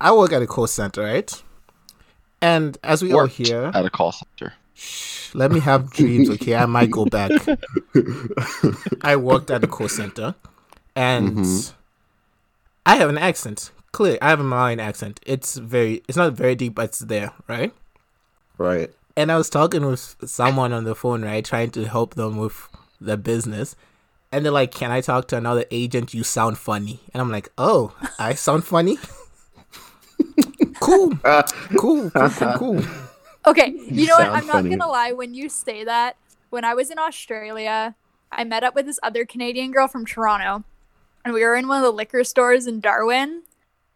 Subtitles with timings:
[0.00, 1.42] I work at a call center, right?
[2.42, 4.52] And as we all Worked hear, at a call center.
[4.74, 6.54] shh, let me have dreams, okay?
[6.54, 7.30] I might go back.
[9.02, 10.34] I worked at a call center,
[10.94, 11.72] and Mhm.
[12.84, 13.70] I have an accent.
[13.92, 15.20] Clear, I have a Malayan accent.
[15.24, 17.72] It's very, it's not very deep, but it's there, right?
[18.58, 18.90] Right.
[19.16, 22.68] And I was talking with someone on the phone, right, trying to help them with
[23.00, 23.74] their business.
[24.30, 26.12] And they're like, "Can I talk to another agent?
[26.12, 28.98] You sound funny." And I'm like, "Oh, I sound funny."
[31.24, 31.42] Uh,
[31.76, 32.84] cool, cool, cool, cool, cool.
[33.46, 34.28] Okay, you know what?
[34.28, 35.12] I'm not gonna lie.
[35.12, 36.16] When you say that,
[36.50, 37.94] when I was in Australia,
[38.30, 40.64] I met up with this other Canadian girl from Toronto,
[41.24, 43.42] and we were in one of the liquor stores in Darwin,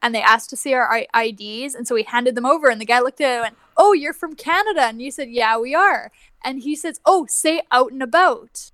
[0.02, 2.80] and they asked to see our I- IDs, and so we handed them over, and
[2.80, 5.58] the guy looked at it and went, "Oh, you're from Canada," and you said, "Yeah,
[5.58, 6.10] we are,"
[6.44, 8.70] and he says, "Oh, say out and about."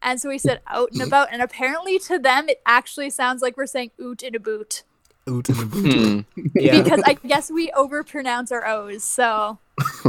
[0.00, 3.56] And so we said out and about, and apparently to them it actually sounds like
[3.56, 4.84] we're saying oot in a boot.
[5.28, 5.64] Oot in the.
[5.64, 9.58] Hmm, Yeah, Because I guess we overpronounce our O's, so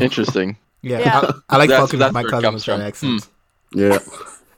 [0.02, 0.58] interesting.
[0.82, 1.00] yeah.
[1.00, 1.20] Yeah.
[1.50, 2.82] I, I like That's- fucking with my where it cousin with that from.
[2.82, 3.28] accent.
[3.74, 4.00] Yeah.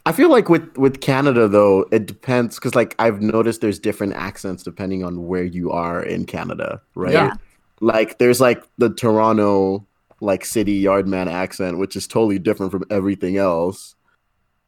[0.06, 4.14] I feel like with with Canada though, it depends because like I've noticed there's different
[4.14, 7.14] accents depending on where you are in Canada, right?
[7.14, 7.34] Yeah.
[7.82, 9.86] Like there's like the Toronto
[10.20, 13.96] like city yardman accent, which is totally different from everything else.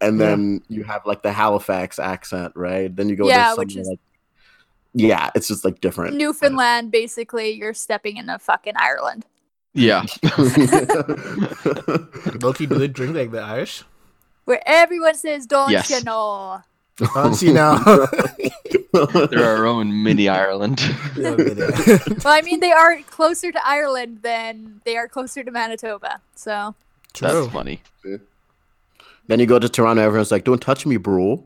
[0.01, 0.25] And Yeah.
[0.27, 2.93] then you have like the Halifax accent, right?
[2.95, 3.99] Then you go Yeah, to which somewhere is- like
[4.93, 6.15] yeah, it's just like different.
[6.15, 9.25] Newfoundland, basically, you're stepping into fucking Ireland.
[9.73, 10.03] Yeah.
[12.41, 13.83] Loki, do they drink like the Irish?
[14.45, 15.89] Where everyone says, don't Yes.
[15.89, 16.61] you know?
[17.15, 18.07] Don't you know?
[19.31, 20.79] They're our own mini Ireland.
[21.17, 21.97] Yeah, yeah.
[22.23, 26.21] Well, I mean, they are closer to Ireland than they are closer to Manitoba.
[26.35, 26.75] So,
[27.13, 27.27] True.
[27.27, 27.81] That's funny.
[29.27, 31.43] then you go to Toronto, everyone's like, "Don't touch me, bro."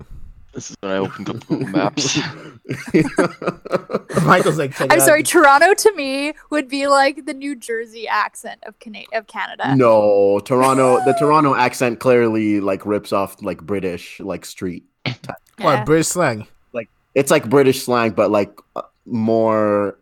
[0.58, 2.18] This is when I opened up Google Maps.
[4.26, 8.80] Michael's like, I'm sorry, Toronto to me would be like the New Jersey accent of
[8.80, 9.76] Cana- of Canada.
[9.76, 10.98] no, Toronto.
[11.06, 14.84] The Toronto accent clearly like rips off like British like street.
[15.06, 15.20] What
[15.60, 15.84] Yeah.
[15.84, 16.48] British slang?
[16.74, 20.00] Like it's like British slang, but like uh, more.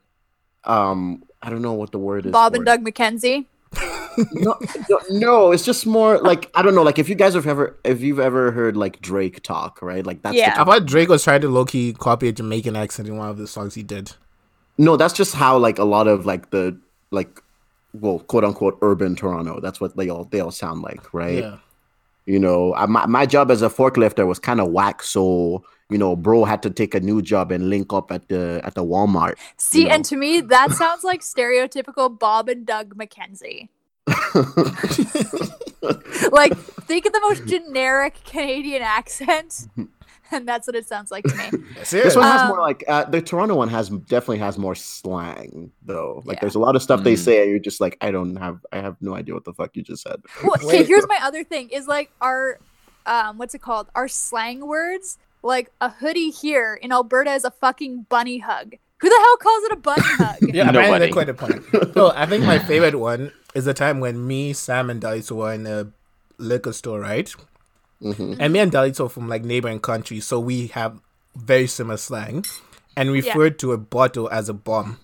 [0.63, 2.31] Um, I don't know what the word is.
[2.31, 2.65] Bob and.
[2.65, 3.45] Doug McKenzie.
[4.31, 4.58] No,
[4.90, 6.84] no, no, it's just more like I don't know.
[6.84, 10.06] Like if you guys have ever, if you've ever heard like Drake talk, right?
[10.06, 10.62] Like that's the Yeah.
[10.62, 13.38] I thought Drake was trying to low key copy a Jamaican accent in one of
[13.38, 14.13] the songs he did.
[14.78, 16.80] No, that's just how like a lot of like the
[17.12, 17.41] like
[17.94, 19.59] well, quote unquote urban Toronto.
[19.59, 21.40] That's what they all they all sound like, right?
[21.40, 21.57] Yeah.
[22.25, 25.97] You know, I, my my job as a forklifter was kind of whack, so you
[25.97, 28.84] know, bro had to take a new job and link up at the at the
[28.84, 29.35] Walmart.
[29.57, 29.91] See, know.
[29.91, 33.69] and to me, that sounds like stereotypical Bob and Doug McKenzie.
[36.31, 39.68] Like, think of the most generic Canadian accent,
[40.31, 41.63] and that's what it sounds like to me.
[41.91, 45.72] This one has Um, more like uh, the Toronto one has definitely has more slang
[45.84, 46.24] though.
[46.25, 46.41] Like Yeah.
[46.41, 47.18] there's a lot of stuff they Mm.
[47.19, 49.75] say, and you're just like, I don't have, I have no idea what the fuck
[49.75, 50.22] you just said.
[50.44, 52.57] Well, okay, here's my other thing: is like our,
[53.06, 53.88] um, what's it called?
[53.94, 55.19] Our slang words.
[55.45, 58.73] Like a hoodie here in Alberta is a fucking bunny hug.
[59.00, 60.38] Who the hell calls it a bunny hug?
[60.41, 61.00] Yeah, apparently Nobody.
[61.00, 61.95] they're quite a point.
[61.95, 65.53] No, I think my favorite one is the time when me, Sam, and Dalito were
[65.53, 65.88] in a
[66.39, 67.31] liquor store, right?
[68.01, 68.38] Mhm.
[68.39, 71.00] And me and Dalito are from like neighboring countries, so we have
[71.35, 72.44] very similar slang,
[72.97, 73.13] and Yeah.
[73.31, 74.97] referred to a bottle as a bomb.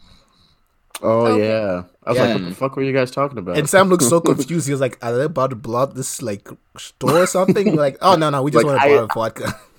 [1.03, 1.47] Oh Okay.
[1.49, 2.25] yeah, I was Yeah.
[2.25, 3.57] like, what the fuck were you guys talking about?
[3.57, 4.65] And Sam looked so confused.
[4.67, 7.97] He was like, "Are they about to blow up this like store or something?" Like,
[8.01, 9.59] "Oh no, no, we just Like, want I- to borrow vodka.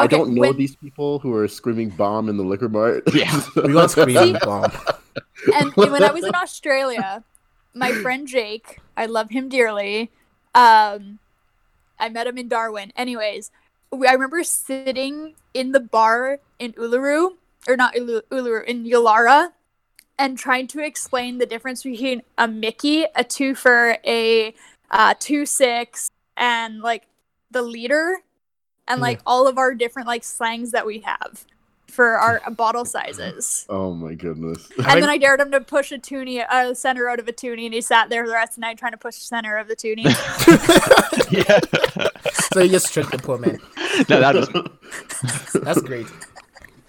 [0.00, 3.04] I don't know when- these people who are screaming bomb in the liquor mart.
[3.14, 3.40] Yeah.
[3.56, 4.72] we want screaming bomb."
[5.54, 7.24] and when I was in Australia,
[7.74, 10.10] my friend Jake, I love him dearly.
[10.54, 11.18] Um,
[11.98, 12.92] I met him in Darwin.
[12.96, 13.50] Anyways,
[13.92, 17.34] we, I remember sitting in the bar in Uluru,
[17.68, 19.50] or not Ulu, Uluru, in Yulara,
[20.18, 24.54] and trying to explain the difference between a Mickey, a two for a
[24.90, 27.04] uh, two six, and like
[27.50, 28.22] the liter,
[28.90, 31.44] and like all of our different like slangs that we have
[31.90, 33.66] for our bottle sizes.
[33.68, 34.68] Oh my goodness.
[34.78, 37.66] And then I dared him to push a toonie, a center out of a toonie,
[37.66, 39.68] and he sat there the rest of the night trying to push the center of
[39.68, 40.02] the toonie.
[41.30, 41.60] yeah.
[42.52, 43.58] so you just tricked the poor man.
[44.08, 46.06] no, that was That's great.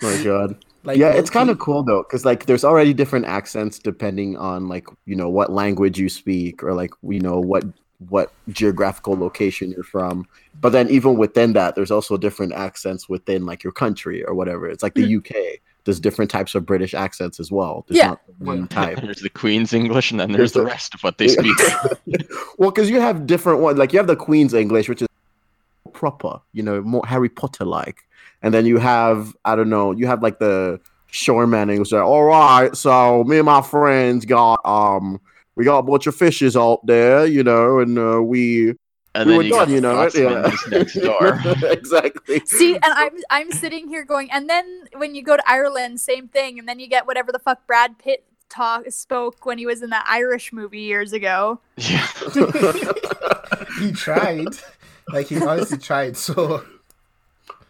[0.01, 0.56] my god.
[0.83, 4.68] Like, yeah, it's kind of cool though, because like there's already different accents depending on
[4.68, 7.63] like you know what language you speak or like you know what
[8.09, 10.25] what geographical location you're from.
[10.59, 14.68] But then even within that, there's also different accents within like your country or whatever.
[14.68, 15.59] It's like the UK.
[15.83, 17.86] There's different types of British accents as well.
[17.88, 18.07] There's Yeah.
[18.09, 19.00] not one type.
[19.01, 21.57] there's the Queen's English, and then there's the rest of what they speak.
[22.57, 23.77] well, because you have different ones.
[23.80, 25.07] Like you have the Queen's English, which is
[25.94, 27.97] proper, you know, more Harry Potter like,
[28.42, 30.80] and then you have I don't know, you have like the
[31.12, 35.19] shoreman and he was "All right, so me and my friends got um,
[35.62, 38.74] we got a bunch of fishes out there, you know, and uh, we
[39.13, 40.78] And we then were you done, you know, Scotsman yeah.
[40.80, 41.40] next door.
[41.69, 42.42] exactly.
[42.46, 44.66] See, and I'm I'm sitting here going, and then
[44.96, 48.00] when you go to Ireland, same thing, and then you get whatever the fuck Brad
[48.00, 51.62] Pitt talk spoke when he was in that Irish movie years ago.
[51.78, 52.07] Yeah.
[53.80, 54.48] he tried.
[55.14, 56.18] Like he honestly tried.
[56.18, 56.64] So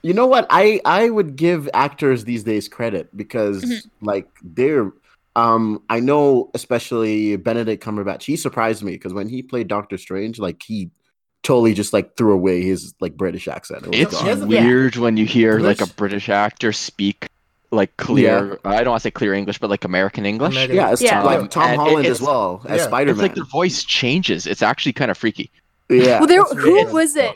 [0.04, 0.48] You know what?
[0.50, 4.06] I I would give actors these days credit because Mm-hmm.
[4.06, 4.92] like they're
[5.36, 8.24] um I know especially Benedict Cumberbatch.
[8.24, 10.89] He surprised me because when he played Doctor Strange, like he
[11.44, 13.88] totally just like threw away his like British accent.
[13.88, 14.25] It It's gone.
[14.28, 17.28] Yes, weird when you hear like a British actor speak
[17.72, 18.60] like clear.
[18.66, 20.51] I don't want to say clear English, but like American English.
[20.54, 21.24] American- yeah, it's Yeah.
[21.24, 23.16] like Tom and it- Holland as it's- well as Spider Man.
[23.16, 24.45] It's like their voice changes.
[24.45, 25.50] It's actually kind of freaky.
[25.89, 27.34] yeah, well, there that's who was it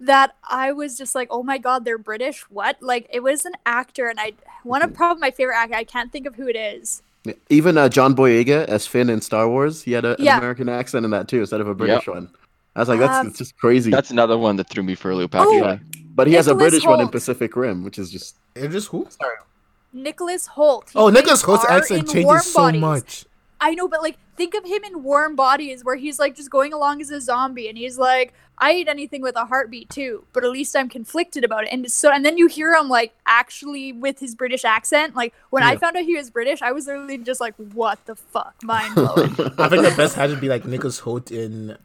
[0.00, 2.42] that I was just like, oh my god, they're British.
[2.50, 2.76] What?
[2.80, 4.32] Like it was an actor, and I
[4.62, 5.74] one of probably my favorite actor.
[5.74, 7.02] I can't think of who it is.
[7.48, 11.04] Even uh, John Boyega as Finn in Star Wars, he had a, an American accent
[11.04, 12.30] in that too instead of a British one.
[12.74, 13.90] I was like, that's Um, it's just crazy.
[13.90, 15.34] That's another one that threw me for a loop.
[15.34, 15.80] Oh, Actually,
[16.14, 18.88] but he has a Nicholas British one in Pacific Rim, which is just it just
[18.88, 19.08] who?
[19.92, 20.90] Nicholas Hoult.
[20.90, 23.24] He Oh, Nicholas Hoult's R accent changes so much.
[23.70, 26.72] I know, but like, think of him in Warm Bodies, where he's like just going
[26.72, 30.44] along as a zombie, and he's like, "I eat anything with a heartbeat too, but
[30.44, 33.92] at least I'm conflicted about it." And so, and then you hear him like actually
[33.92, 35.14] with his British accent.
[35.16, 38.14] Like when I found out he was British, I was literally just like, "What the
[38.16, 39.30] fuck?" Mind blowing.
[39.58, 41.76] I think the best had to be like Nicholas Hoult in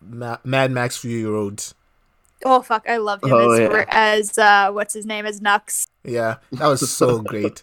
[0.00, 1.62] Ma- Mad Max Fury Road.
[2.44, 3.84] oh fuck, I love him Oh, as yeah.
[3.88, 5.86] as uh, what's his name as Nux.
[6.04, 7.60] Yeah, that was so great.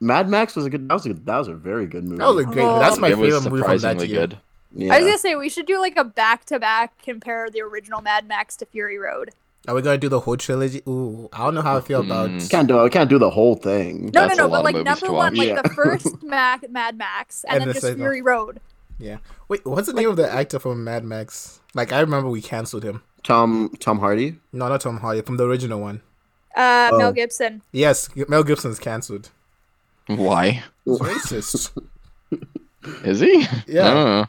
[0.00, 0.88] Mad Max was a good.
[0.88, 2.18] That was a that was a very good movie.
[2.18, 2.64] That was a great.
[2.64, 2.78] Oh.
[2.78, 4.20] That's my it was favorite movie from that surprisingly year.
[4.28, 4.38] good.
[4.74, 4.94] yeah.
[4.94, 8.00] I was gonna say we should do like a back to back compare the original
[8.00, 9.30] Mad Max to Fury Road.
[9.66, 10.82] Are we gonna do the whole trilogy?
[10.88, 12.30] Ooh, I don't know how I feel about.
[12.30, 12.50] Mm.
[12.50, 12.78] can't do.
[12.78, 14.06] I can't do the whole thing.
[14.06, 15.62] No, That's no, no, but like number one, like Yeah.
[15.62, 18.60] the first Mac, Mad Max, and, And then the just second- Fury Road.
[18.98, 19.16] Yeah.
[19.48, 21.60] Wait, what's the name of the actor from Mad Max?
[21.74, 23.02] Like I remember we canceled him.
[23.24, 24.36] Tom Tom Hardy.
[24.52, 26.02] No, not Tom Hardy from the original one.
[26.54, 26.98] Uh, Oh.
[26.98, 27.62] Mel Gibson.
[27.72, 29.30] Yes, Mel Gibson's canceled.
[30.06, 31.70] Why He's racist.
[33.04, 33.46] is he?
[33.66, 33.88] Yeah.
[33.92, 34.26] Oh.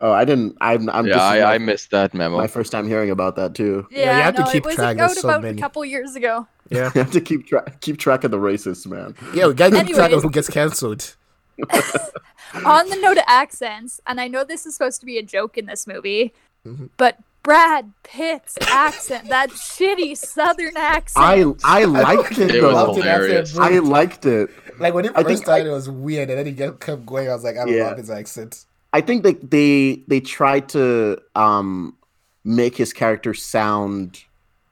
[0.00, 0.56] Oh, I didn't.
[0.60, 0.90] I'm.
[0.90, 2.36] I'm yeah, just I, my, I missed that memo.
[2.36, 3.86] my first time hearing about that too.
[3.90, 5.56] Yeah, Yeah, you have to no, keep it was track, out there's so about many.
[5.58, 6.46] a couple years ago.
[6.68, 6.90] Yeah.
[6.94, 9.14] You have to keep track keep track of the racists, man.
[9.32, 11.14] Yeah, we gotta keep track of who gets canceled.
[12.66, 15.56] On the note of accents, and I know this is supposed to be a joke
[15.58, 16.32] in this movie,
[16.66, 16.90] Mhm.
[16.96, 21.24] but Brad Pitt's accent, that shitty Southern accent.
[21.64, 22.70] I I liked it It though.
[22.70, 23.54] Loved it after hilarious.
[23.54, 24.50] it I liked it.
[24.78, 27.28] Like when it I first think started, it was weird, and then he kept going.
[27.28, 27.88] I was like, I don't Yeah.
[27.88, 28.64] love his accent.
[28.92, 31.96] I think they they they tried to um
[32.44, 34.22] make his character sound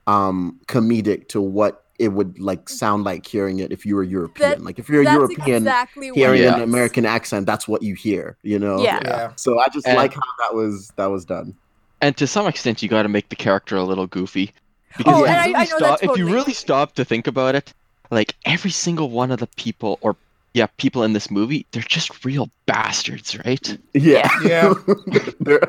[0.06, 4.50] um comedic to what it would like sound like hearing it if you were European.
[4.50, 8.36] That- like if you're That's European exactly hearing an American accent, that's what you hear,
[8.42, 8.82] you know?
[8.82, 9.00] Yeah.
[9.04, 9.32] Yeah.
[9.36, 11.54] So I just And- like how that was that was done.
[12.00, 14.52] and to some extent, you got to make the character a little goofy.
[14.98, 16.94] Because Oh, if, and you I- really I know that stop, if you really stop
[16.96, 17.72] to think about it,
[18.12, 20.14] like every single one of the people, or
[20.54, 23.78] yeah, people in this movie, they're just real bastards, right?
[23.94, 24.28] Yeah.
[24.44, 24.74] Yeah.
[25.40, 25.60] they're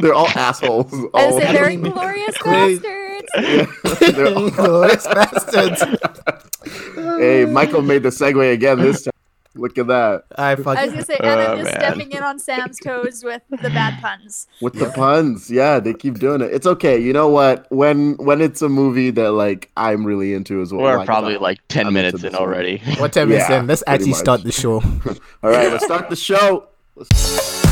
[0.00, 0.92] they're all assholes.
[1.14, 3.28] I all- say they're glorious cra- bastards.
[3.36, 3.66] Yeah.
[4.12, 5.84] They're all- Glorious bastards.
[6.96, 9.12] hey, Michael made the segue again this time.
[9.56, 10.24] Look at that.
[10.36, 10.68] I fucking...
[10.78, 11.80] I was gonna say, and Oh, I'm just man.
[11.80, 14.46] stepping in on Sam's toes with the bad puns.
[14.60, 15.50] With the puns.
[15.50, 16.52] Yeah, they keep doing it.
[16.52, 16.98] It's okay.
[16.98, 17.66] You know what?
[17.70, 20.82] When when it's a movie that like I'm really into as well.
[20.82, 22.78] We're like, probably I'm- like 10 I'm minutes in already.
[22.98, 23.66] What time is Yeah, it?
[23.66, 24.18] Let's actually much.
[24.20, 24.74] start the show.
[25.42, 26.68] All right, let's start the show.
[26.94, 27.60] Welcome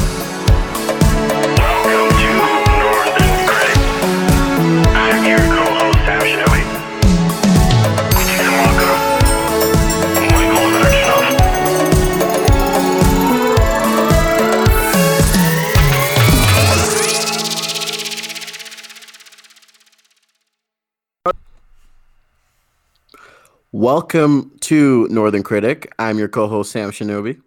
[23.93, 25.91] Welcome to Northern Critic.
[25.99, 27.41] I'm your co-host Sam Shinobi.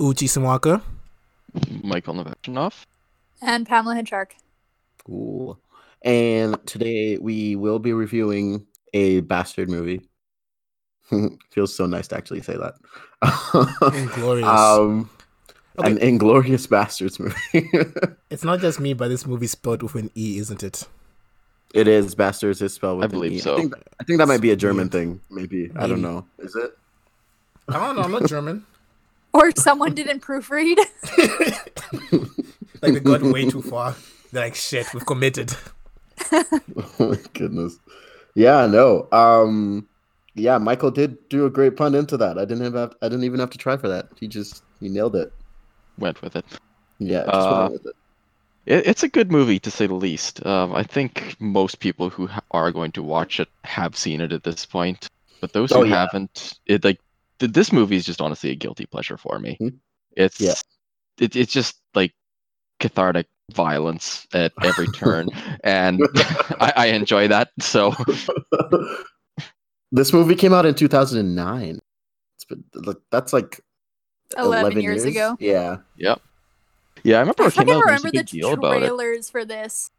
[0.00, 0.82] Uchi Simwaka.
[1.84, 2.84] Michael Novachinov.
[3.40, 4.32] And Pamela Hinchark.
[5.06, 5.60] Cool.
[6.02, 10.08] And today we will be reviewing a bastard movie.
[11.52, 12.74] Feels so nice to actually say that.
[13.94, 14.48] Inglorious.
[14.48, 15.08] um,
[15.78, 15.92] Okay.
[15.92, 17.36] an inglorious bastards movie.
[18.30, 20.88] It's not just me, but this movie's spelled with an E, isn't it?
[21.74, 23.38] It is bastards is spelled with I believe E.
[23.38, 23.54] so.
[23.54, 24.92] I think, I think that might be a German Weird.
[24.92, 25.20] thing.
[25.30, 26.26] Maybe I don't know.
[26.38, 26.76] Is it?
[27.68, 28.02] I don't know.
[28.02, 28.64] I'm not German.
[29.34, 30.76] Or someone didn't proofread.
[32.82, 33.94] Like they got way too far.
[34.32, 35.52] They're like, shit, we've committed.
[36.32, 36.44] oh
[36.98, 37.78] my goodness.
[38.34, 39.08] Yeah, no.
[39.12, 39.86] Um
[40.34, 42.38] Yeah, Michael did do a great pun into that.
[42.38, 44.08] I didn't have I didn't even have to try for that.
[44.18, 45.32] He just he nailed it.
[45.98, 46.44] Went with it.
[46.98, 47.96] Yeah, just Uh, went with it.
[48.68, 50.44] It it's a good movie to say the least.
[50.46, 54.32] Um, I think most people who ha- are going to watch it have seen it
[54.32, 55.08] at this point,
[55.40, 56.06] but those who Oh, yeah.
[56.06, 57.00] haven't, it like
[57.40, 59.56] th- this movie is just honestly a guilty pleasure for me.
[59.60, 59.78] Mhm.
[60.16, 60.54] It's Yeah.
[61.18, 62.12] it, it's just like
[62.80, 65.28] cathartic violence at every turn,
[65.64, 66.00] and
[66.60, 67.50] I, I enjoy that.
[67.60, 67.94] So
[69.92, 71.78] this movie came out in 2009.
[72.36, 73.60] It's been, like, that's like
[74.36, 75.36] 11, years, ago.
[75.40, 75.78] Yeah.
[77.04, 77.84] Yeah, I remember I it came fucking out.
[77.84, 79.90] There was remember a the big deal about trailers for this.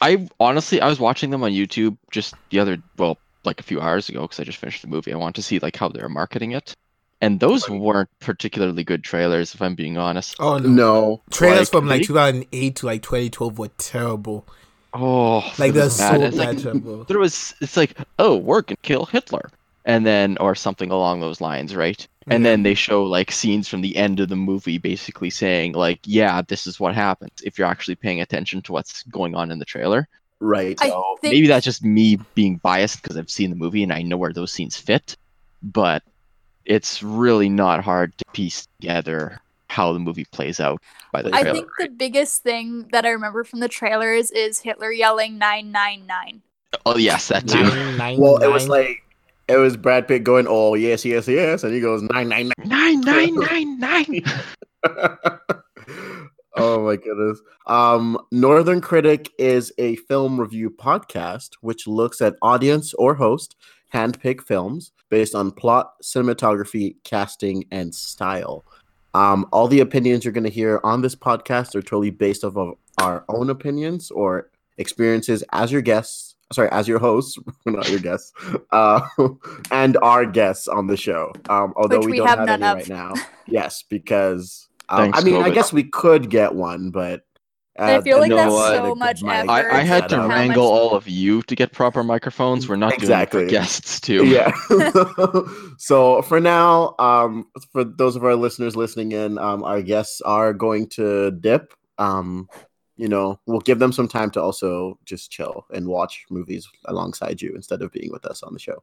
[0.00, 3.80] I honestly, I was watching them on YouTube just the other, well, like a few
[3.80, 5.12] hours ago because I just finished the movie.
[5.12, 6.74] I wanted to see like how they're marketing it,
[7.20, 10.36] and those weren't particularly good trailers, if I'm being honest.
[10.38, 10.68] Oh no.
[10.68, 11.22] No.
[11.30, 14.46] Trailers Like, from like 2008 to like 2012 were terrible.
[14.92, 16.20] Oh, Like it they're so bad.
[16.20, 16.34] bad.
[16.34, 17.04] Like, terrible.
[17.04, 19.50] there was, it's like, oh, work and kill Hitler,
[19.84, 22.06] and then or something along those lines, right?
[22.26, 22.50] And Yeah.
[22.50, 26.40] then they show like scenes from the end of the movie, basically saying like, yeah,
[26.46, 29.64] this is what happens if you're actually paying attention to what's going on in the
[29.66, 30.08] trailer.
[30.40, 30.76] Right.
[30.80, 33.92] I So think- maybe that's just me being biased because I've seen the movie and
[33.92, 35.16] I know where those scenes fit,
[35.62, 36.02] but
[36.64, 40.80] it's really not hard to piece together how the movie plays out
[41.12, 41.48] by the trailer.
[41.50, 46.40] I think the biggest thing that I remember from the trailers is Hitler yelling 999.
[46.86, 47.62] Oh yes, that too.
[47.62, 49.02] Nine, nine, well, it was like
[49.48, 53.00] it was Brad Pitt going, "Oh yes, yes, yes," and he goes nine nine Nine
[53.00, 54.22] nine nine nine.
[54.22, 54.22] nine.
[56.56, 57.40] oh my goodness.
[57.66, 63.56] Um, Northern Critic is a film review podcast which looks at audience or host
[63.92, 68.64] handpicked films based on plot, cinematography, casting, and style.
[69.14, 72.56] Um, all the opinions you're going to hear on this podcast are totally based off
[72.56, 76.33] of our own opinions or experiences as your guests.
[76.52, 78.32] Sorry, as your hosts, not your guests,
[78.70, 79.00] uh,
[79.70, 81.32] and our guests on the show.
[81.48, 82.88] Um, although Which we, we don't have have, none any of.
[82.88, 83.14] right now.
[83.46, 87.22] Yes, because um, Thanks, I mean, I guess we could get one, but
[87.76, 88.74] I feel like know that's what?
[88.76, 89.50] so much effort.
[89.50, 92.68] I, I had How to much- wrangle all of you to get proper microphones.
[92.68, 93.44] We're not Exactly.
[93.44, 94.24] for guests too.
[94.26, 94.52] yeah
[95.78, 100.52] so for now um for those of our listeners listening in um our guests are
[100.52, 102.48] going to dip um
[102.96, 107.40] you know we'll give them some time to also just chill and watch movies alongside
[107.40, 108.82] you instead of being with us on the show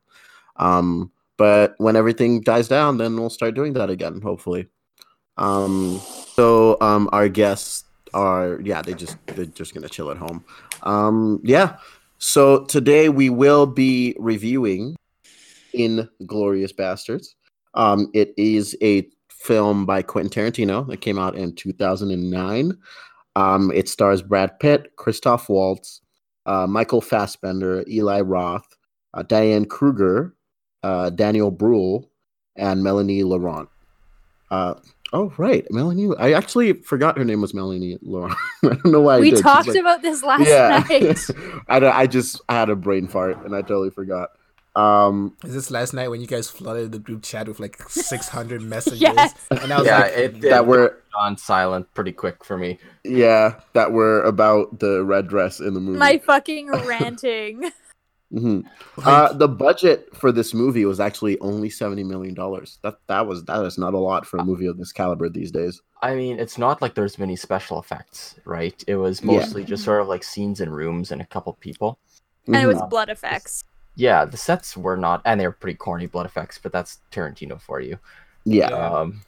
[0.57, 4.67] um but when everything dies down then we'll start doing that again hopefully
[5.37, 5.99] um
[6.35, 10.43] so um our guests are yeah they just they're just gonna chill at home
[10.83, 11.77] um yeah
[12.23, 14.95] so today we will be reviewing
[15.73, 17.35] in Glorious Bastards.
[17.73, 22.77] Um, it is a film by Quentin Tarantino that came out in 2009.
[23.35, 26.01] Um, it stars Brad Pitt, Christoph Waltz,
[26.45, 28.67] uh, Michael Fassbender, Eli Roth,
[29.13, 30.35] uh, Diane Kruger,
[30.83, 32.09] uh, Daniel Bruhl,
[32.55, 33.69] and Melanie Laurent.
[34.49, 34.73] Uh,
[35.13, 36.09] oh, right, Melanie.
[36.19, 38.37] I actually forgot her name was Melanie Laurent.
[38.63, 39.17] I don't know why.
[39.17, 39.41] I we did.
[39.41, 40.83] Talked like- about this last yeah.
[40.89, 41.29] night.
[41.69, 44.31] I, I just I had a brain fart and I totally forgot.
[44.75, 48.61] Um, Is this last night when you guys flooded the group chat with like 600
[48.61, 49.01] messages?
[49.01, 49.33] Yes.
[49.49, 52.79] And I was yeah, like, it, it that were on silent pretty quick for me.
[53.03, 55.97] yeah that were about the red dress in the movie.
[55.99, 57.71] My fucking ranting.
[58.33, 58.63] Mhm.
[59.03, 62.79] Uh, the budget for this movie was actually only seventy million dollars.
[62.81, 65.51] That that was that is not a lot for a movie of this caliber these
[65.51, 65.81] days.
[66.01, 68.81] I mean, it's not like there's many special effects, right?
[68.87, 69.33] It was Yeah.
[69.33, 71.99] mostly just sort of like scenes in rooms and a couple people.
[72.47, 72.67] and it Mhm.
[72.73, 73.65] was blood effects.
[73.97, 77.59] Yeah, the sets were not, and they were pretty corny blood effects, but that's Tarantino
[77.61, 77.99] for you.
[78.45, 78.89] yeah, Yeah.
[78.89, 79.21] Um,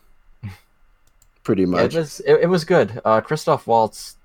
[1.43, 1.93] pretty yeah, much.
[1.95, 3.01] it was it, it was good.
[3.05, 4.17] Uh, Christoph Waltz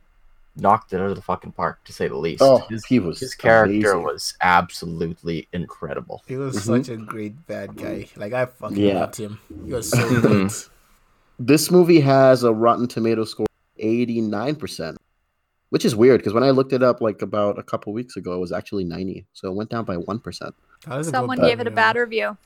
[0.56, 2.42] knocked it out of the fucking park, to say the least.
[2.42, 4.02] oh, his, he was his character amazing.
[4.02, 6.22] was absolutely incredible.
[6.26, 6.84] he was Mhm.
[6.84, 8.08] such a great bad guy.
[8.16, 9.00] Like, I fucking Yeah.
[9.00, 9.38] loved him.
[9.64, 10.22] He was so Mhm.
[10.22, 10.52] good.
[11.38, 13.46] This movie has a Rotten Tomato score
[13.76, 14.98] eighty nine percent,
[15.70, 18.34] which is weird because when I looked it up like about a couple weeks ago,
[18.34, 20.54] it was actually ninety, so it went down by one percent.
[20.84, 22.36] How does it go Someone gave it a bad review.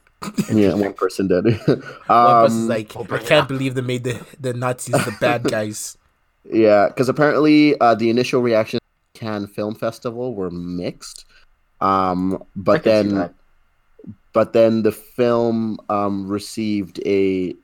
[0.52, 1.44] Yeah, one person did.
[1.66, 5.96] One person's um, like, I can't believe they made the, the Nazis the bad guys.
[6.44, 8.80] Yeah, because apparently uh, the initial reactions
[9.14, 11.24] at Cannes Film Festival were mixed.
[11.80, 13.32] Um, but then,
[14.32, 17.54] but then the film um, received a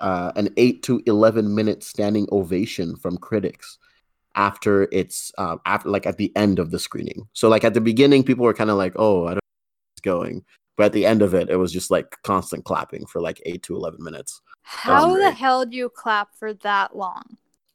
[0.00, 3.78] uh, an eight to eleven minute standing ovation from critics
[4.34, 7.28] after its uh, after like at the end of the screening.
[7.32, 9.94] So like at the beginning, people were kind of like, "Oh, I don't know where
[9.94, 10.44] it's going,"
[10.76, 13.62] but at the end of it, it was just like constant clapping for like eight
[13.64, 14.40] to eleven minutes.
[14.62, 17.22] How the hell do you clap for that long?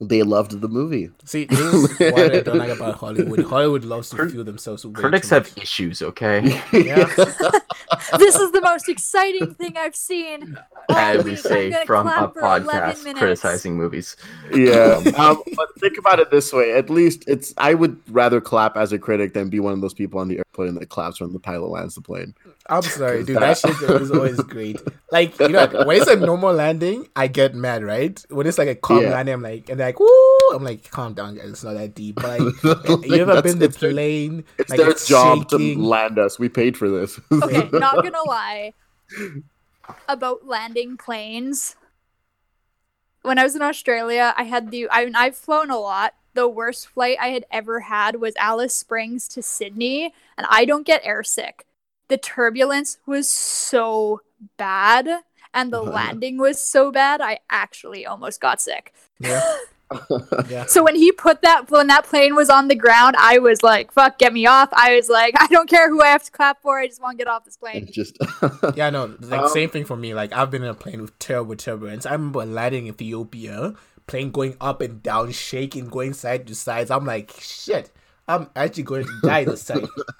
[0.01, 1.09] they loved the movie.
[1.25, 3.43] See, this is what I don't like about Hollywood.
[3.43, 4.85] Hollywood loves to Crit- feel themselves.
[4.85, 5.61] way Critics too have much.
[5.61, 6.41] issues, okay?
[6.71, 7.03] Yeah.
[8.17, 10.57] this is the most exciting thing I've seen.
[10.87, 11.31] all As we.
[11.31, 13.19] I'm say from a clap 11 podcast minutes.
[13.19, 14.15] criticizing movies.
[14.53, 16.71] Yeah, um, but think about it this way.
[16.71, 17.53] At least it's.
[17.57, 20.37] I would rather clap as a critic than be one of those people on the
[20.37, 22.33] airplane that claps when the pilot lands the plane.
[22.69, 23.37] I'm sorry, dude.
[23.37, 24.77] That- That shit is always great.
[25.11, 28.23] Like, you know, when it's a normal landing, I get mad, right?
[28.29, 29.09] When it's like a calm Yeah.
[29.11, 30.07] landing, I'm like, and they're like, woo!
[30.53, 31.49] I'm like, calm down, guys.
[31.49, 32.15] It's not that deep.
[32.15, 32.63] But like,
[33.07, 34.43] you ever been the it's plane?
[34.59, 35.77] It's like, their it's job shaking.
[35.79, 36.37] to land us.
[36.37, 37.19] We paid for this.
[37.31, 38.73] Okay, not gonna lie.
[40.07, 41.75] About landing planes.
[43.23, 46.13] When I was in Australia, I had the I mean, I've flown a lot.
[46.35, 50.85] The worst flight I had ever had was Alice Springs to Sydney, and I don't
[50.85, 51.61] get airsick.
[52.09, 54.21] The turbulence was so
[54.57, 55.07] bad,
[55.53, 55.91] and the Uh-huh.
[55.99, 58.93] landing was so bad, I actually almost got sick.
[59.19, 59.41] Yeah,
[60.49, 60.65] yeah.
[60.65, 63.91] So when he put that when that plane was on the ground, I was like,
[63.91, 66.61] "Fuck, get me off!" I was like, "I don't care who I have to clap
[66.61, 66.79] for.
[66.79, 68.17] I just want to get off this plane." It's just
[68.75, 70.13] Yeah, no, like Um, same thing for me.
[70.13, 72.05] Like I've been in a plane with terrible turbulence.
[72.05, 73.73] I remember landing in Ethiopia,
[74.07, 76.91] plane going up and down, shaking, going side to sides.
[76.91, 77.91] I'm like, shit,
[78.29, 79.87] I'm actually going to die this time.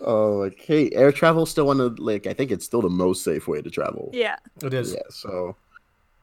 [0.00, 0.90] oh, okay.
[0.92, 3.70] Air travel still one of like I think it's still the most safe way to
[3.70, 4.10] travel.
[4.14, 4.94] Yeah, It is.
[4.94, 5.00] Yeah.
[5.10, 5.54] So,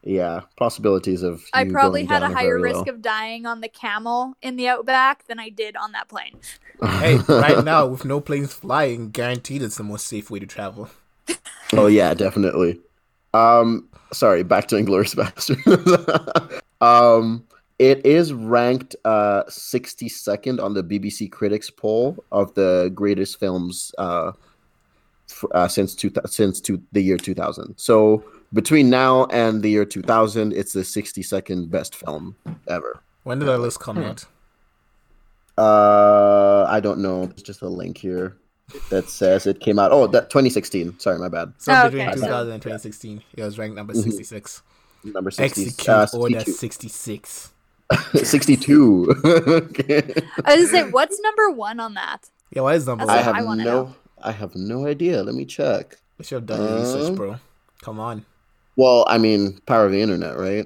[0.04, 2.94] yeah, possibilities of I probably going had a down are higher risk low.
[2.94, 6.40] of dying on the camel in the outback than I did on that plane.
[6.82, 10.90] Hey, right now with no planes flying, guaranteed it's the most safe way to travel.
[11.74, 12.82] oh yeah, definitely.
[13.36, 16.62] Um, sorry, back to Inglourious Basterd.
[16.82, 17.46] um,
[17.80, 24.32] it is ranked uh 62nd on the BBC Critics poll of the greatest films uh,
[25.30, 27.74] f- uh since two since two, the year 2000.
[27.77, 32.36] So between now and the year 2000, it's the 62nd best film
[32.68, 33.01] ever.
[33.24, 34.25] When did that list come out?
[35.58, 37.24] Uh, I don't know.
[37.24, 38.38] It's just a link here
[38.89, 39.92] that says it came out.
[39.92, 41.00] Oh, that 2016.
[41.00, 41.53] Sorry, my bad.
[41.57, 44.03] So Oh, between okay, so- 2000 and 2016, it was ranked number Mhm.
[44.03, 44.62] 66.
[45.03, 47.51] Number 60, Execute uh, order 66.
[48.24, 49.16] 62.
[49.25, 50.03] okay.
[50.46, 52.29] I was gonna say, what's number one on that?
[52.51, 53.46] Yeah, why is number That's I one?
[53.48, 53.96] what have I no know.
[54.22, 55.24] I have no idea.
[55.24, 55.98] Let me check.
[56.18, 57.36] You should have done your research, Um, bro.
[57.82, 58.25] Come on.
[58.75, 60.66] Well, I mean, power of the internet, right?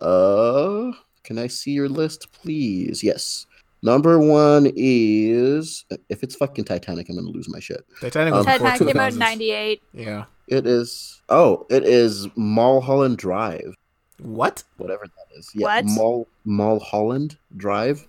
[0.00, 0.92] Uh,
[1.24, 3.02] can I see your list, please?
[3.02, 3.46] Yes.
[3.82, 7.84] Number one is if it's fucking Titanic, I'm gonna lose my shit.
[8.00, 9.82] Titanic Um, was before Titanic came out in '98.
[9.92, 10.24] Yeah.
[10.48, 13.74] It is oh, it is Mulholland Drive,
[14.18, 14.62] What?
[14.78, 15.50] whatever that is.
[15.54, 15.84] Yeah, What?
[15.86, 18.06] Mul Mulholland Drive,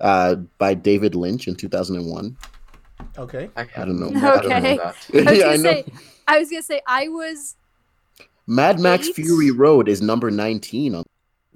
[0.00, 2.36] uh, by David Lynch in 2001.
[3.18, 3.50] Okay.
[3.56, 4.08] I, I don't know.
[4.08, 4.76] I don't know Okay.
[4.76, 4.96] that.
[5.14, 5.62] I was yeah, gonna I know.
[5.62, 5.84] say,
[6.28, 7.56] I was gonna say, I was.
[8.46, 11.04] Mad Max Fury Road is number 19 on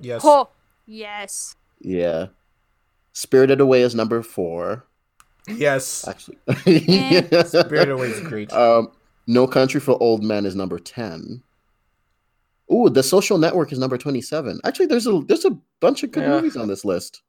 [0.01, 0.23] Yes.
[0.25, 0.49] Oh,
[0.87, 1.57] yes.
[1.81, 2.27] Yeah.
[3.13, 4.85] Spirited Away is number four.
[5.47, 6.07] Yes.
[6.09, 7.43] Actually, Eh.
[7.45, 8.53] Spirit Away is great.
[8.53, 8.91] Um,
[9.27, 11.43] No Country for Old Men is number ten.
[12.73, 14.61] Ooh, The Social Network is number twenty-seven.
[14.65, 16.31] Actually, there's a there's a bunch of good Yeah.
[16.31, 17.23] movies on this list.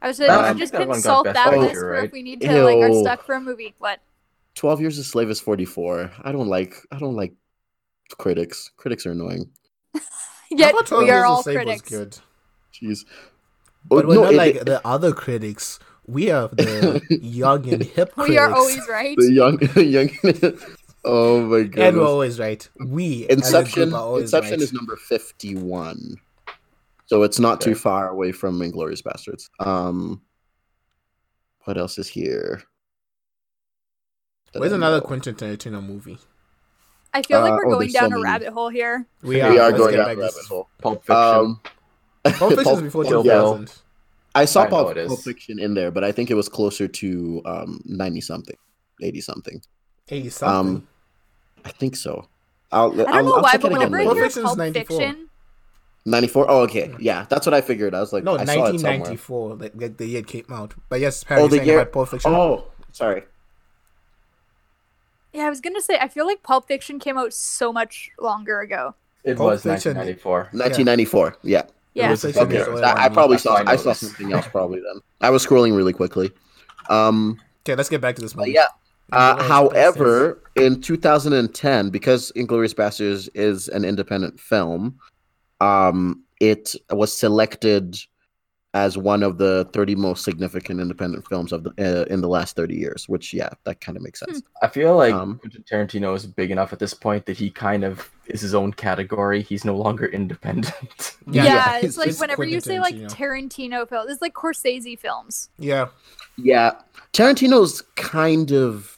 [0.00, 2.04] I was gonna I we think just that consult Best that list for right?
[2.04, 3.00] if we need to like are Ew.
[3.02, 3.74] stuck for a movie.
[3.78, 4.00] What?
[4.54, 6.10] Twelve Years a Slave is forty-four.
[6.22, 7.32] I don't like I don't like
[8.18, 8.70] critics.
[8.76, 9.50] Critics are annoying.
[10.50, 11.88] Yet I 12 we are Years a all Slave was critics.
[11.90, 12.18] good.
[12.74, 13.04] Jeez.
[13.88, 15.78] But Oh, we're no, not it- like it- the other critics.
[16.06, 18.28] We are the young and hip critics.
[18.28, 19.16] We are always right.
[19.16, 20.08] the young young.
[21.04, 21.82] Oh my god.
[21.84, 22.68] And we're always right.
[22.78, 23.88] We, as a Inception.
[23.90, 24.60] group, are always Inception right.
[24.60, 26.16] is number fifty-one,
[27.06, 29.48] so it's not too far away from Inglourious Basterds.
[29.58, 30.22] Um,
[31.64, 32.62] what else is here?
[34.54, 35.06] Where's another know?
[35.06, 36.18] Quentin Tarantino movie?
[37.14, 39.06] I feel like Uh, we're oh, going there's so down a rabbit hole here.
[39.22, 40.46] We We are, are going down a rabbit this.
[40.46, 40.68] hole.
[40.80, 41.16] Pulp Fiction.
[41.16, 41.60] Um,
[42.24, 43.52] Pulp Fiction is before Kill Bill.
[43.58, 43.72] 2000.
[44.34, 44.94] I saw I Pulp.
[44.94, 48.56] Pulp Fiction in there, but I think it was closer to um ninety something,
[49.02, 49.60] eighty something.
[50.08, 50.76] 80 something.
[50.76, 50.88] Um,
[51.64, 52.28] I think so.
[52.70, 54.24] I'll, I don't I'll, know I'll why, check but it again whenever I Pulp hear
[54.24, 54.98] Fiction's Pulp 94.
[54.98, 55.28] Fiction,
[56.06, 56.50] 94?
[56.50, 56.94] Oh, okay.
[56.98, 57.94] Yeah, that's what I figured.
[57.94, 60.74] I was like, no, I saw it 1994, like, like the year it came out.
[60.88, 62.32] But yes, Perry, Oh, the saying year- Pulp Fiction.
[62.34, 63.24] Oh, sorry.
[65.32, 68.60] yeah, I was gonna say I feel like Pulp Fiction came out so much longer
[68.60, 68.94] ago.
[69.24, 69.96] It Pulp was Fiction.
[69.96, 70.38] 1994.
[70.52, 71.36] 1994.
[71.42, 71.62] Yeah.
[71.94, 72.62] Yeah, was okay.
[72.82, 75.02] I, I probably saw I I saw something else probably then.
[75.20, 76.32] I was scrolling really quickly.
[76.88, 78.52] Um, Okay, let's get back to this but movie.
[78.52, 78.66] yeah.
[79.12, 84.98] Uh, Inglourious however, in 2010, because Inglourious Basterds is an independent film,
[85.60, 87.96] um, it was selected
[88.74, 92.56] as one of the 30 most significant independent films of the uh, in the last
[92.56, 93.06] 30 years.
[93.06, 94.40] Which yeah, that kind of makes sense.
[94.62, 95.38] I feel like Um,
[95.70, 99.42] Tarantino is big enough at this point that he kind of is his own category.
[99.42, 101.16] He's no longer independent.
[101.30, 103.82] Yeah, Yeah, it's it's- like it's whenever you Quentin say like Tarantino.
[103.84, 105.50] Tarantino films, it's like Scorsese films.
[105.58, 105.88] Yeah.
[106.38, 106.72] Yeah,
[107.12, 108.91] Tarantino's kind of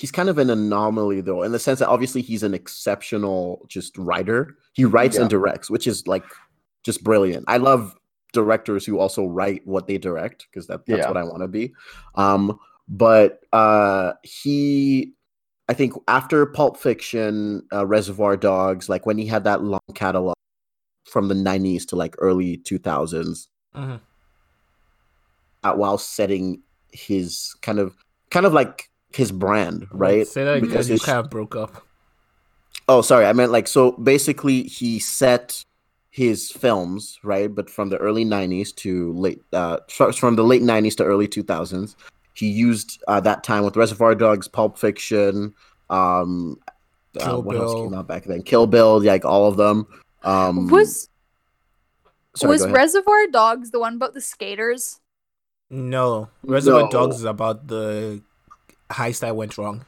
[0.00, 3.98] he's kind of an anomaly though, in the sense that obviously he's an exceptional just
[3.98, 4.56] writer.
[4.72, 6.24] He writes and directs, which is like
[6.84, 7.44] just brilliant.
[7.48, 7.94] I love
[8.32, 11.08] directors who also write what they direct because that, that's Yeah.
[11.08, 11.74] what I want to be.
[12.14, 12.58] Um,
[12.88, 15.12] but uh, he,
[15.68, 20.34] I think after Pulp Fiction, uh, Reservoir Dogs, like when he had that long catalog
[21.04, 23.96] from the '90s to like early 2000s, hmm
[25.62, 27.94] uh, while setting his kind of
[28.30, 30.26] kind of like his brand, right?
[30.26, 30.68] Say that again.
[30.68, 31.82] Because You it's- kind of broke up.
[32.88, 33.92] Oh, sorry, I meant like so.
[33.92, 35.64] Basically, he set
[36.10, 40.96] his films right, but from the early '90s to late, uh, from the late '90s
[40.96, 41.94] to early 2000s.
[42.34, 45.54] He used uh, that time with Reservoir Dogs, Pulp Fiction,
[45.90, 46.58] um,
[47.20, 48.42] uh, Kill what else came out back then?
[48.42, 49.86] Kill Bill, like all of them.
[50.22, 51.08] Um, was
[52.34, 52.66] sorry, was.
[52.66, 55.00] Reservoir Dogs the one about the skaters?
[55.70, 56.28] No.
[56.42, 56.90] Reservoir No.
[56.90, 58.22] Dogs is about the
[58.90, 59.84] heist that went wrong.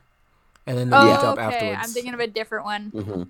[0.67, 1.43] And then they Oh, meet up okay.
[1.43, 1.79] afterwards.
[1.83, 2.91] I'm thinking of a different one.
[2.91, 3.23] hmm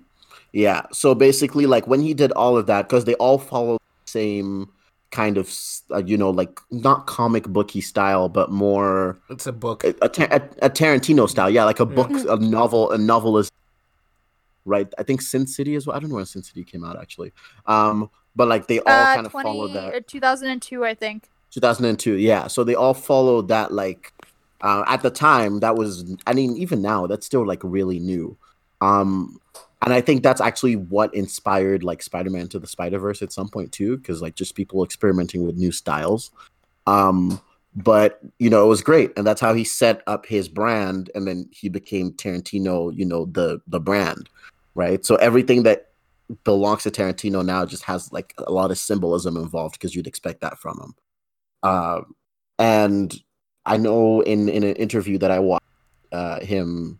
[0.51, 0.83] Yeah.
[0.91, 4.69] So basically, like when he did all of that, because they all follow the same
[5.11, 5.51] kind of,
[5.91, 9.83] uh, you know, like not comic booky style, but more It's a book.
[9.83, 11.49] a, a, Ta- a, a Tarantino style.
[11.49, 13.51] Yeah, like a book, a novel, a novelist.
[14.65, 14.87] Right.
[14.97, 15.95] I think Sin City is well.
[15.95, 17.33] I don't know when Sin City came out actually.
[17.65, 19.95] Um, but like they all Uh, kind of follow 20, that.
[19.95, 21.29] uh, 2002, I think.
[21.51, 24.11] 2002 yeah so they all followed that like
[24.63, 28.37] uh, at the time that was i mean even now that's still like really new.
[28.81, 29.39] Um
[29.81, 33.71] and i think that's actually what inspired like spider-man to the spider-verse at some point
[33.71, 36.31] too because like just people experimenting with new styles.
[36.87, 37.39] Um
[37.75, 41.27] but you know it was great and that's how he set up his brand and
[41.27, 44.29] then he became tarantino you know the the brand
[44.75, 45.05] right?
[45.05, 45.89] So everything that
[46.43, 50.41] belongs to tarantino now just has like a lot of symbolism involved because you'd expect
[50.41, 50.95] that from him.
[51.61, 52.01] Uh,
[52.59, 53.13] and
[53.65, 55.65] I know in in an interview that I watched
[56.11, 56.99] uh, him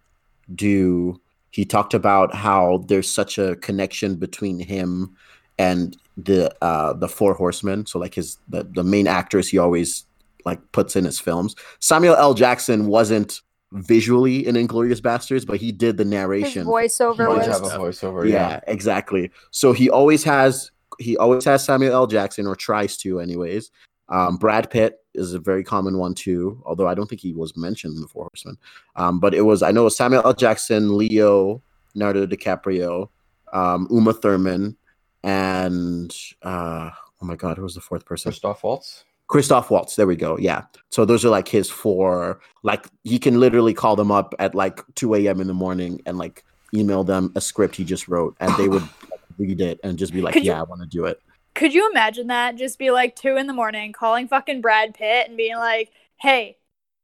[0.56, 1.20] do,
[1.52, 5.16] he talked about how there's such a connection between him
[5.60, 7.86] and the uh, the Four Horsemen.
[7.86, 10.06] So like his the, the main actors he always
[10.46, 11.56] like puts in his films.
[11.80, 12.34] Samuel L.
[12.34, 16.66] Jackson wasn't visually in Inglourious Basterds, but he did the His narration.
[16.68, 18.30] voiceover He was have a voiceover.
[18.30, 18.60] yeah, Yeah.
[18.68, 19.32] exactly.
[19.52, 22.06] So he always has he always has Samuel L.
[22.08, 23.72] Jackson or tries to, anyways.
[24.10, 27.56] Um, Brad Pitt is a very common one too, although I don't think he was
[27.56, 28.58] mentioned in the Four Horsemen.
[28.96, 30.34] Um, but it was I know Samuel L.
[30.34, 31.62] Jackson, Leo,
[31.96, 33.10] Leonardo DiCaprio,
[33.54, 34.76] um, Uma Thurman,
[35.24, 36.90] and uh,
[37.22, 38.32] oh my god, who was the fourth person?
[38.32, 39.06] Christoph Waltz.
[39.28, 39.96] Christoph Waltz.
[39.96, 40.38] There we go.
[40.38, 40.64] Yeah.
[40.92, 42.40] So those are like his four.
[42.62, 45.40] Like he can literally call them up at like 2 a.m.
[45.42, 48.84] in the morning and like email them a script he just wrote, and they would
[49.38, 51.22] read it and just be like, Could you- "Yeah, I want to do it."
[51.56, 52.56] Could you imagine that?
[52.56, 56.58] Just be like two in the morning, calling fucking Brad Pitt and being like, "Hey,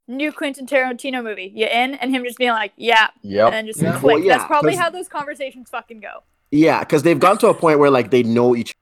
[0.08, 3.66] new Quentin Tarantino movie, you in?" And him just being like, "Yeah," yeah, and then
[3.66, 3.92] just Yeah.
[3.98, 4.16] click.
[4.16, 6.24] Well, yeah, That's probably how those conversations fucking go.
[6.50, 8.74] Yeah, because they've gone to a point where like they know each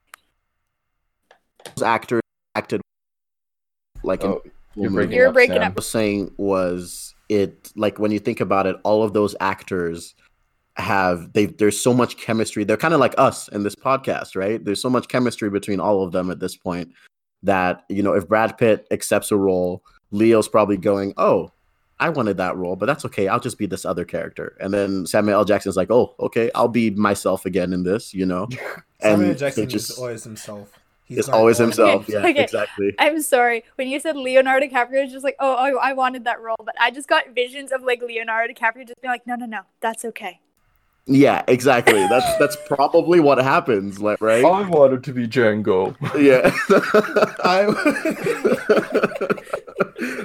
[1.76, 2.22] those actors
[2.54, 2.80] acted
[4.02, 4.42] like in Oh,
[4.74, 4.94] you're movie.
[4.94, 5.62] breaking You're up, breaking Sam.
[5.64, 10.14] I was saying was it like when you think about it, all of those actors
[10.78, 12.64] have they there's so much chemistry.
[12.64, 14.64] They're kind of like us in this podcast, right?
[14.64, 16.92] There's so much chemistry between all of them at this point
[17.42, 21.50] that you know if Brad Pitt accepts a role, Leo's probably going, "Oh,
[22.00, 23.28] I wanted that role, but that's okay.
[23.28, 25.44] I'll just be this other character." And then Samuel L.
[25.44, 28.48] Jackson's like, "Oh, okay, I'll be myself again in this," you know.
[29.00, 30.72] Samuel and Jackson just is always himself.
[31.04, 32.02] He's it's always on- himself.
[32.02, 32.42] Okay, Yeah, okay.
[32.44, 32.94] exactly.
[32.98, 33.64] I'm sorry.
[33.76, 36.74] When you said Leonardo DiCaprio, it's just like, oh, I, I wanted that role, but
[36.78, 40.04] I just got visions of like Leonardo DiCaprio just being like, no, no, no, that's
[40.04, 40.40] okay.
[41.06, 42.06] Yeah, exactly.
[42.08, 44.44] That's that's probably what happens, like right?
[44.44, 45.96] I wanted to be Django.
[46.18, 46.50] Yeah.
[47.44, 47.68] I-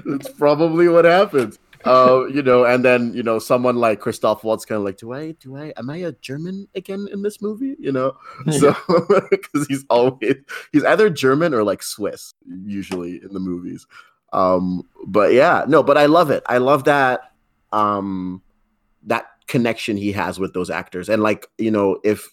[0.06, 1.58] That's probably what happens.
[1.86, 5.12] Uh, you know, and then you know, someone like Christoph Waltz kind of like, do
[5.14, 7.76] I, do I, am I a German again in this movie?
[7.78, 8.16] You know,
[8.52, 8.74] so
[9.30, 10.36] because he's always
[10.72, 12.34] he's either German or like Swiss
[12.66, 13.86] usually in the movies.
[14.32, 16.44] Um, but yeah, no, but I love it.
[16.48, 17.32] I love that
[17.74, 18.42] um
[19.06, 22.28] that connection he has with those actors, and like you know, if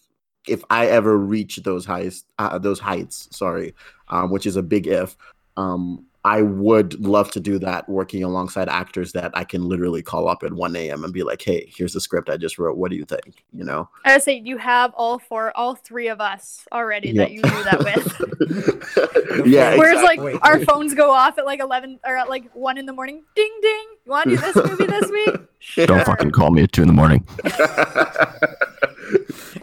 [0.48, 3.74] if I ever reach those heights, uh, those heights, sorry,
[4.08, 5.18] um, which is a big if.
[5.58, 10.28] Um, I would love to do that working alongside actors that I can literally call
[10.28, 11.02] up at 1 a.m.
[11.02, 12.76] and be like, hey, here's the script I just wrote.
[12.76, 13.42] What do you think?
[13.52, 13.88] You know?
[14.04, 17.64] I would say you have all four, all three of us already that you do
[17.64, 19.46] that with.
[19.46, 19.76] yeah.
[19.76, 20.34] Whereas exactly.
[20.34, 23.22] like our phones go off at like eleven or at like one in the morning.
[23.34, 23.86] Ding ding.
[24.04, 25.36] You want to do this movie this week?
[25.58, 25.86] Sure.
[25.86, 27.26] Don't fucking call me at two in the morning.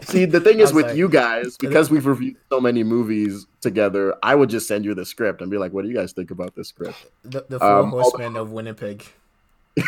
[0.02, 4.14] See, the thing is with like- you guys, because we've reviewed so many movies together,
[4.22, 6.30] I would just send you the script and be like, what do you guys think
[6.30, 7.06] about this script?
[7.24, 9.04] The, the four Um, horsemen of Winnipeg.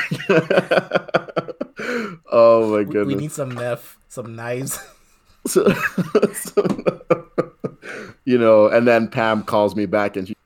[2.32, 3.06] oh my goodness.
[3.06, 4.78] we need some meth, some knives.
[5.46, 5.72] So-
[6.34, 7.00] so-
[8.24, 10.36] you know, and then Pam calls me back and she,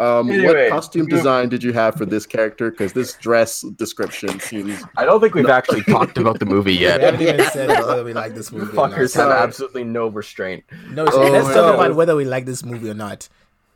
[0.00, 0.46] um, Anyway.
[0.70, 2.70] what costume design did you have for this character?
[2.70, 4.82] Because this dress description seems.
[4.96, 7.00] I don't think we've actually talked about the movie yet.
[7.00, 7.34] we haven't yet.
[7.34, 8.72] even said whether we like this You movie.
[8.72, 8.92] or not.
[8.98, 10.64] fuckers have absolutely no restraint.
[10.88, 13.28] No, Oh let's my talk about whether we like this movie or not.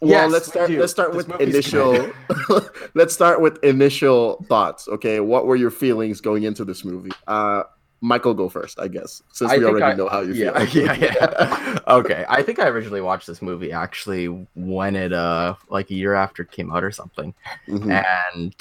[0.04, 0.70] Well, Yes, let's start.
[0.70, 2.10] Let's start with initial.
[2.94, 4.86] let's start with initial thoughts.
[4.88, 7.10] Okay, what were your feelings going into this movie?
[7.26, 7.64] Uh,
[8.00, 10.84] Michael, go first, I guess, since I we already I- know how you yeah, feel.
[10.84, 11.78] yeah, yeah.
[11.88, 16.12] okay, I think I originally watched this movie actually when it uh like a year
[16.14, 17.32] after it came out or something,
[17.66, 18.04] Mhm.
[18.34, 18.54] and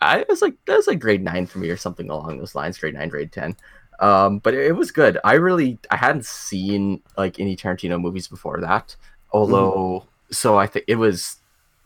[0.00, 2.78] I was like that was like grade nine for me or something along those lines,
[2.78, 3.56] grade nine, grade ten.
[3.98, 5.18] Um, but it, it was good.
[5.24, 8.94] I really I hadn't seen like any Tarantino movies before that,
[9.32, 11.36] although so I think it was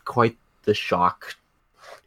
[0.05, 1.35] quite the shock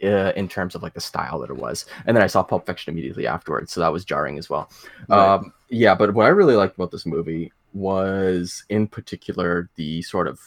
[0.02, 1.86] uh, in terms of like the style that it was.
[2.06, 4.70] And then I saw Pulp Fiction immediately afterwards, so that was jarring as well.
[5.08, 5.34] Right.
[5.34, 10.28] Um, yeah, but what I really liked about this movie was, in particular, the sort
[10.28, 10.40] of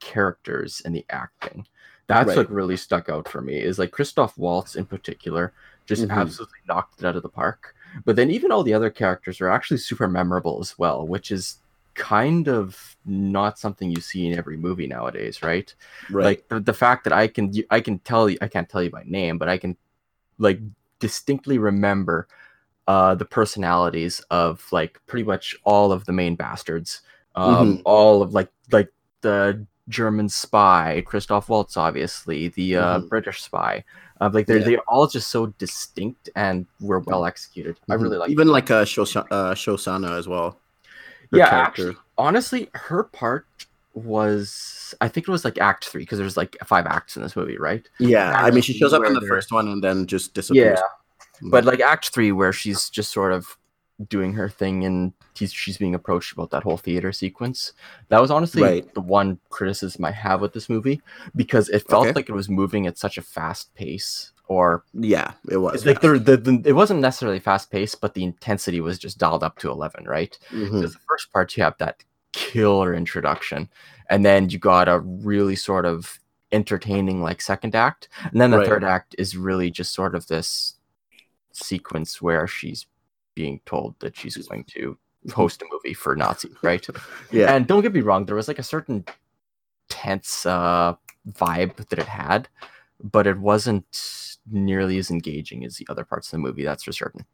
[0.00, 1.66] characters and the acting.
[2.08, 2.36] That's Right.
[2.38, 3.58] what really stuck out for me.
[3.60, 5.52] Is like Christoph Waltz in particular
[5.86, 6.10] just Mhm.
[6.10, 7.74] absolutely knocked it out of the park.
[8.04, 11.58] But then even all the other characters are actually super memorable as well, which is
[11.94, 15.74] kind of not something you see in every movie nowadays, right?
[16.10, 16.24] right.
[16.24, 18.90] like the, the fact that i can i can tell you i can't tell you
[18.90, 19.76] by name but i can
[20.38, 20.58] like
[21.00, 22.26] distinctly remember
[22.88, 27.02] uh the personalities of like pretty much all of the main bastards
[27.34, 27.82] um Mhm.
[27.84, 33.08] all of like like the german spy christoph waltz obviously the uh Mhm.
[33.08, 33.84] british spy
[34.20, 34.64] uh, like they're Yeah.
[34.64, 38.02] they're all just so distinct and were well executed i Mhm.
[38.02, 40.58] really like even like uh, Shosha- uh, Shosanna as well.
[41.32, 41.88] Her yeah character.
[41.88, 43.46] actually honestly her part
[43.94, 47.36] was i think it was like act three because there's like five acts in this
[47.36, 50.34] movie right Yeah, I mean, she shows up in the first one and then just
[50.34, 50.78] disappears.
[50.78, 53.56] Yeah, but like Act Three, where she's just sort of
[54.08, 57.72] doing her thing and he's she's being approached about that whole theater sequence.
[58.08, 58.94] That was honestly Right.
[58.94, 61.00] the one criticism I have with this movie
[61.36, 62.14] because it felt Okay.
[62.14, 65.86] like it was moving at such a fast pace, or yeah, it was.
[65.86, 69.42] like the, the, the it wasn't necessarily fast paced, but the intensity was just dialed
[69.42, 70.38] up to eleven, right?
[70.50, 73.68] Because the first part you have that killer introduction,
[74.10, 76.18] and then you got a really sort of
[76.52, 78.68] entertaining like second act, and then the Right.
[78.68, 80.76] third act is really just sort of this
[81.52, 82.86] sequence where she's
[83.34, 84.98] being told that she's going to
[85.32, 86.86] host a movie for Nazis, right?
[87.30, 89.04] yeah, And don't get me wrong, there was like a certain
[89.88, 90.94] tense uh,
[91.30, 92.48] vibe that it had,
[93.02, 96.64] but it wasn't nearly as engaging as the other parts of the movie.
[96.64, 97.24] That's for certain.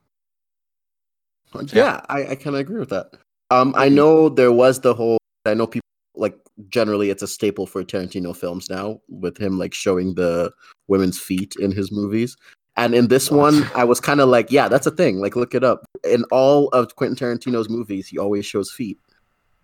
[1.72, 3.10] yeah, I, I kind of agree with that.
[3.50, 5.18] Um, I know there was the whole.
[5.46, 6.36] I know people like
[6.68, 10.52] generally it's a staple for Tarantino films now with him like showing the
[10.88, 12.36] women's feet in his movies.
[12.76, 13.38] And in this What?
[13.54, 15.18] one, I was kind of like, yeah, that's a thing.
[15.20, 15.84] Like, look it up.
[16.04, 18.98] In all of Quentin Tarantino's movies, he always shows feet.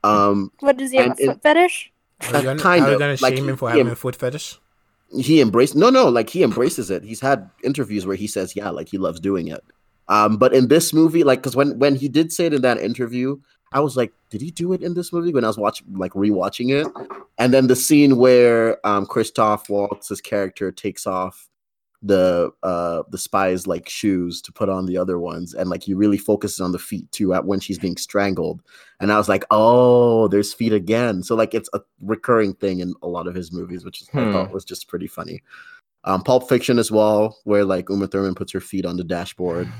[0.02, 1.92] Um, What does he have And a it- foot fetish?
[2.22, 3.96] Are you gonna, kind are you of, gonna like, shame him for he- having a
[3.96, 4.58] foot fetish?
[5.18, 7.02] He embraced no no like he embraces it.
[7.02, 9.64] He's had interviews where he says yeah like he loves doing it.
[10.08, 12.78] Um but in this movie like because when when he did say it in that
[12.78, 13.38] interview
[13.72, 16.12] i was like did he do it in this movie when i was watching like
[16.12, 16.86] rewatching it?
[17.38, 21.48] And then the scene where um christoph waltz's character takes off
[22.06, 25.96] the uh the spy's like shoes to put on the other ones and like you
[25.96, 28.60] really focuses on the feet too at when she's being strangled.
[29.00, 31.22] And i was like oh there's feet again.
[31.22, 34.18] So like it's a recurring thing in a lot of his movies which is, i
[34.20, 34.32] Hmm.
[34.32, 35.42] thought was just pretty funny.
[36.04, 39.66] Um pulp fiction as well where like uma thurman puts her feet on the dashboard.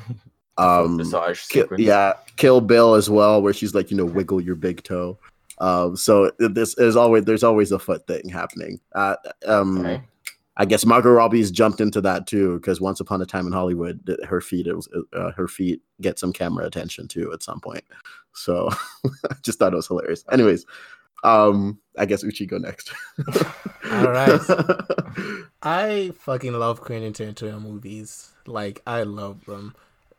[0.57, 4.55] Um massage Ki- yeah kill bill as well where she's like you know wiggle your
[4.55, 5.19] big toe.
[5.59, 8.81] Um so this is always there's always a foot thing happening.
[8.95, 10.03] Uh um Okay.
[10.57, 14.19] I guess Margot Robbie's jumped into that too because once upon a time in Hollywood,
[14.29, 17.85] her feet it was uh, her feet get some camera attention too at some point.
[18.35, 18.69] So
[19.05, 20.25] I just thought it was hilarious.
[20.31, 20.65] Anyways,
[21.25, 22.93] um, I guess Uchi go next.
[23.91, 24.41] All right.
[25.63, 28.33] I fucking love Quentin Tarantino movies.
[28.47, 29.75] Like I love them.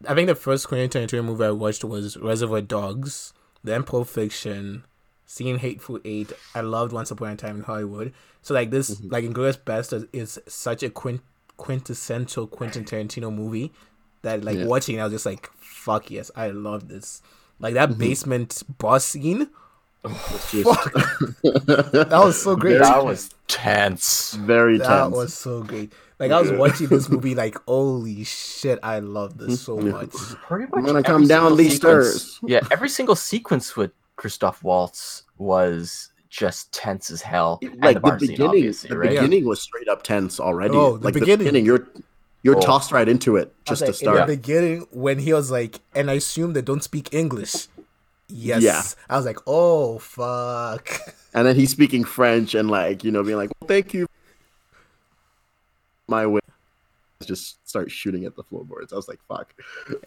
[0.07, 4.83] I think the first Quentin Tarantino movie I watched was Reservoir Dogs, then Pulp Fiction,
[5.25, 6.31] seeing Hateful Eight.
[6.53, 8.13] I loved Once Upon a Time in Hollywood.
[8.41, 9.11] So like this, Mhm.
[9.11, 11.21] like Inglourious Basterds is such a quint-
[11.57, 13.73] quintessential Quentin Tarantino movie
[14.21, 14.65] that like Yeah.
[14.65, 17.21] watching, I was just like, fuck yes, I love this.
[17.59, 17.97] Like that Mhm.
[17.97, 19.49] basement boss scene,
[20.05, 20.69] It's just-
[21.41, 22.77] that was so great.
[22.79, 24.33] That was tense.
[24.33, 25.11] very That tense.
[25.11, 25.91] That was so great.
[26.19, 30.11] Like I was watching this movie, like holy shit, I love this so much.
[30.47, 32.39] Pretty I'm much gonna come down these stairs.
[32.43, 37.59] Yeah, every single sequence with Christoph Waltz was just tense as hell.
[37.79, 39.09] Like the, bar scene, beginning, obviously, the right?
[39.09, 40.75] beginning was straight up tense already.
[40.75, 41.37] Oh, the like beginning.
[41.39, 41.87] the beginning, you're
[42.43, 42.61] you're Oh.
[42.61, 44.17] tossed right into it I was just to start.
[44.21, 47.67] in the beginning when he was like, and I assume they don't speak English.
[48.27, 48.61] Yes.
[48.63, 48.81] Yeah.
[49.09, 50.89] I was like, oh fuck.
[51.33, 54.07] And then he's speaking French and like you know being like, well, "Thank you,
[56.07, 56.39] my way."
[57.23, 58.91] Just start shooting at the floorboards.
[58.91, 59.53] I was like, "Fuck."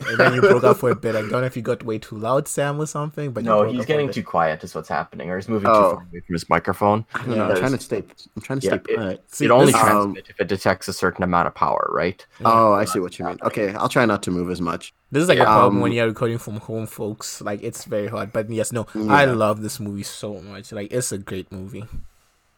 [0.07, 1.17] And then you broke up for a bit.
[1.17, 3.33] I don't know if you got way too loud, Sam, or something.
[3.33, 4.63] But no, he's up for a getting too quiet.
[4.63, 5.73] Is what's happening, or he's moving Oh.
[5.73, 7.07] too far away from his microphone.
[7.15, 7.45] I don't know.
[7.45, 7.55] I'm Yeah.
[7.57, 8.05] trying to stay.
[8.37, 9.35] I'm trying to Yeah, stay it- put.
[9.35, 12.25] See, it only this- Um, transmits if it detects a certain amount of power, right?
[12.45, 13.39] Oh, I see what you mean.
[13.43, 14.93] Okay, I'll try not to move as much.
[15.11, 15.45] This is like a Yeah.
[15.47, 17.41] problem when Um, you're recording from home, folks.
[17.41, 18.33] Like it's very hard.
[18.35, 20.73] But yes, no, I love this movie so much.
[20.73, 21.87] Like it's a great movie.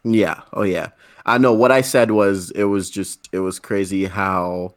[0.05, 0.41] Yeah.
[0.53, 0.89] Oh yeah.
[1.27, 4.75] I know what I said was it was just it was crazy how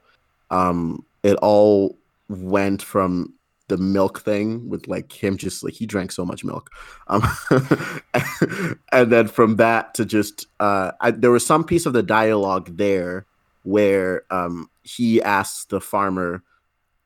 [0.51, 1.97] um it all
[2.29, 3.33] went from
[3.69, 6.69] the milk thing with like him just like he drank so much milk.
[7.07, 7.23] Um
[8.91, 12.75] and then from that to just uh I, there was some piece of the dialogue
[12.77, 13.25] there
[13.63, 16.43] where um he asks the farmer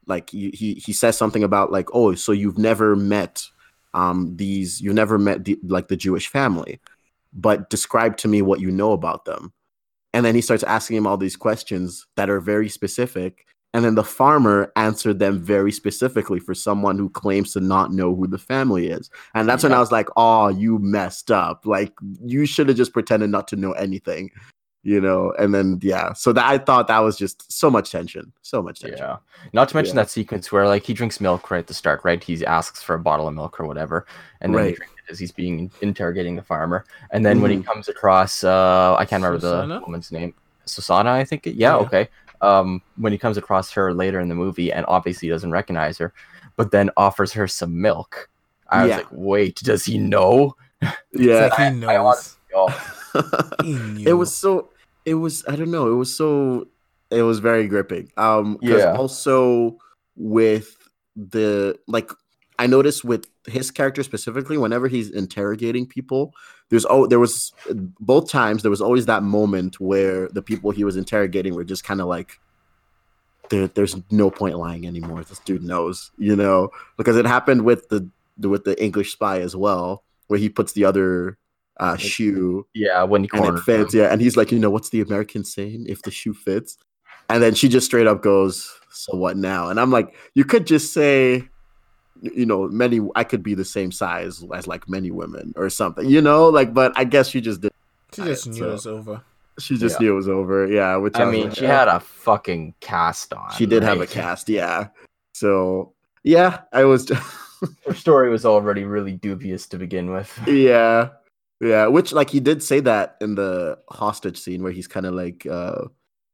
[0.08, 3.44] like he, he says something about like oh so you've never met
[3.94, 6.80] um these you've never met the like the Jewish family
[7.38, 9.54] but describe to me what you know about them.
[10.14, 13.46] And then he starts asking him all these questions that are very specific.
[13.74, 18.16] And then the farmer answered them very specifically for someone who claims to not know
[18.16, 19.12] who the family is.
[19.36, 21.66] And that's when I was like, oh, you messed up.
[21.66, 24.32] Like, you should have just pretended not to know anything,
[24.82, 25.34] you know?
[25.38, 26.14] And then, yeah.
[26.14, 28.32] So that I thought that was just so much tension.
[28.42, 29.00] So much tension.
[29.00, 29.18] Yeah.
[29.54, 30.04] Not to mention Yeah.
[30.04, 32.24] that sequence where like he drinks milk right at the start, right?
[32.24, 34.08] He asks for a bottle of milk or whatever,
[34.42, 36.86] and then he drinks as he's being interrogating the farmer.
[37.12, 37.68] And then when he Mm-hmm.
[37.68, 39.76] comes across, uh, I can't remember Susanna?
[39.76, 40.34] the woman's name,
[40.66, 41.46] Susanna, I think.
[41.46, 41.76] Yeah, Yeah.
[41.78, 42.10] okay.
[42.42, 46.14] Um, when he comes across her later in the movie, and obviously doesn't recognize her,
[46.56, 48.30] but then offers her some milk.
[48.70, 50.56] I was like, wait, does he know?
[51.14, 51.50] Yeah.
[51.50, 51.90] Like he I- I knows.
[52.06, 54.70] honestly- oh, He it was so
[55.06, 56.68] it was i don't know it was so
[57.10, 58.58] it was very gripping Um.
[58.62, 58.94] Yeah.
[58.96, 59.78] also
[60.16, 60.76] with
[61.16, 62.12] the like
[62.60, 66.34] i noticed with his character specifically whenever he's interrogating people
[66.70, 67.54] there's oh there was
[68.00, 71.84] both times there was always that moment where the people he was interrogating were just
[71.84, 72.40] kind of like
[73.50, 77.88] there, there's no point lying anymore this dude knows you know because it happened with
[77.90, 81.38] the with the english spy as well where he puts the other
[81.80, 83.94] uh, shoe yeah, when he and it fits.
[83.94, 84.02] him.
[84.02, 85.86] Yeah, and he's like, you know, what's the American saying?
[85.88, 86.78] If the shoe fits,
[87.30, 90.66] and then she just straight up goes, "So what now?" And I'm like, you could
[90.66, 91.48] just say,
[92.22, 93.00] you know, many.
[93.16, 96.74] I could be the same size as like many women or something, you know, like.
[96.74, 97.72] But I guess she just did.
[98.14, 99.22] She just Right, knew so- it was over.
[99.60, 100.06] She just Yeah.
[100.06, 100.68] knew it was over.
[100.68, 103.50] Yeah, which I was mean, like, she uh, had a fucking cast on.
[103.58, 104.50] She did have a cast.
[104.50, 104.90] Yeah.
[105.34, 107.10] So yeah, I was.
[107.88, 110.32] Her story was already really dubious to begin with.
[110.48, 111.10] yeah
[111.60, 115.16] yeah which like he did say that in the hostage scene where he's kind of
[115.16, 115.86] like uh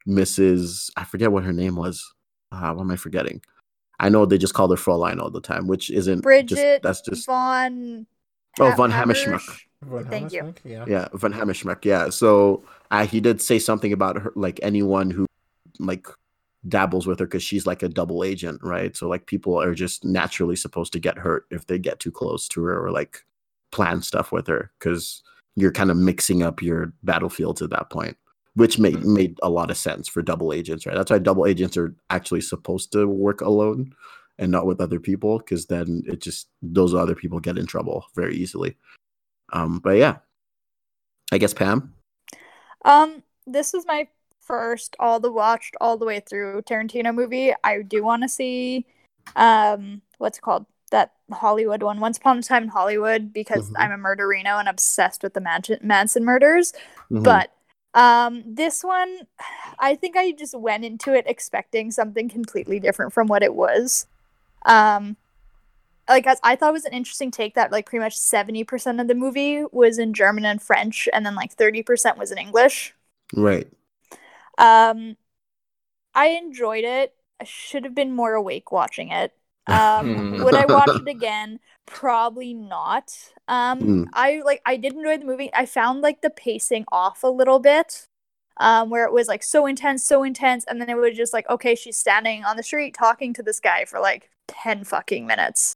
[0.05, 2.13] mrs i forget what her name was
[2.51, 3.41] uh, what am i forgetting
[4.03, 7.01] i know they just call her Fraulein all the time which isn't just, Bridget that's
[7.01, 8.05] just Von.
[8.59, 9.59] Oh, von Hammersch- Hammerschmuck.
[9.83, 10.53] Von Thank you.
[10.63, 10.85] Yeah.
[10.87, 15.25] yeah van Hammerschmuck, yeah so uh, he did say something about her like anyone who
[15.79, 16.07] like
[16.67, 20.05] dabbles with her because she's like a double agent right so like people are just
[20.05, 23.19] naturally supposed to get hurt if they get too close to her or like
[23.71, 25.23] plan stuff with her because
[25.55, 28.15] you're kind of mixing up your battlefields at that point
[28.55, 29.15] which made Mhm.
[29.15, 32.41] made a lot of sense for double agents right that's why double agents are actually
[32.41, 33.93] supposed to work alone
[34.39, 38.05] and not with other people because then it just those other people get in trouble
[38.15, 38.75] very easily
[39.53, 40.17] um but yeah
[41.31, 41.93] i guess pam
[42.85, 44.09] Um, this is my
[44.41, 47.53] first all the watched all the way through Tarantino movie.
[47.63, 48.85] I do want to see,
[49.37, 53.75] um, what's it called that Hollywood one, Once Upon a Time in Hollywood, because Mhm.
[53.79, 56.73] I'm a murderino and obsessed with the Manson, Manson murders.
[57.09, 57.23] Mhm.
[57.23, 57.52] But
[57.93, 59.27] um, this one,
[59.79, 64.07] I think I just went into it expecting something completely different from what it was.
[64.65, 65.17] Um,
[66.09, 68.99] like as I thought it was an interesting take that like pretty much seventy percent
[68.99, 72.37] of the movie was in German and French, and then like thirty percent was in
[72.37, 72.93] English.
[73.33, 73.67] right
[74.57, 75.17] Um,
[76.13, 77.13] I enjoyed it.
[77.39, 79.33] I should have been more awake watching it.
[79.67, 81.59] Um, would I watch it again?
[81.85, 83.11] Probably not.
[83.47, 84.05] Um, Mm.
[84.13, 85.49] I like I did enjoy the movie.
[85.53, 88.07] I found like the pacing off a little bit.
[88.57, 91.49] Um, where it was like so intense, so intense, and then it was just like,
[91.49, 95.73] okay, she's standing on the street talking to this guy for like ten fucking minutes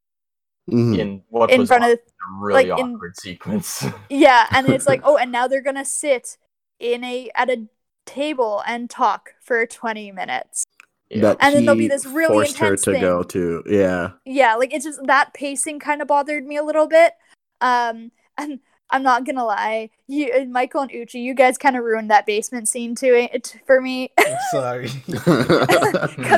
[0.70, 1.00] Mhm.
[1.00, 1.98] In what in was front of a
[2.40, 3.84] really like, in- awkward sequence.
[4.10, 6.38] Yeah, and it's like, oh, and now they're gonna sit
[6.80, 7.66] in a at a
[8.06, 10.64] table and talk for twenty minutes.
[11.10, 11.22] Yeah.
[11.22, 13.02] That And then there'll be this really forced her intense to thing.
[13.02, 13.64] go to.
[13.66, 14.12] Yeah.
[14.26, 17.14] Yeah, like it's just that pacing kind of bothered me a little bit.
[17.62, 22.10] Um, and I'm not gonna lie, you, Michael and Uchi, you guys kind of ruined
[22.10, 24.12] that basement scene to it for me
[24.52, 24.90] Sorry.
[25.06, 25.28] because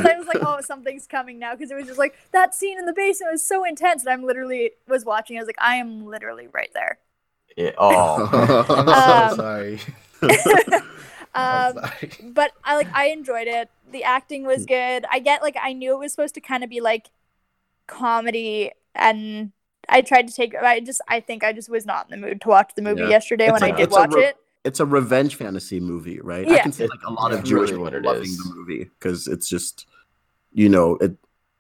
[0.05, 2.85] I was like, oh, something's coming now because it was just like that scene in
[2.85, 5.37] the basement was so intense, and I'm literally was watching.
[5.37, 6.97] I was like, I am literally right there.
[7.55, 9.79] Yeah, Oh, I'm Um, so sorry.
[11.33, 11.83] I'm um,
[12.33, 13.69] but I like I enjoyed it.
[13.91, 15.05] The acting was good.
[15.11, 17.09] I get like I knew it was supposed to kind of be like
[17.87, 19.51] comedy and
[19.87, 22.41] I tried to take I just I think I just was not in the mood
[22.41, 23.09] to watch the movie Yeah.
[23.09, 24.37] yesterday It's when a- I did watch re- it.
[24.63, 26.47] it's a revenge fantasy movie, right?
[26.47, 26.63] I Yeah.
[26.63, 28.37] can see like a lot It's of Jewish really people it loving is.
[28.37, 29.87] the movie because it's just,
[30.51, 31.13] you know, it.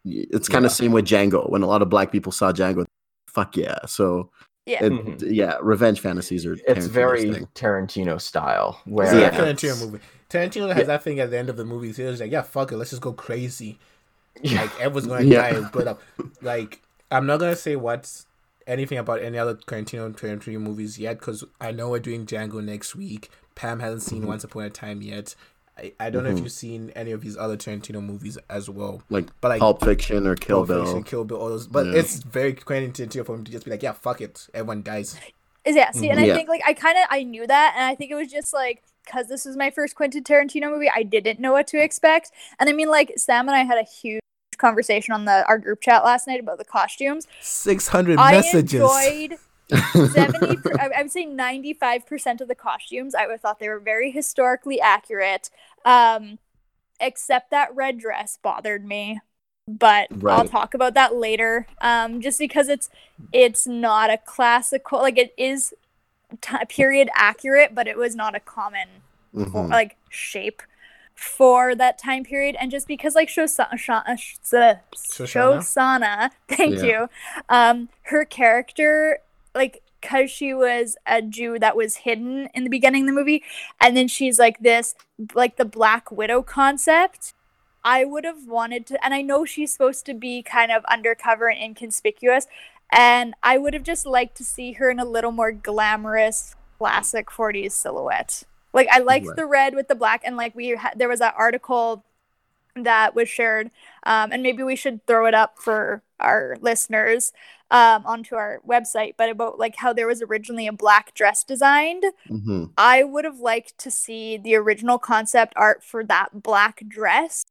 [0.05, 0.75] It's kind of Yeah.
[0.75, 2.85] same with Django when a lot of black people saw Django.
[3.27, 3.77] Fuck yeah!
[3.85, 4.31] So
[4.69, 4.85] Yeah.
[4.85, 5.27] it, Mhm.
[5.31, 6.55] yeah, revenge fantasies are.
[6.67, 7.47] it's very thing.
[7.55, 8.79] Tarantino style.
[8.85, 9.41] Where like Yeah.
[9.41, 9.99] a Tarantino movie.
[10.29, 11.91] Tarantino has that thing at the end of the movie.
[11.91, 13.79] He was like, "Yeah, fuck it, let's just go crazy.
[14.41, 14.61] Yeah.
[14.61, 15.41] Like everyone's gonna Yeah.
[15.51, 16.01] die and split up."
[16.41, 18.27] Like I'm not gonna say what's
[18.67, 22.95] anything about any other Tarantino Tarantino movies yet because I know we're doing Django next
[22.95, 23.31] week.
[23.55, 24.27] Pam hasn't seen Mm-hmm.
[24.27, 25.35] Once Upon a Time yet.
[25.79, 26.43] I, I don't know if mm-hmm.
[26.45, 29.01] you've seen any of his other Tarantino movies as well.
[29.09, 30.85] like But like Pulp Fiction or Kill Pulp Bill.
[30.85, 31.67] Fiction, Kill Bill, all those.
[31.67, 31.99] But Yeah.
[31.99, 35.15] it's very Quentin Tarantino for him to just be like, "Yeah, fuck it, everyone dies."
[35.65, 37.93] Is yeah, see, and I think like I kind of I knew that, and I
[37.95, 41.39] think it was just like because this was my first Quentin Tarantino movie, I didn't
[41.39, 42.31] know what to expect.
[42.59, 44.21] And I mean, like Sam and I had a huge
[44.57, 47.27] conversation on the our group chat last night about the costumes.
[47.41, 48.73] Six hundred I messages.
[48.73, 49.37] enjoyed
[49.69, 50.57] seventy.
[50.57, 53.15] per- I I would say ninety-five percent of the costumes.
[53.15, 55.49] I would thought they were very historically accurate.
[55.85, 56.39] Um,
[56.99, 59.19] except that red dress bothered me,
[59.67, 61.67] but I'll talk about that later.
[61.81, 62.89] Um, just because it's
[63.31, 65.73] it's not a classical like it is
[66.41, 68.87] t- period accurate, but it was not a common
[69.35, 69.69] Mhm.
[69.69, 70.61] like shape
[71.13, 75.57] for that time period and just because like Shosanna, Shosanna, Shoshana?
[75.59, 76.83] Shosanna thank Yeah.
[76.83, 77.09] you
[77.49, 79.19] um her character
[79.55, 83.43] like because she was a Jew that was hidden in the beginning of the movie
[83.81, 84.95] and then she's like this
[85.33, 87.33] like the black widow concept
[87.83, 91.49] I would have wanted to and I know she's supposed to be kind of undercover
[91.49, 92.47] and inconspicuous
[92.91, 97.27] and I would have just liked to see her in a little more glamorous classic
[97.29, 98.43] 40s silhouette
[98.73, 99.35] like I liked Right.
[99.35, 102.03] the red with the black, and like we had there was that article
[102.75, 103.71] that was shared,
[104.03, 107.31] um, and maybe we should throw it up for our listeners
[107.71, 109.13] um, onto our website.
[109.17, 112.03] But about like how there was originally a black dress designed.
[112.29, 112.71] Mhm.
[112.77, 117.45] I would have liked to see the original concept art for that black dress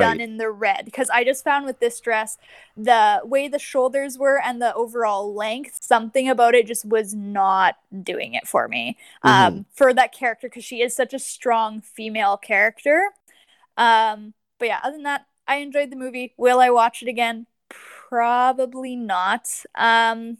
[0.00, 2.36] done in the red because I just found with this dress
[2.76, 7.76] the way the shoulders were and the overall length something about it just was not
[8.02, 12.36] doing it for me um for that character because she is such a strong female
[12.36, 13.12] character
[13.76, 17.46] um but yeah other than that I enjoyed the movie will I watch it again
[18.08, 20.38] probably not um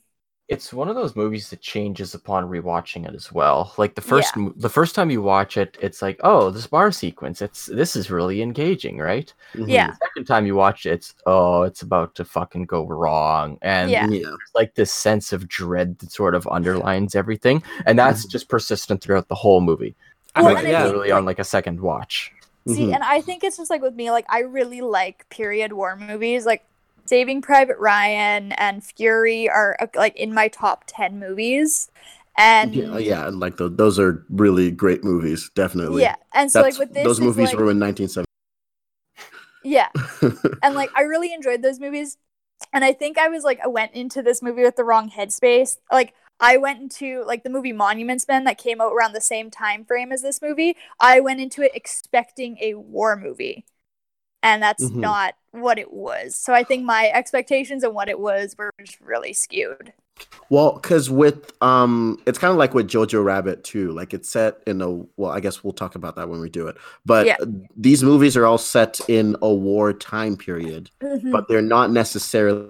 [0.48, 3.74] it's one of those movies that changes upon rewatching it as well.
[3.76, 6.90] Like the first mo- the first time you watch it, it's like, oh, this bar
[6.90, 9.30] sequence, it's this is really engaging, right?
[9.52, 9.68] Mhm.
[9.68, 13.58] yeah The second time you watch it, it's oh, it's about to fucking go wrong,
[13.60, 14.08] and Yeah.
[14.08, 14.20] Yeah.
[14.22, 19.02] there's like this sense of dread that sort of underlines everything, and that's just persistent
[19.02, 19.94] throughout the whole movie.
[20.34, 22.32] I Well, think- I yeah, think- literally on like a second watch.
[22.68, 22.94] See, Mhm.
[22.94, 26.44] and I think it's just like with me, like I really like period war movies.
[26.46, 26.64] Like
[27.06, 31.90] Saving Private Ryan and Fury are uh, like in my top ten movies.
[32.36, 36.02] And Yeah, yeah, and like tho- those are really great movies, definitely.
[36.02, 38.26] yeah, and so That's, like with this, those movies like- were in 1970.
[39.64, 39.88] yeah,
[40.62, 42.16] and like I really enjoyed those movies.
[42.72, 45.78] And I think I was like I went into this movie with the wrong headspace.
[45.90, 49.50] Like I went into like the movie Monuments Men that came out around the same
[49.50, 50.76] time frame as this movie.
[51.00, 53.64] I went into it expecting a war movie.
[54.42, 54.96] And that's Mhm.
[54.96, 56.36] not what it was.
[56.36, 59.92] So I think my expectations and what it was were just really skewed.
[60.48, 63.90] Well, because with um, it's kind of like with Jojo Rabbit too.
[63.92, 66.68] Like it's set in a well, I guess we'll talk about that when we do
[66.68, 66.76] it.
[67.04, 67.36] But Yeah.
[67.76, 71.32] these movies are all set in a war time period, Mm-hmm.
[71.32, 72.68] but they're not necessarily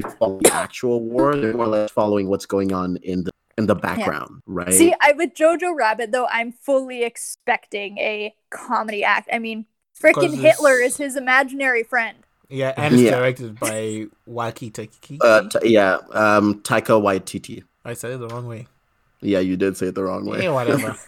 [0.00, 1.36] following the actual war.
[1.36, 4.72] They're more or less following what's going on in the in the background, right?
[4.72, 9.28] See, I with Jojo Rabbit though, I'm fully expecting a comedy act.
[9.32, 9.66] I mean,
[10.00, 12.16] freaking 'Cause Hitler is his imaginary friend.
[12.48, 13.10] Yeah, and it's Yeah.
[13.18, 15.18] directed by Waki Takiki.
[15.20, 17.62] Uh, t- yeah, um, Taika Waititi.
[17.84, 18.66] I said it the wrong way.
[19.20, 20.42] Yeah, you did say it the wrong way.
[20.42, 20.96] Yeah, whatever.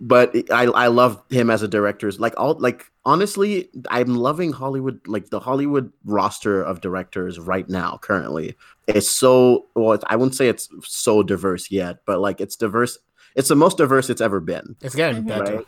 [0.00, 2.10] but I I love him as a director.
[2.12, 5.00] Like all like honestly, I'm loving Hollywood.
[5.06, 9.66] Like the Hollywood roster of directors right now, currently, is so.
[9.74, 12.98] Well, I wouldn't say it's so diverse yet, but like it's diverse.
[13.36, 14.74] It's the most diverse it's ever been.
[14.80, 15.28] It's getting Mhm.
[15.28, 15.56] better.
[15.58, 15.66] Right.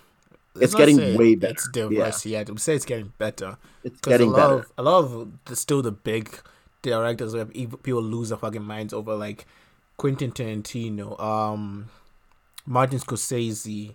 [0.54, 1.88] Let's It's getting say way It's better.
[1.88, 2.48] diverse yet.
[2.48, 3.56] I'm say it's getting better.
[3.84, 4.54] It's getting a lot better.
[4.60, 6.38] Of, a lot of the, still the big
[6.82, 9.46] directors where people lose their fucking minds over like
[9.96, 11.86] Quentin Tarantino, um,
[12.66, 13.94] Martin Scorsese.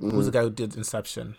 [0.00, 0.34] Who- Who's the Mm.
[0.34, 1.36] guy who did Inception?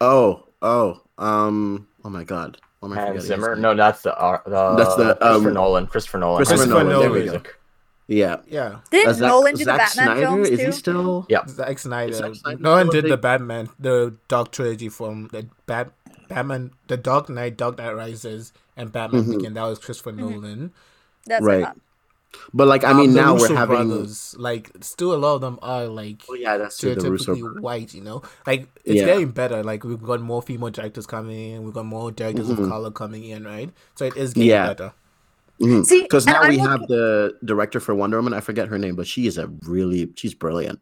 [0.00, 2.58] Oh, oh, um, oh my god.
[2.80, 3.56] What am I Hans forgetting Zimmer.
[3.56, 5.86] No, that's the uh, the That's the, Christopher um, Nolan.
[5.86, 6.36] Christopher Nolan.
[6.36, 7.00] Christopher Christopher Nolan.
[7.00, 7.42] There we go.
[8.08, 8.36] Yeah.
[8.46, 10.20] Yeah, Did Uh, Zack- Nolan do the Batman Snyder?
[10.20, 11.26] films Is he still?
[11.28, 11.44] Yeah.
[11.48, 12.12] Zack Snyder.
[12.12, 15.90] Zack Snyder Nolan did the Batman, the Dark trilogy from the Bat,
[16.28, 19.36] Batman, the Dark Knight, Dark Knight Rises, and Batman Mhm.
[19.38, 19.54] Begins.
[19.54, 20.16] That was Christopher Mhm.
[20.18, 20.72] Nolan.
[21.26, 21.66] That's what Right.
[22.36, 22.50] Thought.
[22.54, 23.88] But like, I Um, mean, the now Russo we're having.
[23.88, 24.34] brothers.
[24.38, 26.94] Like, still a lot of them are like Oh yeah, that's true.
[26.94, 27.34] The Russo.
[27.34, 27.94] stereotypically white.
[27.94, 29.06] You know, like it's Yeah.
[29.06, 29.62] getting better.
[29.62, 31.64] Like we've got more female directors coming in.
[31.64, 32.68] We've got more directors of Mhm.
[32.68, 33.44] color coming in.
[33.44, 34.66] Right, so it is getting Yeah.
[34.68, 34.92] better.
[35.84, 38.34] See, Because now I'm we okay- have the director for Wonder Woman.
[38.34, 40.80] I forget her name, but she is a really she's brilliant.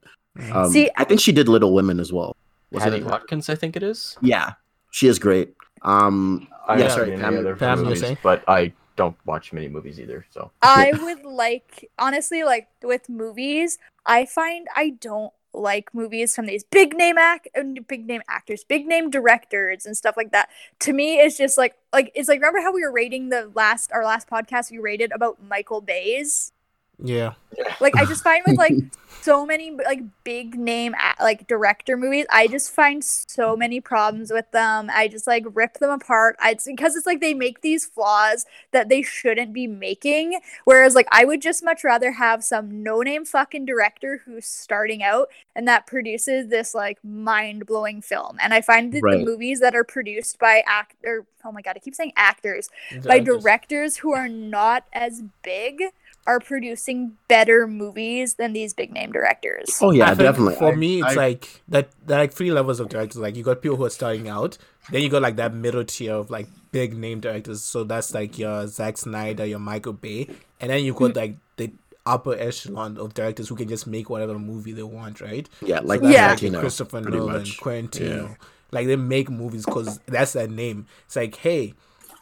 [0.53, 2.35] Um, See- I think she did Little Women as well.
[2.73, 3.09] Wasn't Patty it?
[3.09, 4.17] Watkins, I think it is.
[4.21, 4.55] Yeah,
[4.91, 5.55] she is great.
[5.83, 8.19] Um, I yeah, haven't sorry, seen Pam- any Pam, movies, saying?
[8.25, 10.27] but I don't watch many movies either.
[10.31, 16.47] So I would like honestly like with movies, I find I don't like movies from
[16.47, 17.49] these big name act
[17.87, 20.49] big name actors, big name directors and stuff like that.
[20.81, 23.93] To me it's just like like it's like remember how we were rating the last
[23.93, 26.53] our last podcast we rated about Michael Bay's?
[26.99, 27.35] Yeah,
[27.81, 28.73] Like I just find with like
[29.23, 34.51] so many like big name like director movies, I just find so many problems with
[34.53, 34.91] them.
[34.93, 36.37] I just like rip them apart.
[36.41, 40.41] I, it's because it's like they make these flaws that they shouldn't be making.
[40.65, 45.03] Whereas like I would just much rather have some no name fucking director who's starting
[45.03, 48.39] out and that produces this like mind blowing film.
[48.43, 49.19] And I find that Right.
[49.19, 52.71] the movies that are produced by actor oh my god, I keep saying actors
[53.07, 55.83] by directors who are not as big
[56.27, 59.79] are producing better movies than these big name directors.
[59.83, 60.55] oh yeah, definitely.
[60.57, 61.91] For I- me, it's I- like that.
[62.07, 63.21] There are like three levels of directors.
[63.21, 64.57] Like you got people who are starting out,
[64.91, 67.63] then you got like that middle tier of like big name directors.
[67.63, 70.29] So that's like your Zack Snyder, your Michael Bay,
[70.61, 71.17] and then you got mm.
[71.17, 71.71] like the
[72.07, 75.49] upper echelon of directors who can just make whatever movie they want, right?
[75.63, 76.31] yeah, like so that's Yeah.
[76.31, 77.61] like your Tarantino, Christopher Nolan, much.
[77.61, 78.17] Quentin.
[78.23, 78.35] Yeah.
[78.73, 80.87] Like they make movies because that's their name.
[81.07, 81.75] It's like, hey,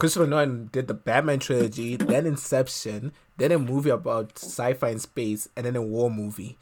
[0.03, 5.49] Christopher Nolan did the Batman trilogy, then Inception, then a movie about sci-fi and space,
[5.57, 6.59] and then a war movie.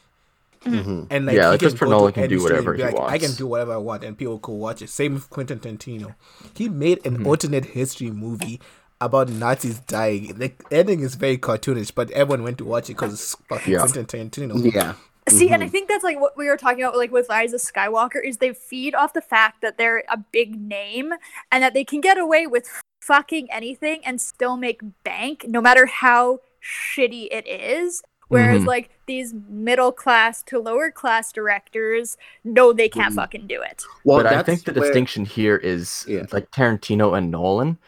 [0.66, 1.07] Mhm.
[1.09, 3.72] And like, Yeah, like Christopher Nolan can do whatever he like, I can do whatever
[3.72, 4.91] I want, and people could watch it.
[4.91, 6.16] Same with Quentin Tarantino.
[6.53, 7.26] He made an Mhm.
[7.26, 8.61] alternate history movie
[9.01, 10.34] about Nazis dying.
[10.36, 13.78] The ending is very cartoonish, but everyone went to watch it because it's fucking Yeah.
[13.86, 14.70] Quentin Tarantino.
[14.74, 14.97] Yeah,
[15.31, 15.70] See, and I Mhm.
[15.70, 18.53] think that's like what we were talking about, like with Rise of Skywalker, is they
[18.53, 21.14] feed off the fact that they're a big name
[21.51, 22.68] and that they can get away with
[23.01, 28.03] fucking anything and still make bank, no matter how shitty it is.
[28.28, 28.66] Whereas, Mhm.
[28.66, 33.16] like these middle class to lower class directors, no, they can't Mhm.
[33.16, 33.83] fucking do it.
[34.05, 36.26] well, but I think the where- distinction here is Yeah.
[36.31, 37.78] like Tarantino and Nolan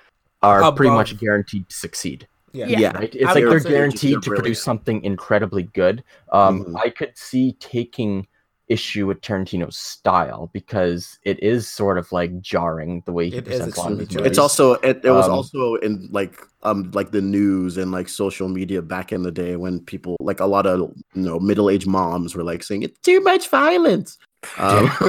[0.42, 2.26] are pretty much guaranteed to succeed.
[2.52, 2.66] Yeah.
[2.66, 2.78] Yeah.
[2.78, 3.14] Yeah, Right?
[3.14, 6.04] It's I like they're guaranteed to produce something incredibly good.
[6.32, 6.80] Um, Mhm.
[6.84, 8.26] I could see taking
[8.68, 13.46] issue with Tarantino's style because it is sort of like jarring the way he It
[13.48, 14.16] is presents a lot of movies.
[14.24, 18.08] It's also it, it was Um, also in like um like the news and like
[18.08, 20.78] social media back in the day when people like a lot of
[21.14, 24.16] you know middle aged moms were like saying it's too much violence.
[24.58, 24.90] Um,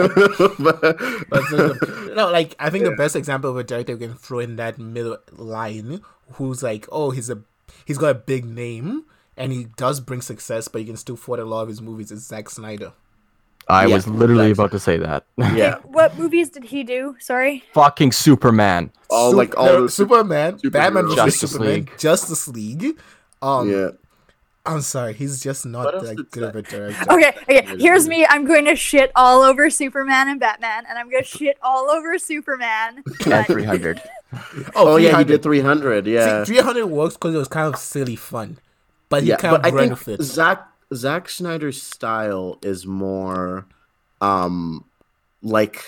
[0.59, 0.81] but,
[1.29, 4.13] But so the- no, like I think the best example of a director who can
[4.15, 6.01] throw in that middle line,
[6.33, 7.41] who's like, oh, he's a
[7.85, 9.05] he's got a big name
[9.37, 12.11] and he does bring success, but he can still afford a lot of his movies.
[12.11, 12.91] Is Zack Snyder.
[13.69, 15.25] I Yeah, was literally about to say that.
[15.37, 17.15] yeah, What movies did he do?
[17.19, 17.63] Sorry.
[17.73, 18.91] Fucking Superman.
[19.09, 20.71] all Sup- like all no, the Superman, superheroes.
[20.71, 21.91] Batman vs Justice Superman, League.
[21.97, 22.99] Justice League.
[23.41, 23.89] Um, yeah.
[24.65, 27.05] I'm sorry, he's just not What else that good of a director.
[27.11, 27.77] Okay, okay.
[27.77, 28.25] Here's me.
[28.29, 31.89] I'm going to shit all over Superman and Batman, and I'm going to shit all
[31.89, 33.03] over Superman.
[33.25, 34.01] And 300.
[34.75, 36.05] Oh, yeah, he did 300.
[36.07, 38.57] Yeah, See, 300 works because it was kind of silly fun,
[39.09, 39.37] but he yeah.
[39.37, 40.21] kind But I of think ran with it.
[40.23, 43.65] Zack Zack Snyder's style is more,
[44.21, 44.85] um,
[45.41, 45.81] like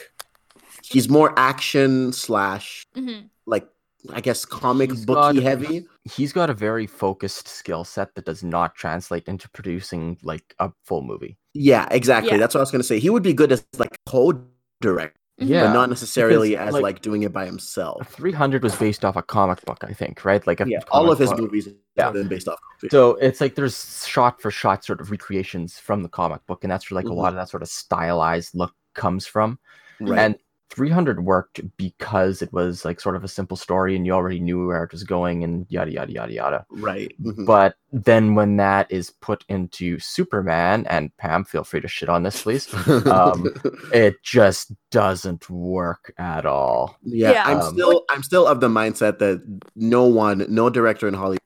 [0.83, 3.29] he's more action slash Mhm.
[3.45, 3.67] like
[4.13, 5.85] I guess comic He's booky got- heavy.
[6.03, 10.71] He's got a very focused skill set that does not translate into producing like a
[10.83, 11.37] full movie.
[11.55, 12.31] Yeah, exactly.
[12.33, 12.37] Yeah.
[12.37, 12.99] That's what I was gonna say.
[12.99, 17.01] He would be good as like co-director Yeah, but not necessarily because, as like- like,
[17.01, 18.07] doing it by himself.
[18.09, 20.45] 300 was based off a comic book, I think, right?
[20.47, 21.39] Like a Yeah, all of his book.
[21.41, 21.67] movies
[21.97, 22.11] Yeah.
[22.11, 22.59] been based off.
[22.89, 26.71] So it's like there's shot for shot sort of recreations from the comic book, and
[26.71, 27.11] that's where like Mhm.
[27.11, 29.59] a lot of that sort of stylized look comes from.
[30.01, 30.19] right.
[30.19, 30.35] And
[30.71, 34.67] 300 worked because it was like sort of a simple story, and you already knew
[34.67, 36.65] where it was going, and yada yada yada yada.
[36.71, 37.11] right.
[37.21, 37.45] mhm.
[37.45, 42.23] But then when that is put into Superman, and Pam, feel free to shit on
[42.23, 42.73] this, please.
[43.07, 43.47] um,
[43.93, 46.97] It just doesn't work at all.
[47.03, 47.43] yeah, Yeah.
[47.45, 49.43] I'm Um, still I'm still of the mindset that
[49.75, 51.39] no one, no director in Hollywood,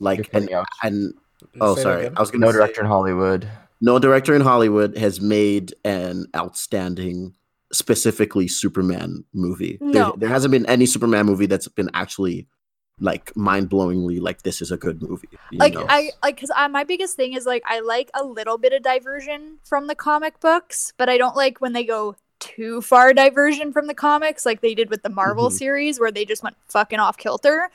[0.00, 0.50] like and
[0.82, 1.14] and
[1.60, 2.08] oh sorry.
[2.08, 3.48] I was gonna No say, director in Hollywood.
[3.80, 7.34] no director in Hollywood has made an outstanding,
[7.72, 9.78] specifically Superman movie.
[9.80, 10.14] There- No.
[10.16, 12.46] There, hasn't been any Superman movie that's been actually
[12.98, 15.28] like mind blowingly like this is a good movie.
[15.50, 15.84] you like know?
[15.86, 18.82] I like because I my biggest thing is like I like a little bit of
[18.82, 23.72] diversion from the comic books, but I don't like when they go too far diversion
[23.72, 25.52] from the comics, like they did with the Marvel Mhm.
[25.52, 27.68] series where they just went fucking off kilter.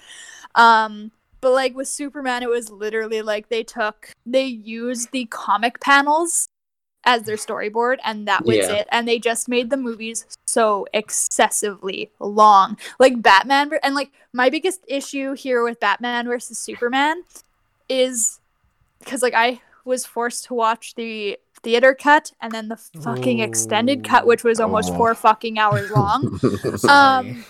[0.56, 5.80] Um, but like with Superman, it was literally like they took they used the comic
[5.82, 6.48] panels
[7.04, 8.74] as their storyboard and that was Yeah.
[8.74, 14.50] it and they just made the movies so excessively long like batman and like my
[14.50, 17.24] biggest issue here with batman versus superman
[17.90, 18.40] is
[19.00, 24.04] because like i was forced to watch the theater cut and then the fucking extended
[24.04, 24.98] cut which was almost Oh.
[24.98, 26.40] four fucking hours long
[26.88, 27.44] um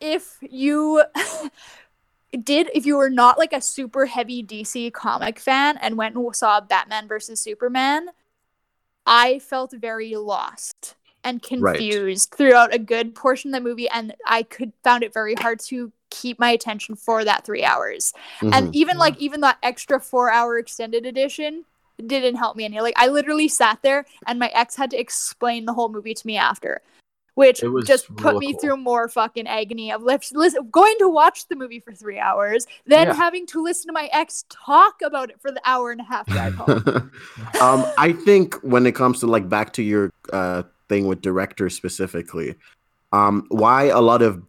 [0.00, 1.02] if you
[2.44, 6.34] did if you were not like a super heavy dc comic fan and went and
[6.36, 8.08] saw batman versus superman
[9.10, 11.76] i felt very lost and Right.
[11.76, 15.60] confused throughout a good portion of the movie and i could found it very hard
[15.68, 18.54] to keep my attention for that three hours Mhm.
[18.54, 19.00] and even Yeah.
[19.00, 21.64] like even that extra four hour extended edition
[22.06, 25.66] didn't help me any like i literally sat there and my ex had to explain
[25.66, 26.80] the whole movie to me after
[27.40, 28.60] which just put me cool.
[28.60, 32.66] through more fucking agony of lift, listen, going to watch the movie for three hours
[32.86, 33.14] then Yeah.
[33.14, 36.26] having to listen to my ex talk about it for the hour and a half
[36.36, 37.10] drive home
[37.60, 41.74] um, I think when it comes to like back to your uh, thing with directors
[41.74, 42.54] specifically,
[43.12, 44.42] um, why a lot of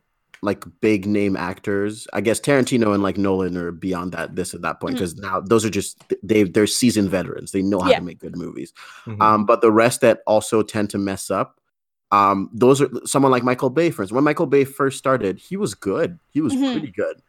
[0.44, 4.62] like big name actors, I guess Tarantino and like Nolan are beyond that this at
[4.64, 7.52] that point because now those are just they they're seasoned veterans.
[7.52, 8.00] They know how Yeah.
[8.00, 8.74] to make good movies.
[9.06, 9.22] Mhm.
[9.22, 11.60] Um, but the rest that also tend to mess up.
[12.12, 14.16] Um, those are someone like Michael Bay, for instance.
[14.16, 16.20] When Michael Bay first started, he was good.
[16.32, 16.72] He was Mhm.
[16.74, 17.22] pretty good.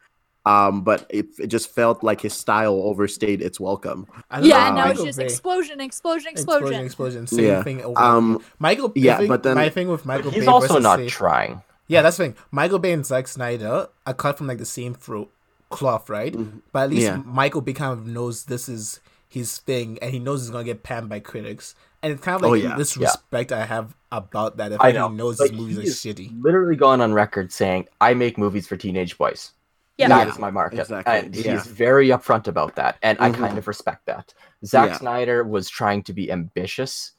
[0.45, 4.05] Um, but it, it just felt like his style overstayed its welcome.
[4.29, 7.27] I don't yeah know and now it's just explosion explosion explosion, explosion, explosion.
[7.27, 7.63] Same Yeah.
[7.63, 7.97] thing over.
[7.97, 8.91] Um, Michael.
[8.95, 11.61] yeah, I think but then- my thing with Michael He's Bay also not say- trying.
[11.87, 12.35] Yeah, that's the thing.
[12.51, 15.31] Michael Bay and Zack Snyder are cut from like the same throat
[15.69, 16.33] cloth, right?
[16.33, 16.59] Mhm.
[16.73, 17.21] But at least Yeah.
[17.25, 20.83] Michael Bay kind of knows this is his thing, and he knows he's gonna get
[20.83, 21.73] panned by critics.
[22.03, 22.75] And it's kind of Oh, like yeah.
[22.75, 23.07] this Yeah.
[23.07, 24.73] respect I have about that.
[24.73, 25.07] If I know.
[25.07, 26.43] knows Like, his movies he are shitty.
[26.43, 29.51] Literally gone on record saying, "I make movies for teenage boys.
[29.97, 30.09] Yeah.
[30.09, 31.53] That Yeah, is my market." exactly, And yeah.
[31.53, 33.35] he's very upfront about that, and I Mhm.
[33.35, 34.33] kind of respect that.
[34.65, 34.97] Zack Yeah.
[34.97, 37.13] Snyder was trying to be ambitious,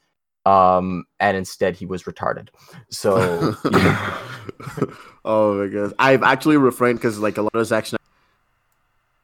[0.45, 2.49] um, and instead he was retarded.
[2.91, 3.55] So
[5.25, 5.93] oh my goodness.
[5.97, 8.01] I've actually refrained because like a lot of Zack Snyder,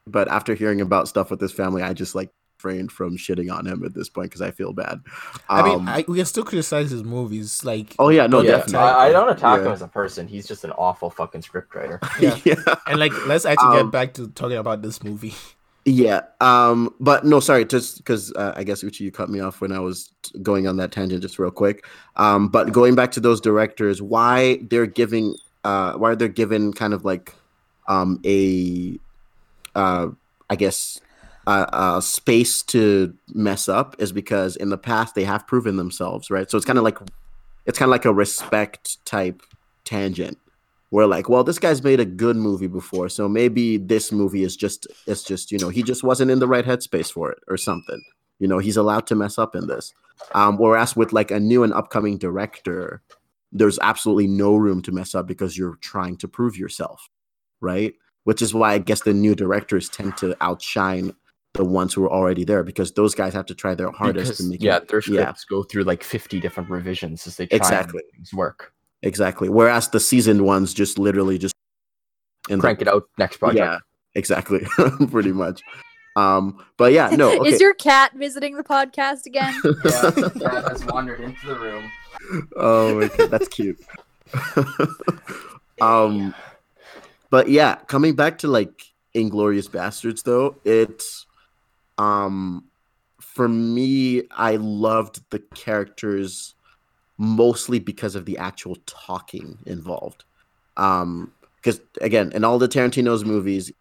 [0.08, 2.32] but after hearing about stuff with his family, I just like
[2.64, 5.02] refrained from shitting on him at this point because I feel bad.
[5.50, 8.52] I mean, Um, I, we can still criticize his movies, like oh yeah, no, yeah,
[8.58, 8.80] definitely.
[8.80, 10.28] I, I don't attack him as a person.
[10.28, 12.00] He's just an awful fucking scriptwriter.
[12.20, 12.38] Yeah.
[12.46, 12.76] yeah.
[12.88, 15.34] and like let's actually Um, get back to talking about this movie.
[15.84, 16.22] Yeah.
[16.42, 16.94] Um.
[17.00, 17.66] But no, sorry.
[17.66, 20.12] Just because uh, I guess Uchi, you cut me off when I was
[20.44, 21.86] going on that tangent, just real quick.
[22.18, 22.50] Um.
[22.50, 25.34] But going back to those directors, why they're giving,
[25.64, 27.34] uh, why they're given kind of like,
[27.88, 29.00] um, a,
[29.74, 30.10] uh,
[30.52, 31.02] I guess,
[31.48, 36.50] uh, space to mess up is because in the past they have proven themselves, right?
[36.50, 36.98] So it's kind of like,
[37.66, 39.42] it's kind of like a respect type
[39.84, 40.38] tangent
[40.92, 44.58] we're like, well, this guy's made a good movie before, so maybe this movie is
[44.58, 47.58] just it's just you know he just wasn't in the right headspace for it or
[47.58, 48.02] something.
[48.40, 49.94] You know, he's allowed to mess up in this.
[50.34, 53.02] Um, whereas with like a new and upcoming director,
[53.52, 57.10] there's absolutely no room to mess up because you're trying to prove yourself,
[57.62, 57.94] right?
[58.26, 61.14] Which is why I guess the new directors tend to outshine
[61.54, 64.38] the ones who are already there because those guys have to try their hardest Because,
[64.38, 64.88] to make yeah, it.
[64.88, 65.14] their yeah.
[65.16, 68.00] Their scripts go through like 50 different revisions as they try Exactly.
[68.00, 68.74] and make things work.
[69.04, 69.50] Exactly.
[69.50, 71.54] Whereas the seasoned ones just literally just
[72.50, 73.60] in the- Crank it out next project.
[73.60, 73.80] Yeah,
[74.16, 74.66] exactly.
[75.12, 75.62] Pretty much.
[76.16, 77.32] Um, but yeah, no.
[77.42, 77.50] Okay.
[77.50, 79.54] is your cat visiting the podcast again
[79.86, 80.12] Yeah,
[80.50, 81.92] cat has wandered into the room.
[82.58, 83.80] oh my god, that's cute.
[85.82, 86.34] um,
[87.30, 88.84] but yeah, coming back to like
[89.16, 91.26] Inglourious Basterds, though, it's
[92.02, 92.66] um,
[93.20, 96.56] for me, I loved the characters
[97.18, 100.24] mostly because of the actual talking involved.
[100.78, 103.72] Um, because again, in all the Tarantino's movies,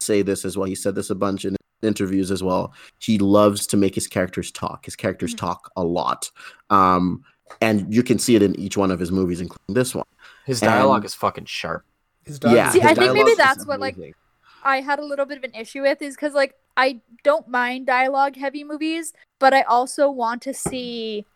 [0.00, 0.66] say this as well.
[0.66, 2.74] He said this a bunch in interviews as well.
[2.98, 4.84] He loves to make his characters talk.
[4.84, 5.38] His characters Mhm.
[5.38, 6.30] talk a lot.
[6.68, 7.24] Um,
[7.60, 10.04] and you can see it in each one of his movies, including this one.
[10.44, 11.84] His dialogue And- is fucking sharp.
[12.24, 14.14] His dog Yeah, is- See, his I think maybe that's what, like, amazing.
[14.62, 17.86] I had a little bit of an issue with is because like I don't mind
[17.86, 21.26] dialogue heavy movies, but I also want to see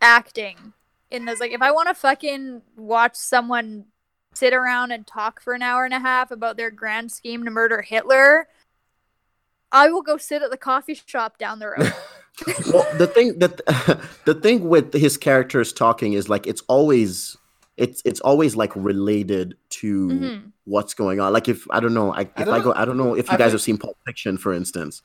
[0.00, 0.74] acting
[1.10, 1.40] in those.
[1.40, 3.86] Like if I want to fucking watch someone
[4.34, 7.50] sit around and talk for an hour and a half about their grand scheme to
[7.50, 8.48] murder Hitler,
[9.72, 11.92] I will go sit at the coffee shop down the road.
[12.72, 13.56] well, the thing that
[14.24, 17.36] the thing with his characters talking is like it's always
[17.78, 20.52] it's it's always like related to Mhm.
[20.64, 21.32] what's going on.
[21.32, 23.34] Like if I don't know, I, if I, don't go, I don't know if you
[23.34, 25.00] I guys feel- have seen Pulp Fiction, for instance,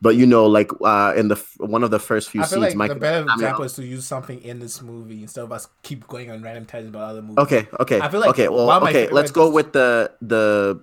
[0.00, 2.60] but you know, like uh, in the f- one of the first few I feel
[2.60, 2.94] scenes, like Michael.
[2.94, 6.06] the better Samuel- example is to use something in this movie instead of us keep
[6.06, 7.38] going on random tangents about other movies.
[7.38, 8.48] Okay, okay, I feel like okay.
[8.48, 9.08] Well, okay.
[9.08, 10.80] Let's go with the the.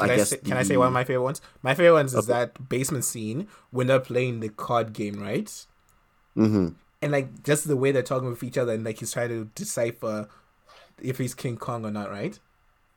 [0.00, 0.30] I Can I, guess.
[0.30, 1.40] say, can I say one of my favorite ones?
[1.62, 5.46] My favorite ones is that basement scene when they're playing the card game, right?
[6.36, 6.74] Mm Mhm.
[7.02, 9.44] And like just the way they're talking with each other, and like he's trying to
[9.54, 10.28] decipher
[11.02, 12.38] if he's King Kong or not, right?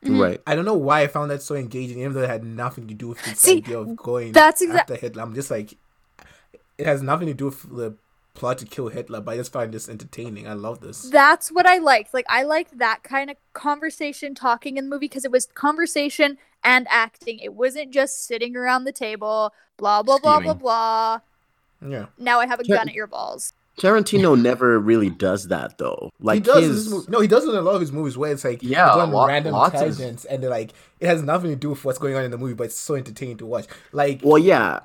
[0.04, 0.22] Mhm.
[0.22, 0.42] Right.
[0.46, 2.94] I don't know why I found that so engaging, even though it had nothing to
[2.94, 5.24] do with the See, idea of going that's exact- after Hitler.
[5.24, 5.76] I'm just like,
[6.78, 7.96] it has nothing to do with the
[8.36, 10.48] plot to kill Hitler, but I just find this entertaining.
[10.48, 11.10] I love this.
[11.10, 12.14] That's what I liked.
[12.14, 16.38] Like I liked that kind of conversation talking in the movie because it was conversation
[16.64, 17.40] and acting.
[17.40, 20.58] It wasn't just sitting around the table, blah blah blah blah Scheming.
[20.60, 21.20] blah.
[21.88, 22.76] Yeah, Now I have a Sure.
[22.78, 23.54] gun at your balls.
[23.80, 26.12] Tarantino never really does that though.
[26.20, 27.10] Like he does in his.
[27.10, 29.06] No, he does it in a lot of his movies where it's like Yeah, they're
[29.08, 32.24] lot- random lots of- and like it has nothing to do with what's going on
[32.24, 33.66] in the movie, but it's so entertaining to watch.
[33.92, 34.80] Like, Well, yeah,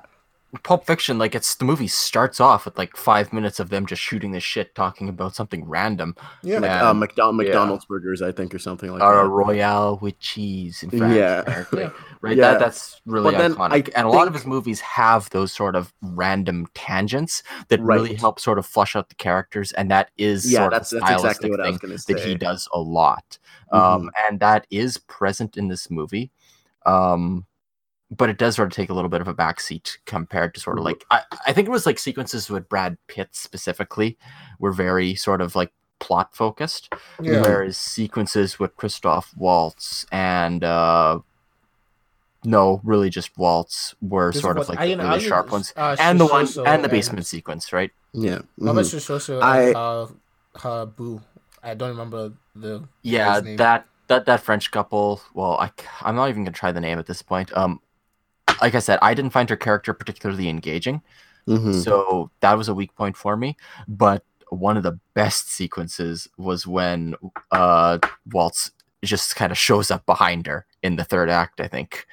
[0.63, 4.01] Pulp Fiction, like it's the movie starts off with like five minutes of them just
[4.01, 7.47] shooting this shit, talking about something random, yeah, like uh, McDonald, Yeah.
[7.53, 9.29] McDonald's burgers, I think, or something like or a that.
[9.29, 11.15] royale with cheese in France.
[11.15, 11.39] Yeah.
[11.41, 11.89] apparently.
[12.21, 12.35] right.
[12.35, 12.51] Yeah.
[12.51, 15.53] That that's really But then iconic, I and a lot of his movies have those
[15.53, 20.11] sort of random tangents that really help sort of flush out the characters, and that
[20.17, 22.13] is Yeah, sort that's of that's exactly stylistic what I thing was gonna say.
[22.13, 23.37] that he does a lot,
[23.73, 23.77] Mhm.
[23.79, 26.29] um, and that is present in this movie.
[26.85, 27.45] Um,
[28.11, 30.77] but it does sort of take a little bit of a backseat compared to sort
[30.77, 34.17] of like I, I think it was like sequences with Brad Pitt specifically
[34.59, 37.41] were very sort of like plot focused, yeah.
[37.41, 41.19] whereas sequences with Christoph Waltz and uh
[42.43, 45.51] no, really just Waltz were This sort of like I- the I- really I- sart
[45.51, 47.91] ones, uh, and the one and the basement sequence, right?
[48.13, 48.39] Yeah.
[48.63, 48.99] How about mhm.
[48.99, 50.07] Shosho I- and uh,
[50.59, 51.21] her boo?
[51.63, 53.57] I don't remember the Yeah, name.
[53.57, 55.21] that that that French couple.
[55.35, 55.69] Well, I
[56.01, 57.55] I'm not even gonna try the name at this point.
[57.55, 57.79] Um,
[58.61, 61.01] like I said, I didn't find her character particularly engaging,
[61.47, 61.83] Mhm.
[61.83, 63.57] so that was a weak point for me.
[63.87, 67.15] But one of the best sequences was when
[67.51, 67.97] uh
[68.31, 68.71] Waltz
[69.03, 72.05] just kind of shows up behind her in the third act, I think.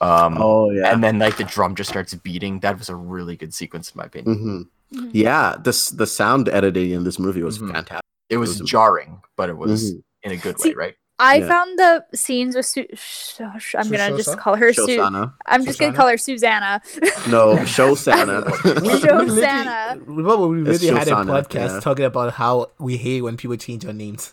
[0.00, 0.92] Um, Oh yeah.
[0.92, 2.60] and then like the drum just starts beating.
[2.60, 4.36] That was a really good sequence in my opinion.
[4.38, 4.62] hmm
[4.98, 5.10] Mhm.
[5.12, 7.72] Yeah, this the sound editing in this movie was Mhm.
[7.72, 8.04] fantastic.
[8.28, 10.02] It was was- jarring, but it was Mhm.
[10.24, 10.94] in a good See, way, right?
[11.18, 11.46] I Yeah.
[11.48, 15.00] found the scenes with Su- sh- sh- I'm gonna just call her Su-
[15.46, 16.82] I'm just gonna call her Susanna.
[17.28, 18.42] No, Show Santa.
[18.64, 21.80] We- Show we literally- Remember, we really had a podcast yeah.
[21.80, 24.32] talking about how we hate when people change their names.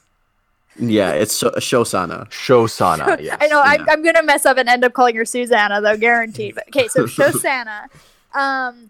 [0.79, 2.27] yeah, it's Sho- Shosanna.
[2.31, 3.37] Shosanna, yes.
[3.41, 3.71] I know yeah.
[3.73, 6.55] I'm, I'm gonna mess up and end up calling her Susanna though, guaranteed.
[6.55, 7.89] But okay, so Shosanna,
[8.33, 8.89] um,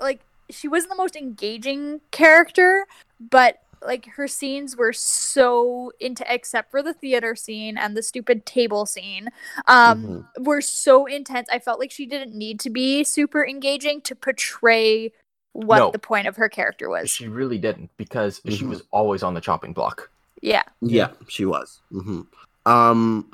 [0.00, 2.86] like she wasn't the most engaging character,
[3.20, 8.46] but like her scenes were so into except for the theater scene and the stupid
[8.46, 9.28] table scene
[9.66, 14.14] um were so intense i felt like she didn't need to be super engaging to
[14.14, 15.12] portray
[15.52, 15.90] what No.
[15.90, 18.68] the point of her character was She really didn't because she Mhm.
[18.70, 20.10] was always on the chopping block.
[20.42, 21.80] yeah Yeah, she was.
[21.92, 22.22] mm-hmm.
[22.66, 23.30] Um,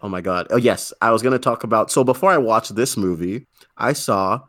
[0.00, 0.46] oh my god.
[0.50, 1.90] Oh yes, I was gonna talk about.
[1.90, 3.44] So before I watched this movie,
[3.76, 4.40] I saw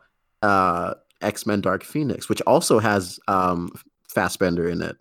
[0.42, 3.70] uh X Men Dark Phoenix, which also has um
[4.08, 4.96] Fassbender in it.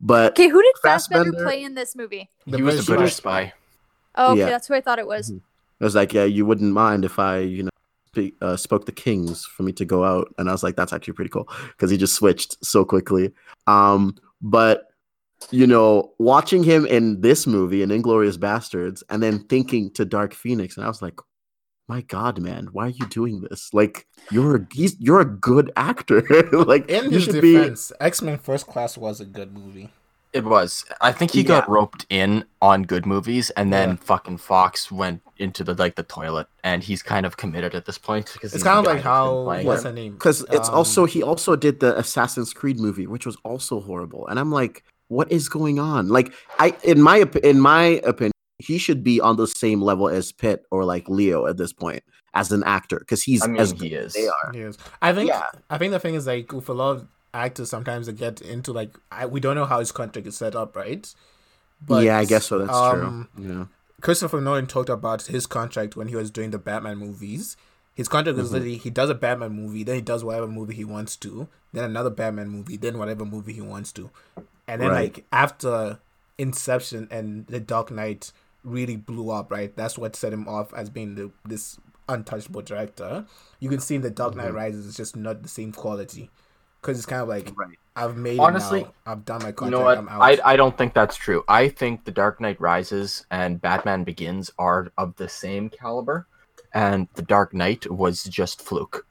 [0.00, 3.14] But okay who did fassbender Fassbender- play in this movie he was the British British
[3.16, 3.44] spy.
[3.46, 3.52] spy.
[4.16, 4.46] oh okay Yeah.
[4.50, 5.40] that's who i thought it was Mhm.
[5.80, 7.70] it was like, yeah, you wouldn't mind if I, you know,
[8.08, 10.92] speak, uh, spoke the Kings for me to go out, and I was like, that's
[10.92, 13.32] actually pretty cool because he just switched so quickly.
[13.68, 14.86] Um, but
[15.52, 20.34] you know, watching him in this movie, in Inglourious Basterds, and then thinking to Dark
[20.34, 21.20] Phoenix, and I was like,
[21.88, 23.72] my God, man, why are you doing this?
[23.72, 26.22] Like, you're a, he's you're a good actor.
[26.52, 29.90] like, In you his should defense, X Men First Class was a good movie.
[30.34, 30.84] It was.
[31.00, 33.96] I think he got roped in on good movies, and then Yeah.
[33.96, 37.96] fucking Fox went into the like the toilet, and he's kind of committed at this
[37.96, 40.12] point because It's kind of like how what's her name?
[40.12, 44.26] because it's Um, also he also did the Assassin's Creed movie, which was also horrible,
[44.28, 46.08] and I'm like, what is going on?
[46.08, 50.32] Like, I in my in my opinion, he should be on the same level as
[50.32, 52.02] Pitt or like Leo at this point
[52.34, 54.12] as an actor because he's I mean, as he good as is.
[54.14, 54.52] they are.
[54.54, 55.44] Yes, I think Yeah.
[55.70, 58.72] I think the thing is like with a lot of actors, sometimes they get into
[58.72, 61.12] like I, we don't know how his contract is set up, right?
[61.88, 62.58] yeah, I guess so.
[62.58, 63.48] That's um, true.
[63.48, 63.64] Yeah.
[64.00, 67.56] Christopher Nolan talked about his contract when he was doing the Batman movies.
[67.94, 68.52] His contract was Mhm.
[68.52, 71.84] literally he does a Batman movie, then he does whatever movie he wants to, then
[71.84, 74.10] another Batman movie, then whatever movie he wants to,
[74.68, 75.14] and then Right.
[75.16, 75.98] like after
[76.38, 78.30] Inception and The Dark Knight
[78.68, 79.74] really blew up, right?
[79.76, 83.26] That's what set him off as being the this untouchable director.
[83.60, 84.54] You can see in The Dark Knight Mhm.
[84.54, 86.30] Rises, it's just not the same quality
[86.80, 87.78] because it's kind of like Right.
[87.96, 88.86] I've made Honestly.
[89.04, 89.72] I've done my content.
[89.72, 89.98] You know what?
[89.98, 90.22] I'm out.
[90.22, 91.44] I I don't think that's true.
[91.48, 96.26] I think The Dark Knight Rises and Batman Begins are of the same caliber,
[96.72, 99.04] and The Dark Knight was just fluke.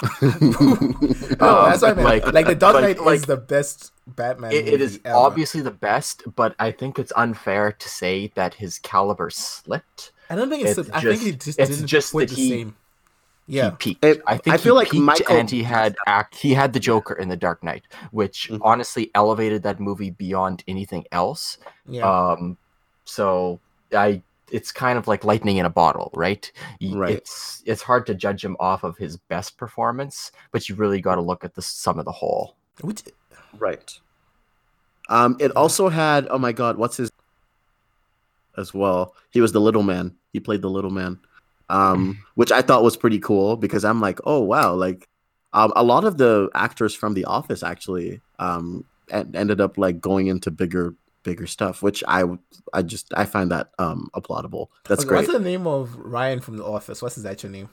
[0.22, 2.04] no, that's what I meant.
[2.04, 4.52] like- Like, the Dark Knight like- is the best Batman.
[4.52, 5.16] It, it movie is ever.
[5.16, 10.12] obviously the best, but I think it's unfair to say that his caliber slipped.
[10.30, 10.78] I don't think it's.
[10.78, 12.76] it's I think he just- just it's didn't just put that the he- same.
[13.50, 14.04] Yeah, he peaked.
[14.04, 16.36] It- I think I feel he like peaked Michael- and he had act.
[16.36, 18.58] He had the Joker in the Dark Knight, which Mhm.
[18.62, 21.56] honestly elevated that movie beyond anything else.
[21.86, 22.02] yeah.
[22.04, 22.58] Um,
[23.06, 23.58] so
[23.94, 24.20] I,
[24.50, 26.50] it's kind of like lightning in a bottle, right?
[26.82, 27.16] Right.
[27.16, 31.16] It's it's hard to judge him off of his best performance, but you really got
[31.16, 32.56] to look at the sum of the whole.
[32.80, 33.02] Which
[33.58, 33.98] Right.
[35.08, 37.10] Um, it also had oh my god, what's his
[38.56, 39.14] as well.
[39.30, 40.14] He was the little man.
[40.32, 41.18] He played the little man.
[41.70, 45.08] Um, which I thought was pretty cool because I'm like, oh wow, like
[45.52, 50.00] um, a lot of the actors from The Office actually um en- ended up like
[50.00, 52.24] going into bigger bigger stuff, which I
[52.72, 54.68] I just I find that um applaudable.
[54.88, 55.18] That's okay, great.
[55.28, 57.02] What's the name of Ryan from The Office?
[57.02, 57.68] What's his actual name?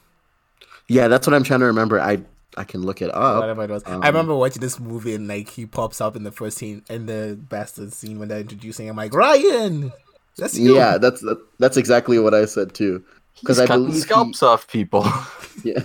[0.88, 2.00] Yeah, that's what I'm trying to remember.
[2.00, 2.20] I
[2.58, 3.39] I can look it up.
[3.41, 3.84] Whatever it was.
[3.86, 6.84] um, I remember watching this movie and like he pops up in the first scene
[6.89, 8.88] in the bastard scene when they're introducing.
[8.88, 8.91] him.
[8.91, 9.91] I'm like Ryan.
[10.38, 10.76] That's you.
[10.76, 13.04] Yeah, that's that, that's exactly what I said too.
[13.41, 15.06] Because I cutting believe he- scalps off people.
[15.64, 15.80] Yeah.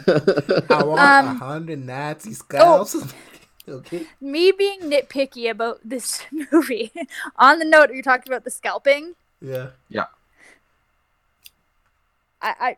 [0.69, 2.97] I want Um, a hundred Nazi scalps.
[3.71, 4.07] Okay.
[4.21, 6.93] Me being nitpicky about this movie.
[7.37, 9.14] On the note, you talked about the scalping.
[9.41, 9.71] Yeah.
[9.89, 10.07] Yeah.
[12.43, 12.77] I, I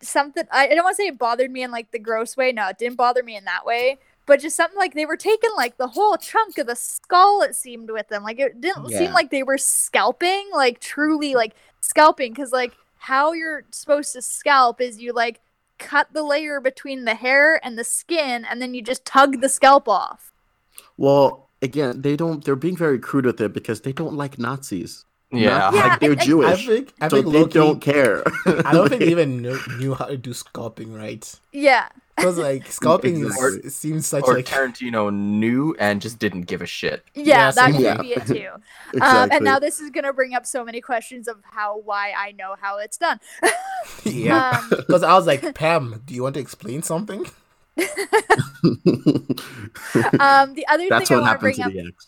[0.00, 2.52] something I, I don't want to say it bothered me in like the gross way.
[2.52, 3.98] No, it didn't bother me in that way.
[4.26, 7.42] But just something like they were taking like the whole chunk of the skull.
[7.42, 11.54] It seemed with them like it didn't seem like they were scalping, like truly like
[11.80, 12.32] scalping.
[12.32, 15.40] Because like how you're supposed to scalp is you like
[15.78, 19.48] cut the layer between the hair and the skin, and then you just tug the
[19.48, 20.29] scalp off.
[21.00, 22.44] Well, again, they don't.
[22.44, 25.06] They're being very crude with it because they don't like Nazis.
[25.32, 25.58] yeah.
[25.58, 27.80] Not Yeah, like they're I- I- I Jewish, think I so think they Loki, don't
[27.80, 28.22] care.
[28.68, 31.24] I don't think they even knew, knew how to do sculpting right.
[31.52, 31.88] Yeah.
[32.16, 33.48] Because like sculpting Exactly.
[33.60, 37.02] is, it seems such or like Tarantino knew and just didn't give a shit.
[37.14, 37.98] Yeah, Yeah, that could here.
[38.02, 38.48] be it too.
[38.92, 39.00] exactly.
[39.00, 42.32] Um, and now this is gonna bring up so many questions of how why I
[42.32, 43.20] know how it's done.
[44.04, 44.50] yeah.
[44.60, 47.24] Um, Because I was like, Pam, do you want to explain something?
[50.20, 51.72] um, the other That's thing I what want to happened bring to up.
[51.72, 52.06] the ex.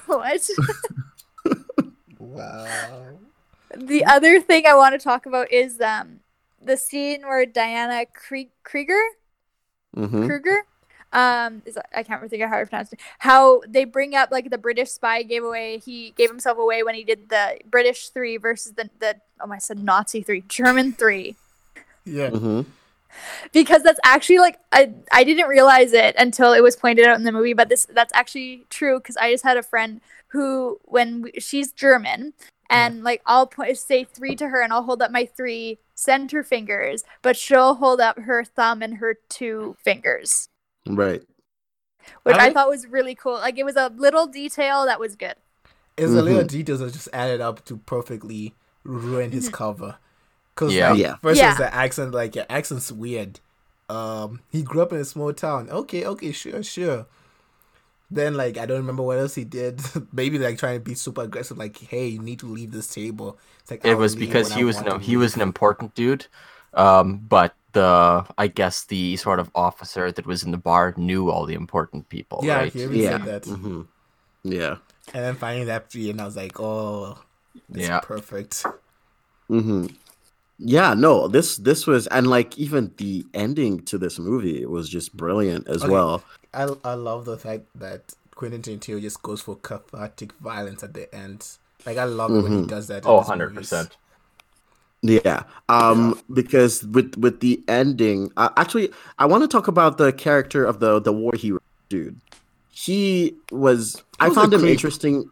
[0.06, 0.50] what?
[2.20, 3.18] Wow.
[3.76, 6.20] the other thing I want to talk about is um
[6.62, 9.00] the scene where Diana Krie- Krieger
[9.96, 10.26] Mhm.
[10.26, 10.64] Kruger
[11.12, 13.00] um is I can't think of how to pronounce it.
[13.18, 16.94] How they bring up like the British spy gave away he gave himself away when
[16.94, 21.36] he did the British three versus the the oh I said Nazi three German three.
[22.04, 22.30] Yeah.
[22.30, 22.66] Mhm.
[23.52, 27.24] because that's actually like I I didn't realize it until it was pointed out in
[27.24, 31.22] the movie, but this that's actually true because I just had a friend who when
[31.22, 32.32] we, she's German
[32.68, 36.42] and like I'll point, say three to her and I'll hold up my three center
[36.44, 40.48] fingers, but she'll hold up her thumb and her two fingers,
[40.86, 41.22] Right.
[42.22, 43.34] which I I, thought was really cool.
[43.34, 45.34] Like it was a little detail that was good.
[45.96, 46.48] It's a little Mhm.
[46.48, 48.54] details that just added up to perfectly
[48.84, 49.98] ruin his cover.
[50.54, 50.90] Cause Yeah.
[50.90, 51.16] like, Yeah.
[51.22, 51.48] first Yeah.
[51.48, 53.40] was the accent, like your accent's weird.
[53.88, 55.70] Um, he grew up in a small town.
[55.70, 57.06] Okay, okay, sure, sure.
[58.10, 59.80] Then like I don't remember what else he did.
[60.12, 63.38] Maybe like trying to be super aggressive, like, hey, you need to leave this table.
[63.60, 66.26] It's like It was because he I was no he was an important dude.
[66.74, 71.30] Um, but the I guess the sort of officer that was in the bar knew
[71.30, 72.72] all the important people, Yeah, right?
[72.72, 73.18] he even Yeah.
[73.18, 73.44] said that.
[73.44, 73.82] hmm
[74.44, 74.76] Yeah.
[75.12, 77.18] And then finding that tree, and I was like, oh,
[77.74, 78.00] it's Yeah.
[78.00, 78.64] perfect.
[79.48, 79.86] hmm
[80.62, 85.16] Yeah, no, this this was and like even the ending to this movie was just
[85.16, 85.88] brilliant as Okay.
[85.88, 86.22] well.
[86.54, 91.12] I I love the fact that Quentin Tarantino just goes for cathartic violence at the
[91.14, 91.46] end.
[91.86, 92.66] Like I love it when he Mhm.
[92.66, 93.06] does that.
[93.06, 93.54] in Oh, his 100 movies.
[93.54, 93.96] percent.
[95.02, 95.44] Yeah.
[95.68, 100.64] Um because with with the ending, uh, actually I want to talk about the character
[100.64, 102.20] of the the war hero dude.
[102.70, 104.66] He was I was a found him creep.
[104.66, 105.30] interesting.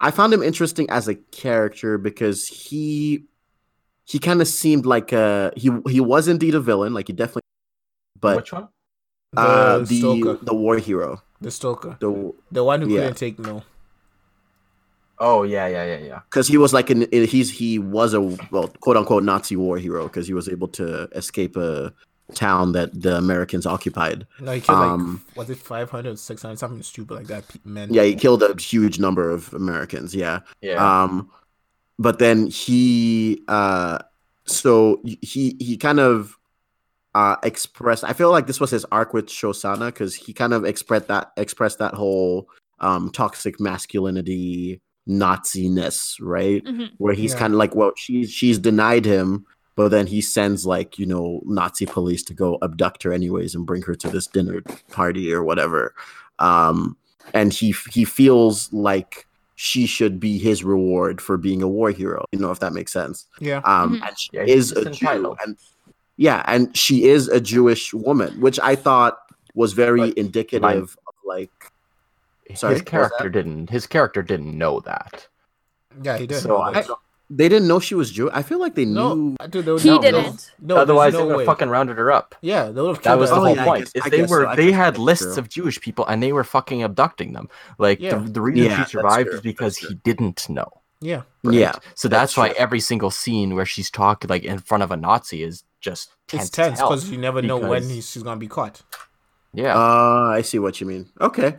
[0.00, 3.24] I found him interesting as a character because he
[4.04, 7.42] he kind of seemed like a he he was indeed a villain, like he definitely
[8.20, 8.68] but Which one?
[9.32, 11.22] The uh the stalker, the war hero.
[11.40, 13.00] the stalker, The the one who Yeah.
[13.00, 13.62] couldn't take no.
[15.18, 16.20] Oh yeah, yeah, yeah, yeah.
[16.28, 20.04] because he was like an he's he was a well quote unquote Nazi war hero
[20.04, 21.92] because he was able to escape a
[22.34, 24.26] town that the Americans occupied.
[24.40, 27.46] No, he killed Um, like was it 500, 600, something stupid like that.
[27.46, 27.92] pe- Men.
[27.94, 30.14] Yeah, he killed a huge number of Americans.
[30.14, 30.40] Yeah.
[30.60, 30.82] Yeah.
[31.02, 31.30] Um,
[31.98, 33.98] but then he uh,
[34.46, 36.36] so he he kind of
[37.14, 38.04] uh expressed.
[38.04, 41.32] I feel like this was his arc with Shosanna because he kind of expressed that
[41.36, 42.48] expressed that whole
[42.80, 46.64] um toxic masculinity Nazi-ness, right?
[46.64, 46.90] Mhm.
[46.98, 47.38] where he's Yeah.
[47.40, 49.44] kind of like, well, she's she's denied him,
[49.76, 53.66] but then he sends like you know Nazi police to go abduct her anyways and
[53.66, 55.94] bring her to this dinner party or whatever,
[56.38, 56.96] um,
[57.32, 59.26] and he he feels like
[59.56, 62.24] she should be his reward for being a war hero.
[62.32, 63.26] You know if that makes sense.
[63.40, 63.58] Yeah.
[63.64, 64.06] Um, Mhm.
[64.08, 65.56] and she Yeah, is a just Jew, and
[66.16, 69.18] yeah, and she is a Jewish woman, which I thought
[69.54, 70.64] was very But indicative
[71.06, 71.50] of like.
[72.54, 73.70] Sorry, his character didn't.
[73.70, 75.26] His character didn't know that.
[76.02, 76.40] Yeah, he did.
[76.42, 76.88] So know I- that.
[77.36, 78.32] They didn't know she was Jewish.
[78.32, 79.34] I feel like they knew.
[79.40, 80.52] I dude, there was He no, didn't.
[80.60, 82.34] No, Otherwise, there's they would have fucking rounded her up.
[82.42, 83.34] Yeah, they would have That was her.
[83.36, 83.84] the Oh, whole yeah, point.
[83.92, 84.36] guess- is they guess so.
[84.46, 85.38] were they had lists true.
[85.38, 87.48] of Jewish people and they were fucking abducting them.
[87.78, 88.18] Like Yeah.
[88.18, 90.68] the, the reason Yeah, she survived is because he didn't know.
[91.00, 91.22] Yeah.
[91.42, 91.54] right?
[91.54, 92.56] Yeah, So that's that's, why true.
[92.58, 96.44] every single scene where she's talking like in front of a Nazi is just tense.
[96.44, 98.82] It's tense because you never know when because- he's, she's gonna be caught.
[99.52, 99.76] Yeah.
[99.76, 101.10] Uh, I see what you mean.
[101.20, 101.56] Okay,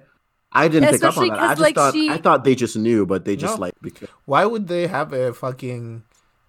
[0.51, 1.39] I didn't pick up on that.
[1.39, 3.61] I just like, thought she- I thought they just knew, but they just No.
[3.61, 6.03] like because Why would they have a fucking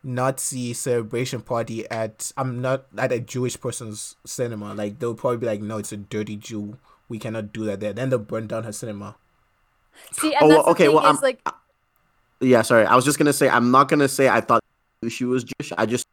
[0.04, 4.74] Nazi celebration party at I'm not at a Jewish person's cinema?
[4.74, 6.78] Like they'll probably be like, no, it's a dirty Jew.
[7.08, 7.92] We cannot do that there.
[7.92, 9.16] Then they'll burn down her cinema.
[10.12, 11.40] See, oh, and Oh, that's well, the okay, thing well, is I'm- like
[12.40, 12.62] yeah.
[12.62, 14.62] Sorry, I was just gonna say I'm not gonna say I thought
[15.08, 15.72] she was Jewish.
[15.76, 16.06] I just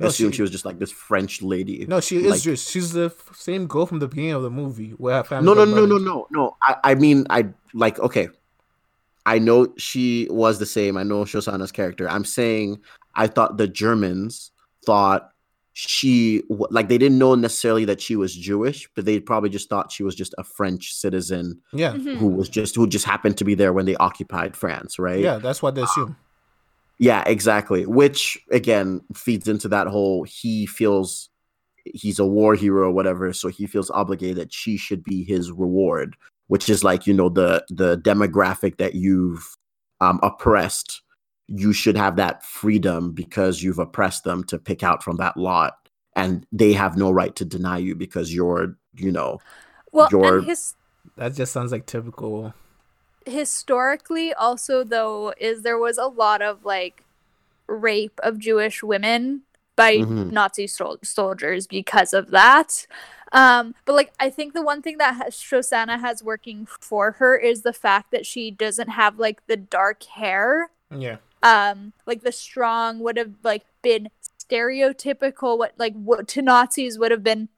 [0.00, 1.84] No, assumed she- she, was just like this French lady.
[1.86, 2.66] No, she is Like- Jewish.
[2.66, 5.46] She's the same girl from the beginning of the movie where her family.
[5.46, 6.56] no, no, no, no, no, no.
[6.62, 8.28] I, I mean, I like okay.
[9.26, 10.96] I know she was the same.
[10.96, 12.08] I know Shosanna's character.
[12.08, 12.80] I'm saying
[13.14, 14.50] I thought the Germans
[14.86, 15.30] thought
[15.72, 19.92] she like they didn't know necessarily that she was Jewish, but they probably just thought
[19.92, 23.54] she was just a French citizen Yeah, who was just who just happened to be
[23.54, 25.20] there when they occupied France, right?
[25.20, 26.16] yeah, that's what they assume.
[27.00, 27.86] Yeah, exactly.
[27.86, 31.30] Which again feeds into that whole he feels
[31.86, 35.50] he's a war hero or whatever, so he feels obligated that she should be his
[35.50, 36.14] reward,
[36.48, 39.56] which is like, you know, the the demographic that you've
[40.02, 41.00] um oppressed,
[41.48, 45.72] you should have that freedom because you've oppressed them to pick out from that lot.
[46.16, 49.38] And they have no right to deny you because you're, you know,
[49.90, 50.74] well, your- and his
[51.16, 52.52] That just sounds like typical.
[53.26, 57.04] Historically also though is there was a lot of like
[57.66, 59.42] rape of Jewish women
[59.76, 60.32] by Mhm.
[60.32, 62.86] Nazi sol- soldiers because of that.
[63.32, 67.36] Um, but like I think the one thing that has, Shosanna has working for her
[67.36, 70.70] is the fact that she doesn't have like the dark hair.
[70.90, 76.98] Yeah, Um, like the strong would have like been stereotypical what like what to Nazis
[76.98, 77.48] would have been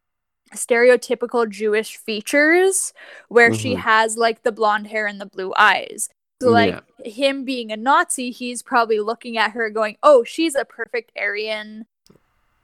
[0.55, 2.93] stereotypical Jewish features
[3.29, 3.79] where she Mhm.
[3.79, 6.09] has like the blonde hair and the blue eyes.
[6.41, 10.65] So like him being a Nazi, he's probably looking at her going, "Oh, she's a
[10.65, 11.87] perfect Aryan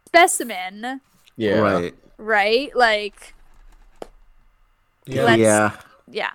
[0.07, 1.01] specimen."
[1.37, 1.61] yeah.
[1.61, 1.95] right.
[2.19, 2.75] Right?
[2.75, 3.35] Like
[5.07, 5.35] yeah.
[5.37, 5.71] Yeah.
[6.11, 6.31] yeah.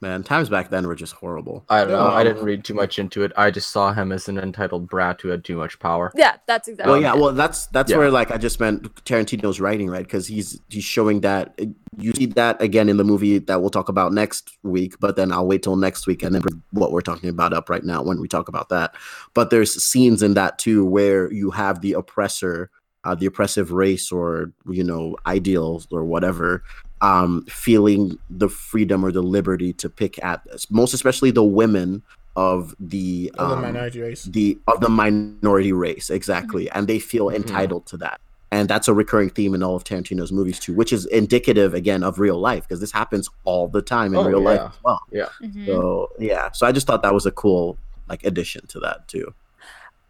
[0.00, 1.64] Man, times back then were just horrible.
[1.70, 1.98] I don't know.
[2.08, 3.32] I Um, didn't read too much into it.
[3.36, 6.12] I just saw him as an entitled brat who had too much power.
[6.14, 7.02] Yeah, that's exactly Well, it.
[7.04, 7.98] yeah, well, that's that's Yeah.
[7.98, 10.04] where like I just meant Tarantino's writing, right?
[10.04, 11.58] Because he's he's showing that
[11.96, 15.32] you see that again in the movie that we'll talk about next week, but then
[15.32, 16.42] I'll wait till next week and then
[16.72, 18.94] what we're talking about up right now when we talk about that.
[19.32, 22.68] But there's scenes in that too where you have the oppressor,
[23.04, 26.62] uh, the oppressive race or you know ideals or whatever,
[27.04, 32.02] um, feeling the freedom or the liberty to pick at this, most especially the women
[32.36, 34.22] of the Of the um, minority race.
[34.24, 37.36] the of the minority race exactly and they feel Mhm.
[37.36, 40.92] entitled to that and that's a recurring theme in all of tarantino's movies too which
[40.92, 44.40] is indicative again of real life because this happens all the time in Oh, real
[44.40, 44.66] life yeah.
[44.66, 45.00] as well
[45.42, 45.66] Mhm.
[45.66, 47.76] so yeah so i just thought that was a cool
[48.08, 49.26] like addition to that too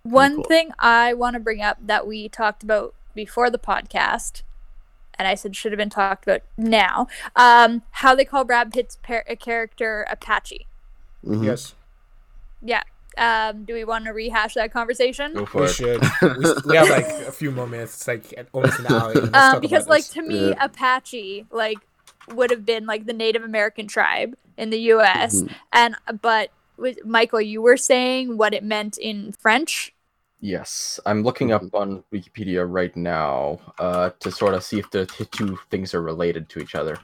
[0.03, 0.45] One cool.
[0.45, 4.43] thing I want to bring up that we talked about before the podcast
[5.19, 7.07] and I said should have been talked about now.
[7.37, 10.67] Um, how they call Brad Pitt's par- a character Apache.
[11.25, 11.45] Mhm.
[11.45, 11.75] Yes,
[12.63, 12.83] Yeah.
[13.17, 15.35] Um, do we want to rehash that conversation?
[15.35, 15.71] Go for we it.
[15.73, 16.03] should.
[16.23, 17.95] we, we have like a few more minutes.
[17.95, 19.13] It's like almost an hour.
[19.33, 20.09] Um, because like this.
[20.15, 20.65] to me, Yeah.
[20.65, 21.79] Apache like
[22.29, 25.43] would have been like the Native American tribe in the U.S.
[25.43, 25.53] Mhm.
[25.73, 29.94] and but with Michael, you were saying what it meant in French.
[30.45, 35.07] Yes, I'm looking up on Wikipedia right now uh, to sort of see if the
[35.07, 36.99] t- two things are related to each other.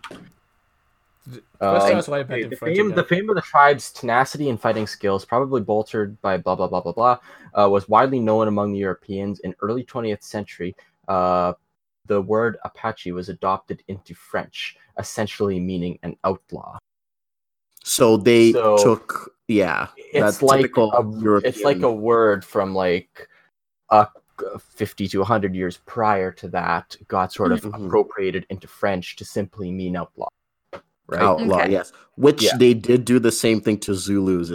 [1.24, 3.93] First tell us what it meant okay, in the, fame, the fame of the tribe's
[3.93, 7.18] tenacity and fighting skills, probably bolstered by blah blah blah blah blah,
[7.59, 10.76] uh, was widely known among the Europeans in early 20th century.
[11.09, 11.55] Uh,
[12.09, 16.76] the word Apache was adopted into French, essentially meaning an outlaw.
[17.84, 19.88] So they So, took yeah.
[19.97, 23.28] It's That's like typical a, it's like a word from like
[23.91, 24.07] uh,
[24.59, 27.86] 50 to 100 years prior to that got sort of Mhm.
[27.86, 30.28] appropriated into French to simply mean outlaw.
[31.07, 31.20] Right?
[31.22, 31.61] outlaw.
[31.62, 31.72] Okay.
[31.72, 32.57] Yes, which Yeah.
[32.57, 34.53] they did do the same thing to Zulus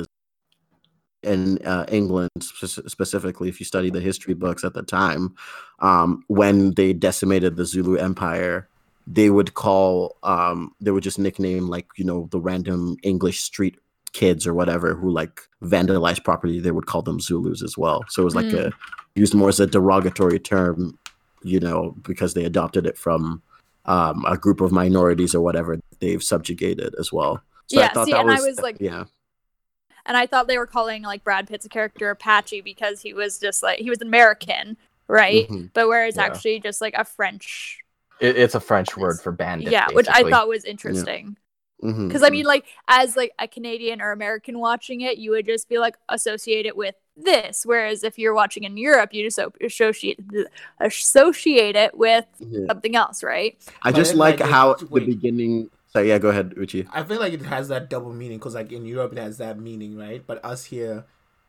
[1.22, 3.50] in uh, England spec- specifically.
[3.50, 5.36] If you study the history books at the time,
[5.80, 8.70] um, when they decimated the Zulu Empire,
[9.06, 13.78] they would call um, they would just nickname like you know the random English street
[14.14, 16.60] kids or whatever who like vandalized property.
[16.62, 18.04] They would call them Zulus as well.
[18.08, 18.68] So it was like Mm.
[18.68, 18.72] a
[19.16, 20.98] used more as a derogatory term,
[21.44, 23.42] you know, because they adopted it from
[23.86, 27.42] um, a group of minorities or whatever they've subjugated as well.
[27.68, 29.06] So Yeah, see, and I was, like- yeah,
[30.06, 33.64] and I thought they were calling like Brad Pitt's character Apache because he was just
[33.64, 35.48] like he was American, right?
[35.48, 35.72] Mhm.
[35.74, 36.24] But whereas Yeah.
[36.24, 37.80] actually just like a French,
[38.20, 39.72] It, it's a French word for bandit.
[39.72, 41.38] yeah, which I thought was interesting.
[41.84, 42.08] Mhm.
[42.08, 45.68] Because I mean, like as like a Canadian or American watching it, you would just
[45.70, 47.66] be like associate it with this.
[47.66, 50.20] Whereas if you're watching in Europe, you just associate
[50.80, 52.68] associate it with Yeah.
[52.68, 53.58] something else, right?
[53.82, 55.70] I But just then, like like, how it- the beginning.
[55.94, 56.88] So yeah, go ahead, Uchi.
[56.92, 59.58] I feel like it has that double meaning because, like, in Europe it has that
[59.58, 60.22] meaning, right?
[60.28, 61.06] But us here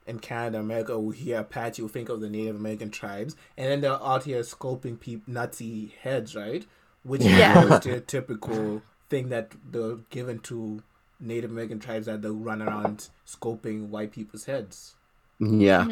[0.06, 3.80] in Canada, America, we hear Apache, we think of the Native American tribes, and then
[3.80, 6.64] they're out here sculpting peop Nazi heads, right?
[7.02, 7.60] Which Yeah.
[7.60, 10.82] is the stereotypical thing that they're given to
[11.18, 14.94] Native American tribes that they run around scoping white people's heads.
[15.38, 15.88] Yeah,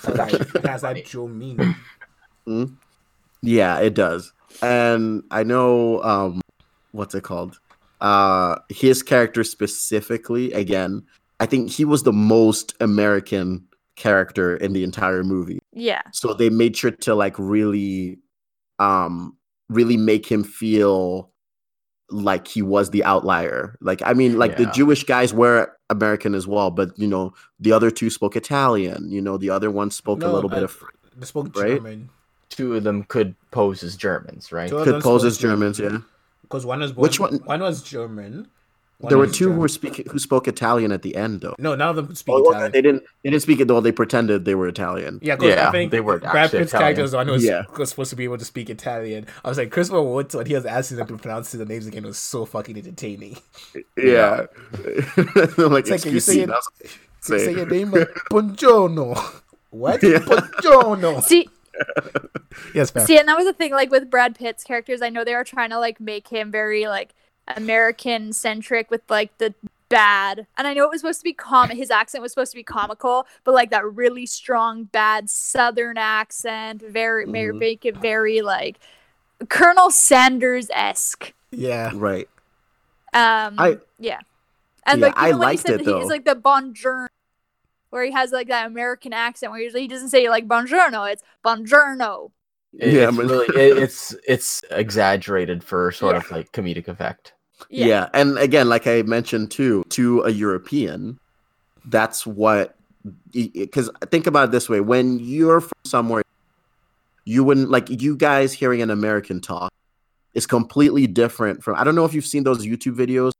[0.00, 1.74] So, like, it has that dual meaning.
[3.42, 4.32] yeah, it does.
[4.62, 6.40] And I know um,
[6.92, 7.60] what's it called?
[8.00, 10.52] Uh, his character specifically.
[10.52, 11.02] Again,
[11.38, 13.66] I think he was the most American
[13.96, 15.58] character in the entire movie.
[15.72, 16.02] Yeah.
[16.12, 18.18] so they made sure to like really
[18.78, 19.36] um
[19.68, 21.30] really make him feel
[22.10, 26.46] like he was the outlier like i mean like the jewish guys were american as
[26.46, 30.18] well but you know the other two spoke italian you know the other one spoke
[30.22, 30.82] a No, little bit of
[31.18, 31.76] They spoke Right?
[31.76, 32.08] German.
[32.48, 34.68] Two of them could pose as Germans, right?
[34.68, 35.98] Two could pose as germans yeah
[36.42, 38.48] Because one was born, Which one- One was German.
[39.00, 41.54] One there were was two who were speaking who spoke italian at the end though
[41.58, 42.72] No, none of them speak Oh, well, Italian.
[42.72, 45.68] they didn't they didn't speak it though they pretended they were italian Yeah, because Yeah,
[45.68, 47.02] I think they weren't Brad actually Pitt's character Italian.
[47.02, 47.62] was the one who was, Yeah.
[47.78, 49.26] was supposed to be able to speak Italian.
[49.44, 52.04] I was like, Christopher Waltz, when he was asking them to pronounce the names again,
[52.04, 53.38] was so fucking entertaining.
[53.96, 54.78] yeah, like
[55.56, 56.64] It's like, you excuse say me it-
[57.22, 59.16] Say, say- say your name, uh, like, Buongiorno.
[59.70, 60.02] What?
[60.02, 60.18] Yeah.
[60.18, 61.22] Buongiorno.
[61.22, 61.48] See,
[62.74, 63.06] Yes, Pam.
[63.06, 63.72] see, and that was the thing.
[63.72, 66.86] Like with Brad Pitt's characters, I know they were trying to like make him very
[66.86, 67.14] like
[67.56, 69.54] American centric with like the
[69.88, 71.70] bad, and I know it was supposed to be com.
[71.70, 76.80] His accent was supposed to be comical, but like that really strong bad Southern accent,
[76.82, 78.78] very very make it very like
[79.48, 81.32] Colonel Sanders esque.
[81.50, 81.90] Yeah.
[81.94, 82.28] right
[83.12, 84.20] Um, I- yeah,
[84.86, 85.98] and Yeah, like I even when he liked said it, though.
[86.00, 87.10] he's like the bonjour,
[87.90, 91.24] where he has like that American accent where usually he doesn't say like buongiorno, it's
[91.44, 92.30] buongiorno.
[92.78, 96.20] It- Yeah, it's but- really it, it's it's exegrated for sort Yeah.
[96.20, 97.32] of like comedic effect.
[97.68, 98.08] Yeah.
[98.14, 101.18] and again, like I mentioned too, to a European,
[101.84, 102.76] that's what.
[103.32, 106.22] Because think about it this way: when you're from somewhere,
[107.24, 109.72] you wouldn't like you guys hearing an American talk
[110.34, 111.76] is completely different from.
[111.76, 113.32] I don't know if you've seen those YouTube videos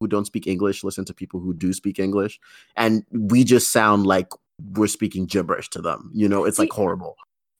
[0.00, 2.38] who don't speak English listen to people who do speak English,
[2.76, 4.28] and we just sound like
[4.74, 6.10] we're speaking gibberish to them.
[6.14, 7.16] You know, it's like horrible.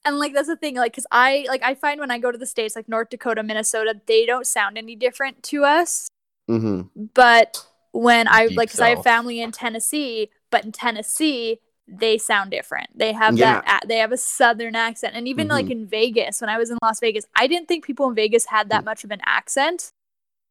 [0.08, 2.38] And like that's the thing like because i like i find when i go to
[2.38, 6.08] the states like north dakota minnesota they don't sound any different to us.
[6.48, 6.82] Hmm
[7.14, 11.60] but when i Deep like because i have family in tennessee but in tennessee
[11.90, 12.90] they sound different.
[12.94, 13.62] They have Yeah.
[13.64, 15.14] that they have a southern accent.
[15.16, 18.08] And even like in vegas when i was in las vegas i didn't think people
[18.08, 19.90] in vegas had that much of an accent.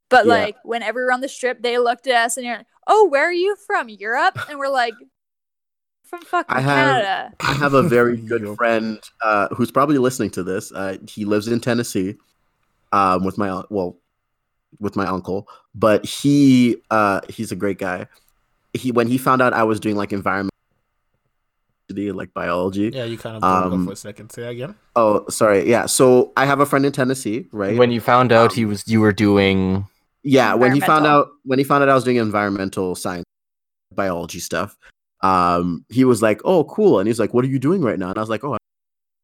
[0.10, 0.34] But Yeah.
[0.34, 3.08] like whenever we were on the strip they looked at us and you're like oh
[3.08, 3.88] where are you from?
[3.90, 4.40] Europe?
[4.50, 4.96] And we're like
[6.08, 10.30] from fucking I have- canada I have a very good friend uh, who's probably listening
[10.32, 10.72] to this.
[10.72, 12.16] Uh, he lives in Tennessee,
[12.92, 13.98] um, with my well,
[14.80, 15.48] with my uncle.
[15.76, 18.08] But he uh, he's a great guy.
[18.74, 20.54] He when he found out I was doing like environment,
[21.90, 22.92] like biology.
[22.94, 24.32] Yeah, you kind of broke Um, for a second.
[24.32, 24.76] Say again.
[24.96, 25.70] Oh, sorry.
[25.70, 25.86] Yeah.
[25.86, 27.78] So I have a friend in Tennessee, right?
[27.78, 29.88] When you found out Um, he was, you were doing.
[30.24, 33.24] yeah when he found out when he found out i was doing environmental science
[33.96, 34.76] biology stuff
[35.22, 37.00] um he was like oh cool.
[37.00, 38.10] And he's like what are you doing right now?
[38.10, 38.58] And i was like oh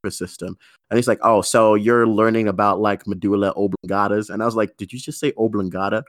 [0.10, 0.58] system.
[0.90, 4.30] And he's like oh so you're learning about like medulla oblongatas?
[4.30, 6.04] And i was like did you just say oblongata?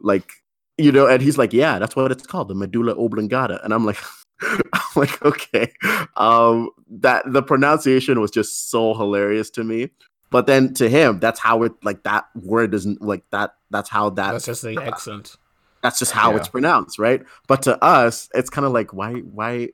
[0.00, 0.30] Like
[0.78, 3.60] you know and he's like yeah that's what it's called the medulla oblongata.
[3.64, 3.98] And i'm like
[4.42, 4.60] i'm
[4.96, 5.72] like okay.
[6.16, 9.90] Um that the pronunciation was just so hilarious to me.
[10.30, 14.10] But then to him that's how it like that word doesn't like that that's how
[14.10, 15.36] that That's just the accent.
[15.82, 16.36] That's just how Yeah.
[16.38, 17.22] it's pronounced, right?
[17.48, 19.70] But to us, it's kind of like why why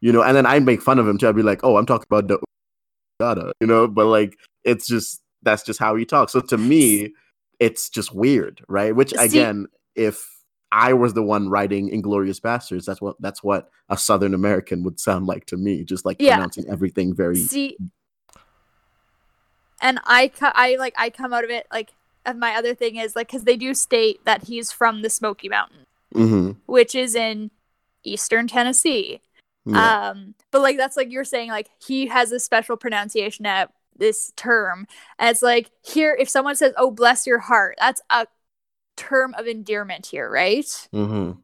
[0.00, 1.26] you know, and then I make fun of him too.
[1.28, 2.38] I'd be like, "Oh, I'm talking about the
[3.18, 6.32] gotta," you know, but like it's just that's just how he talks.
[6.32, 7.14] So to me,
[7.58, 8.94] it's just weird, right?
[8.94, 10.28] Which See- again, if
[10.72, 15.00] I was the one writing Inglourious Basterds, that's what that's what a Southern American would
[15.00, 16.34] sound like to me, just like Yeah.
[16.34, 17.78] pronouncing everything very See,
[19.80, 21.92] and I, I like, I come out of it like.
[22.26, 25.48] And my other thing is like, because they do state that he's from the Smoky
[25.48, 26.56] Mountains, Mhm.
[26.66, 27.50] which is in
[28.02, 29.20] eastern Tennessee.
[29.64, 30.08] yeah.
[30.10, 34.32] Um, but like that's like you're saying, like he has a special pronunciation at this
[34.36, 34.86] term.
[35.18, 38.26] And it's like here, if someone says, "Oh, bless your heart," that's a
[38.96, 40.66] term of endearment here, right?
[40.92, 41.38] Mhm.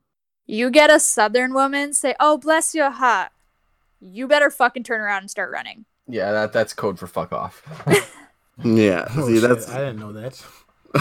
[0.46, 3.32] You get a Southern woman say, "Oh, bless your heart,"
[4.00, 5.84] you better fucking turn around and start running.
[6.06, 7.62] Yeah, that that's code for fuck off.
[8.62, 9.06] Yeah.
[9.16, 10.44] Oh, See, shit, that's I didn't know that.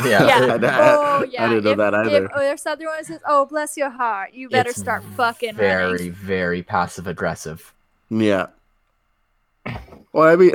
[0.05, 0.27] Yeah.
[0.57, 0.57] Yeah.
[0.61, 1.45] I- oh yeah.
[1.45, 2.26] I didn't know if, that either.
[2.26, 5.91] If, if Southern woman says, "Oh, bless your heart," you better It's start fucking very,
[5.93, 6.11] running.
[6.13, 7.73] very passive aggressive.
[8.09, 8.47] Yeah.
[10.13, 10.51] Well, I mean,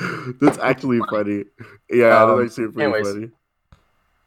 [0.40, 1.44] that's actually funny.
[1.90, 3.12] Yeah, Um, that's actually pretty anyways.
[3.12, 3.30] funny.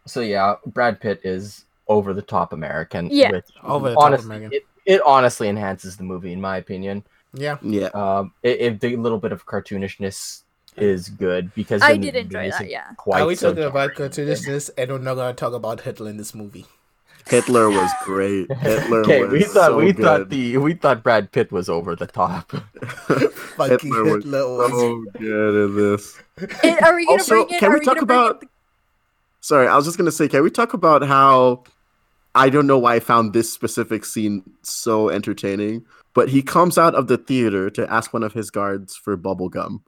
[0.06, 3.10] So yeah, Brad Pitt is over the top American.
[3.12, 3.32] Yeah.
[3.32, 4.54] With, Over the top American.
[4.54, 7.04] It, it honestly enhances the movie, in my opinion.
[7.34, 7.58] Yeah.
[7.62, 7.88] Yeah.
[7.94, 10.43] Um, it, it, the little bit of cartoonishness
[10.78, 12.70] is good because I did the enjoy that.
[12.70, 12.88] Yeah.
[12.98, 14.12] Quite Are we so talking about jarring.
[14.78, 16.66] and we're not gonna talk about Hitler in this movie?
[17.26, 18.52] Hitler was great.
[18.52, 20.04] Hitler Okay, was we thought so we good.
[20.04, 22.52] thought the we thought Brad Pitt was over the top.
[22.98, 24.72] Fucking Hitler was Hitler was.
[24.72, 26.18] so good in this.
[26.64, 27.60] It- are we gonna Also, bring it?
[27.60, 28.50] can are we we talk gonna bring about- it?
[29.40, 31.64] Sorry, I was just gonna say, can we talk about how
[32.36, 36.96] I don't know why I found this specific scene so entertaining, but he comes out
[36.96, 39.84] of the theater to ask one of his guards for bubble gum,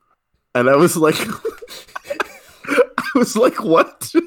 [0.55, 1.15] and I was like,
[2.67, 4.11] I was like, what?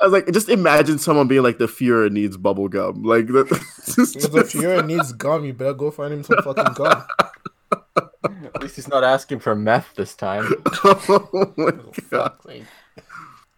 [0.00, 3.48] I was like, just imagine someone being like, the Fuhrer needs bubble gum, like that.
[3.94, 7.04] just- If the Fuhrer needs gum, you better go find him some fucking gum.
[8.54, 10.46] At least he's not asking for meth this time.
[10.84, 11.70] oh my
[12.10, 12.32] god.
[12.46, 12.66] I was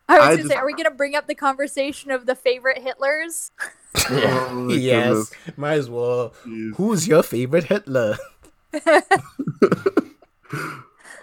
[0.08, 3.50] I gonna just- say, are we gonna bring up the conversation of the favorite Hitlers?
[4.10, 4.48] Yeah.
[4.50, 6.34] Oh my yes, might as well.
[6.44, 6.76] goodness.
[6.76, 8.16] Who's your favorite Hitler?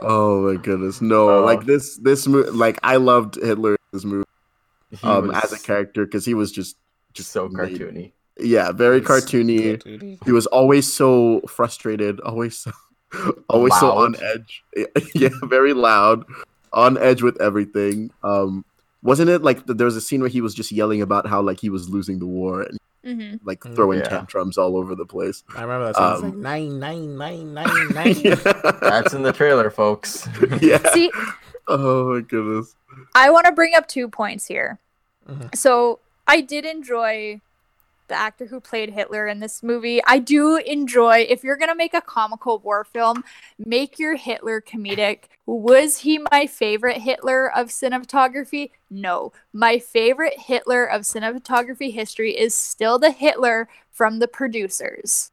[0.03, 1.29] Oh my goodness, no!
[1.29, 4.25] Uh, like this, this movie, like I loved Hitler in this movie
[5.03, 6.75] um, was as a character because he was just,
[7.13, 8.11] just so made- cartoony.
[8.39, 9.77] yeah, very cartoony.
[9.77, 10.23] cartoony.
[10.25, 12.71] He was always so frustrated, always so,
[13.49, 14.63] always so on edge.
[15.13, 16.25] yeah, very loud,
[16.73, 18.09] on edge with everything.
[18.23, 18.65] Um,
[19.03, 21.41] wasn't it like th- there was a scene where he was just yelling about how
[21.41, 24.07] like he was losing the war and hmm like Mm, throwing yeah.
[24.09, 25.43] tantrums all over the place?
[25.55, 25.95] I remember that.
[25.95, 26.13] Song.
[26.13, 28.15] It's like Um, nine, nine, nine, nine, nine.
[28.23, 28.35] yeah.
[28.81, 30.27] That's in the trailer, folks.
[30.61, 30.77] yeah.
[30.93, 31.11] See,
[31.67, 32.75] Oh my goodness.
[33.15, 34.79] I want to bring up two points here.
[35.29, 35.55] Mhm.
[35.55, 37.41] So I did enjoy
[38.11, 40.01] the actor who played Hitler in this movie.
[40.05, 43.23] I do enjoy if you're gonna make a comical war film,
[43.57, 45.23] make your Hitler comedic.
[45.45, 48.71] Was he my favorite Hitler of cinematography?
[48.89, 49.31] No.
[49.53, 55.31] My favorite Hitler of cinematography history is still the Hitler from the producers.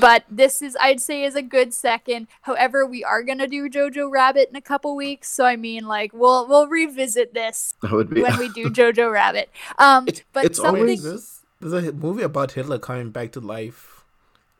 [0.00, 2.28] But this is I'd say is a good second.
[2.42, 5.28] However, we are gonna do Jojo Rabbit in a couple weeks.
[5.30, 9.10] So I mean like we'll we'll revisit this That would be when we do Jojo
[9.12, 9.50] Rabbit.
[9.78, 10.82] Um, It- but it's something.
[10.82, 14.04] always- There's, there's a movie about Hitler coming back to life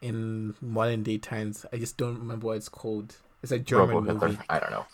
[0.01, 1.65] in modern day times.
[1.73, 3.17] I just don't remember what it's called.
[3.43, 4.29] It's a German Robo Hitler.
[4.29, 4.41] movie.
[4.49, 4.87] I don't know.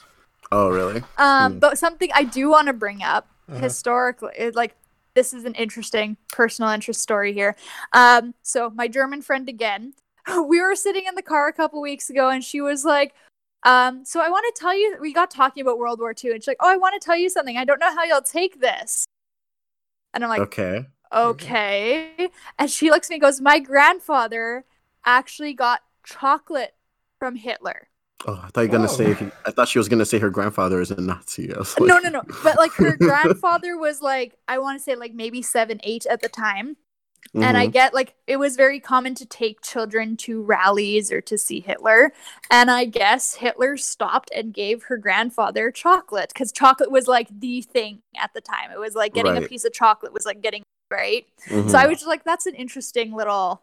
[0.52, 1.02] Oh really?
[1.18, 1.58] Um, Hmm.
[1.58, 3.60] but something I do want to bring up Uh-huh.
[3.60, 4.74] historically, like
[5.14, 7.56] this is an interesting personal interest story here.
[7.92, 9.94] Um, so my German friend again,
[10.46, 13.14] we were sitting in the car a couple weeks ago, and she was like.
[13.66, 16.42] Um, so I want to tell you, we got talking about World War II, and
[16.42, 17.56] she's like, "Oh, I want to tell you something.
[17.56, 19.06] I don't know how you'll take this."
[20.12, 20.84] And I'm like, okay.
[21.14, 22.30] Okay.
[22.58, 24.64] And she looks at me and goes, My grandfather
[25.04, 26.74] actually got chocolate
[27.18, 27.88] from Hitler.
[28.26, 28.86] Oh, I thought you were gonna Oh.
[28.94, 29.30] say.
[29.44, 31.48] I thought she was gonna say her grandfather is a Nazi.
[31.48, 32.22] Like, no, no, no.
[32.42, 36.20] But like her grandfather was like, I want to say like maybe seven, eight at
[36.22, 36.76] the time.
[37.34, 37.72] And I Mhm.
[37.72, 42.12] get like it was very common to take children to rallies or to see Hitler.
[42.50, 47.62] And I guess Hitler stopped and gave her grandfather chocolate because chocolate was like the
[47.62, 48.70] thing at the time.
[48.72, 51.26] It was like getting a piece of chocolate was like getting right.
[51.48, 51.70] Mhm.
[51.70, 53.62] So I was just like, that's an interesting little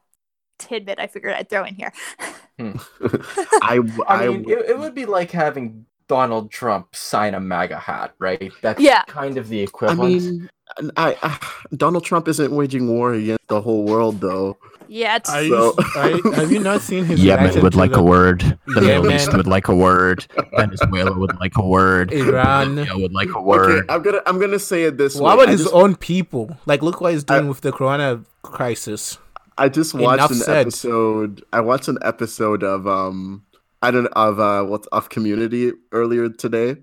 [0.59, 1.91] tidbit I figured I'd throw in here.
[2.59, 7.77] I, I I, mean, it, it would be like having Donald Trump sign a MAGA
[7.79, 8.51] hat, right?
[8.61, 9.03] That's Yeah.
[9.07, 10.13] kind of the I equivalent.
[10.23, 10.49] mean,
[10.97, 11.39] I, I,
[11.75, 14.57] Donald Trump isn't waging war against the whole world, though.
[14.93, 17.77] Yeah, it's Are So- you, are, have you not seen his Yemen reaction would to
[17.79, 18.41] like the- a word.
[18.67, 19.03] The Yemen.
[19.03, 20.25] Middle East would like a word.
[20.57, 22.11] Venezuela would like a word.
[22.11, 22.75] Iran.
[22.75, 23.85] Libya would like a word.
[23.85, 23.93] Okay.
[23.93, 25.43] I'm gonna I'm gonna say it this What way.
[25.43, 26.57] about I his just, own people?
[26.65, 29.17] Like, look what he's doing I- with the Corona crisis.
[29.57, 30.57] I just watched Enough an said.
[30.67, 31.43] episode.
[31.53, 33.43] I watched an episode of um
[33.81, 36.75] I don't of uh what's of Community earlier today,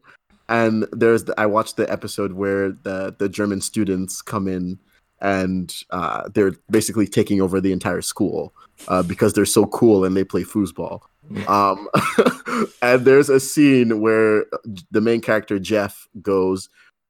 [0.49, 4.79] and there's the, I watched the episode where the the German students come in
[5.21, 8.55] and uh they're basically taking over the entire school
[8.87, 11.01] uh because they're so cool and they play foosball.
[11.47, 11.89] Um,
[12.83, 14.47] and there's a scene where
[14.91, 16.69] the main character Jeff goes,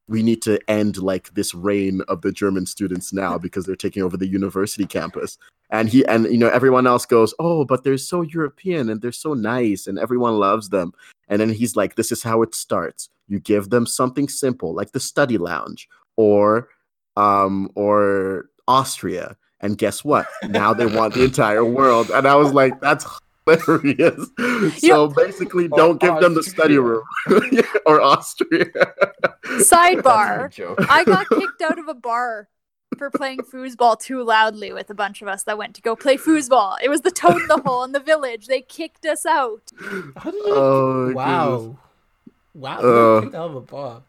[0.08, 4.02] "We need to end like this reign of the German students now because they're taking
[4.02, 5.38] over the university campus."
[5.70, 9.12] And he and you know everyone else goes, "Oh, but they're so European and they're
[9.12, 10.92] so nice and everyone loves them."
[11.28, 13.08] And then he's like, "This is how it starts.
[13.28, 16.68] You give them something simple like the study lounge or
[17.18, 20.26] um or Austria." And guess what?
[20.44, 22.10] Now they want the entire world.
[22.10, 23.04] And I was like, that's
[23.44, 24.24] hilarious.
[24.78, 27.02] So basically, don't give them the study room
[27.86, 28.66] or Austria.
[29.44, 30.86] sidebar.
[30.88, 32.48] I got kicked out of a bar
[32.96, 36.16] for playing foosball too loudly with a bunch of us that went to go play
[36.16, 36.76] foosball.
[36.82, 38.46] It was the Toad in the Hole in the village.
[38.46, 39.62] They kicked us out.
[40.16, 40.54] How did you?
[40.54, 41.76] Oh, wow.
[42.54, 42.78] Wow.
[42.80, 44.02] Uh, you kicked out of a bar.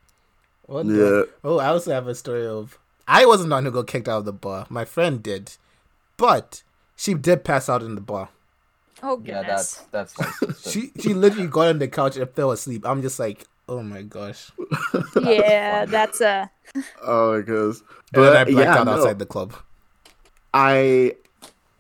[0.66, 1.34] What the- Yeah.
[1.44, 2.78] Oh, I also have a story of.
[3.10, 4.68] I wasn't the one who got kicked out of the bar.
[4.70, 5.58] My friend did,
[6.18, 6.64] but
[6.96, 8.30] she did pass out in the bar.
[9.04, 9.86] Oh Yeah, goodness.
[9.92, 10.62] that's that's.
[10.72, 12.86] She she literally got on the couch and fell asleep.
[12.86, 14.52] I'm just like, oh my gosh.
[15.22, 16.52] yeah, that's a.
[17.02, 17.84] Oh my goodness.
[18.14, 19.54] And then I But blacked yeah, out no, outside the club.
[20.54, 21.16] I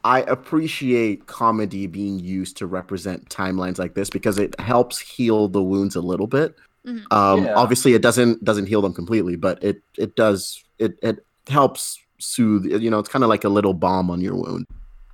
[0.03, 5.61] I appreciate comedy being used to represent timelines like this because it helps heal the
[5.64, 6.56] wounds a little bit.
[6.85, 7.11] Mhm.
[7.11, 7.53] Um, Yeah.
[7.56, 12.65] Obviously, it doesn't doesn't heal them completely, but it it does it it helps soothe.
[12.65, 14.65] You know, it's kind of like a little balm on your wound,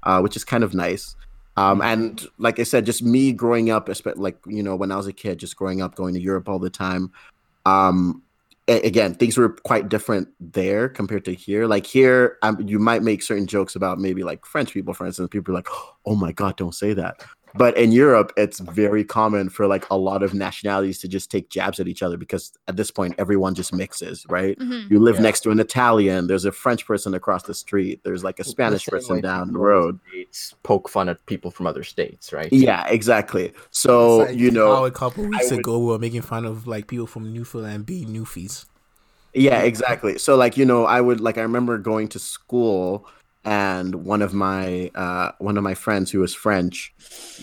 [0.03, 1.15] uh, which is kind of nice.
[1.57, 5.07] Um, and like I said, just me growing up, like you know, when I was
[5.07, 7.11] a kid, just growing up, going to Europe all the time.
[7.65, 8.21] Um,
[8.67, 11.65] again, things were quite different there compared to here.
[11.65, 15.29] Like here, um, you might make certain jokes about maybe like French people, for instance.
[15.29, 15.69] People are like,
[16.05, 17.23] "Oh my god, don't say that."
[17.57, 21.49] But in Europe, it's very common for like a lot of nationalities to just take
[21.49, 24.57] jabs at each other because at this point, everyone just mixes, right?
[24.59, 24.89] Mhm.
[24.91, 25.21] You live Yeah.
[25.21, 26.27] next to an Italian.
[26.27, 28.01] There's a French person across the street.
[28.03, 29.99] There's like a Spanish person down the road.
[30.09, 32.51] States poke fun at people from other states, right?
[32.51, 33.53] Yeah, exactly.
[33.71, 36.67] So like you know, how a couple weeks would- ago we were making fun of
[36.67, 38.65] like people from Newfoundland being Newfies.
[39.33, 40.17] Yeah, exactly.
[40.17, 43.05] So like, you know, I would like I remember going to school
[43.45, 46.93] and one of my uh one of my friends who was French,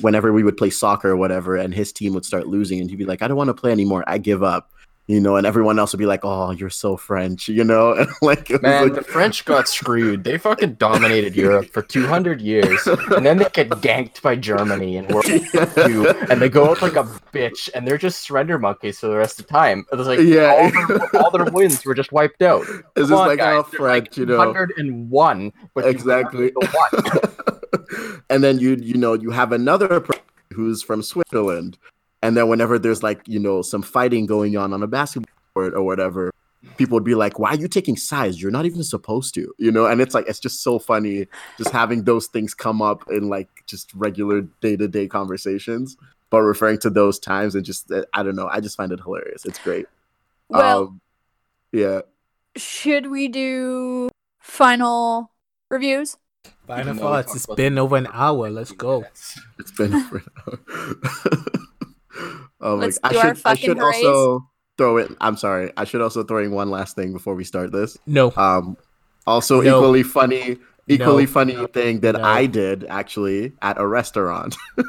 [0.00, 2.96] whenever we would play soccer or whatever, and his team would start losing and he'd
[2.96, 4.72] be like, I don't want to play anymore, I give up.
[5.12, 8.08] You know, and everyone else would be like, "Oh, you're so French," you know, and
[8.22, 10.24] like, Man, like- the French got screwed.
[10.24, 15.06] They fucking dominated Europe for 200 years, and then they get ganked by Germany in
[15.08, 19.00] World War II, and they go out like a bitch, and they're just surrender monkeys
[19.00, 19.84] for the rest of the time.
[19.92, 20.70] It was like Yeah.
[20.72, 22.64] all, their, all their wins were just wiped out.
[22.96, 24.38] just on, like oh, guys, how they're like French, you know.
[24.38, 26.52] 101, exactly.
[26.54, 28.22] one.
[28.30, 30.22] and then you you know you have another person
[30.54, 31.76] who's from Switzerland,
[32.22, 35.74] and then whenever there's like you know some fighting going on on a basketball court
[35.74, 36.32] or whatever,
[36.76, 38.40] people would be like, "Why are you taking sides?
[38.40, 39.86] You're not even supposed to," you know.
[39.86, 41.26] And it's like it's just so funny
[41.58, 45.96] just having those things come up in like just regular day to day conversations,
[46.30, 48.48] but referring to those times and just I don't know.
[48.48, 49.44] I just find it hilarious.
[49.44, 49.86] It's great.
[50.48, 51.00] Well, Um,
[51.72, 52.02] yeah.
[52.56, 54.08] should we do
[54.38, 55.30] final
[55.70, 56.18] reviews?
[56.66, 57.26] Final Even though we thoughts.
[57.26, 58.50] talked It's about been over an hour.
[58.50, 59.04] Let's go.
[59.58, 60.58] It's been over an hour.
[62.62, 64.04] oh Let's I do our should I fucking should hoorays.
[64.04, 64.48] also
[64.78, 65.72] throw it I'm sorry.
[65.76, 67.98] I should also throw in one last thing before we start this.
[68.06, 68.32] No.
[68.36, 68.76] Um
[69.26, 69.78] also No.
[69.78, 70.58] equally funny
[70.88, 71.30] equally No.
[71.30, 72.22] funny thing that No.
[72.24, 74.56] I did actually at a restaurant.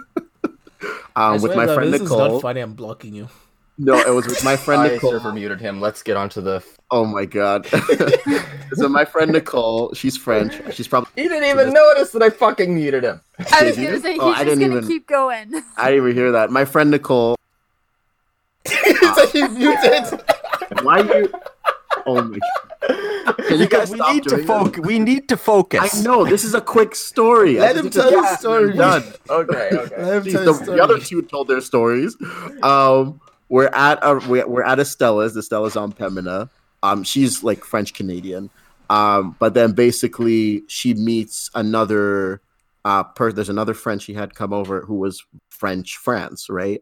[1.15, 2.25] I um with my to friend this Nicole.
[2.25, 2.61] is not funny.
[2.61, 3.29] I'm blocking you.
[3.77, 5.11] No, it was with my friend I Nicole.
[5.11, 5.81] server muted him.
[5.81, 6.63] Let's get on to the.
[6.91, 7.65] Oh my god.
[8.73, 10.53] so my friend Nicole, she's French.
[10.75, 13.21] She's probably He didn't even notice that I fucking muted him.
[13.51, 15.53] I was Did gonna say he's Oh, just gonna even- keep going.
[15.77, 16.51] I didn't even hear that.
[16.51, 17.35] My friend Nicole.
[19.31, 20.21] He muted.
[20.81, 21.31] Why you?
[22.05, 23.37] Oh my god!
[23.47, 24.85] Can you guys we stop need to focus.
[24.85, 25.95] We need to focus.
[25.95, 27.57] I know this is a quick story.
[27.57, 28.73] Let I him tell his story.
[28.73, 29.03] Done.
[29.29, 30.03] Okay, okay.
[30.03, 32.17] Let him Jeez, tell the, his the other two told their stories.
[32.61, 35.33] Um, we're at a we're, we're at Estella's.
[35.33, 36.49] The Stella's on Pembina.
[36.81, 38.49] Um, she's like French Canadian.
[38.89, 42.41] Um, but then basically she meets another
[42.85, 46.81] uh per there's another friend she had come over who was French France, right?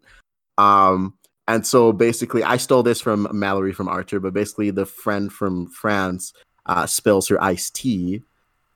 [0.57, 1.13] Um,
[1.51, 5.67] and so basically I stole this from Mallory from Archer, but basically the friend from
[5.67, 6.33] France
[6.65, 8.21] uh spills her iced tea.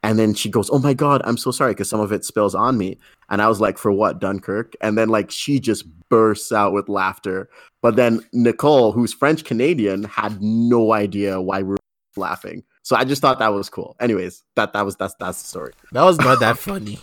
[0.04, 2.54] And then she goes, "Oh my god, I'm so sorry because some of it spills
[2.54, 3.00] on me."
[3.30, 6.90] And I was like, "For what, Dunkirk?" And then like she just bursts out with
[6.90, 7.50] laughter.
[7.82, 11.78] But then Nicole, who's French Canadian, had no idea why we were
[12.18, 12.64] laughing.
[12.84, 13.96] So I just thought that was cool.
[14.00, 15.74] Anyways, that that was that's that's the story.
[15.94, 17.00] That was not that funny.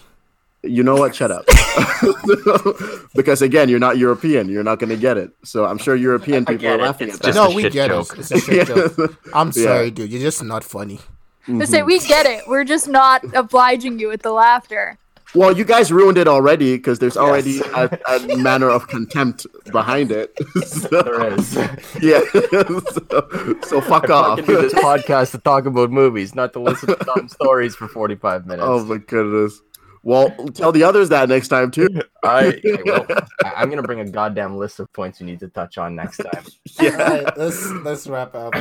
[0.64, 1.14] You know what?
[1.14, 1.44] Shut up.
[3.14, 4.48] because again, you're not European.
[4.48, 5.30] You're not going to get it.
[5.44, 6.80] So I'm sure European people are it.
[6.80, 7.48] laughing It's at just that.
[7.50, 8.12] no, we get joke.
[8.12, 8.18] it.
[8.20, 9.18] It's a shit joke.
[9.34, 9.62] I'm Yeah.
[9.64, 10.10] sorry, dude.
[10.12, 11.00] You're just not funny.
[11.48, 11.62] Mm-hmm.
[11.62, 12.44] I say we get it.
[12.46, 14.98] We're just not obliging you with the laughter.
[15.34, 17.98] Well, you guys ruined it already because there's already Yes.
[18.06, 20.30] a, a manner of contempt behind it.
[20.66, 21.54] So- There is.
[22.02, 22.20] Yeah.
[22.30, 24.38] so, so fuck I off.
[24.40, 27.88] fucking do this podcast to talk about movies, not to listen to dumb stories for
[27.88, 28.62] 45 minutes.
[28.64, 29.60] oh my goodness.
[30.02, 31.88] Well, tell the others that next time too.
[32.24, 33.06] I, I will.
[33.44, 36.18] I- I'm gonna bring a goddamn list of points you need to touch on next
[36.18, 36.44] time.
[36.80, 38.54] All right, let's let's wrap up.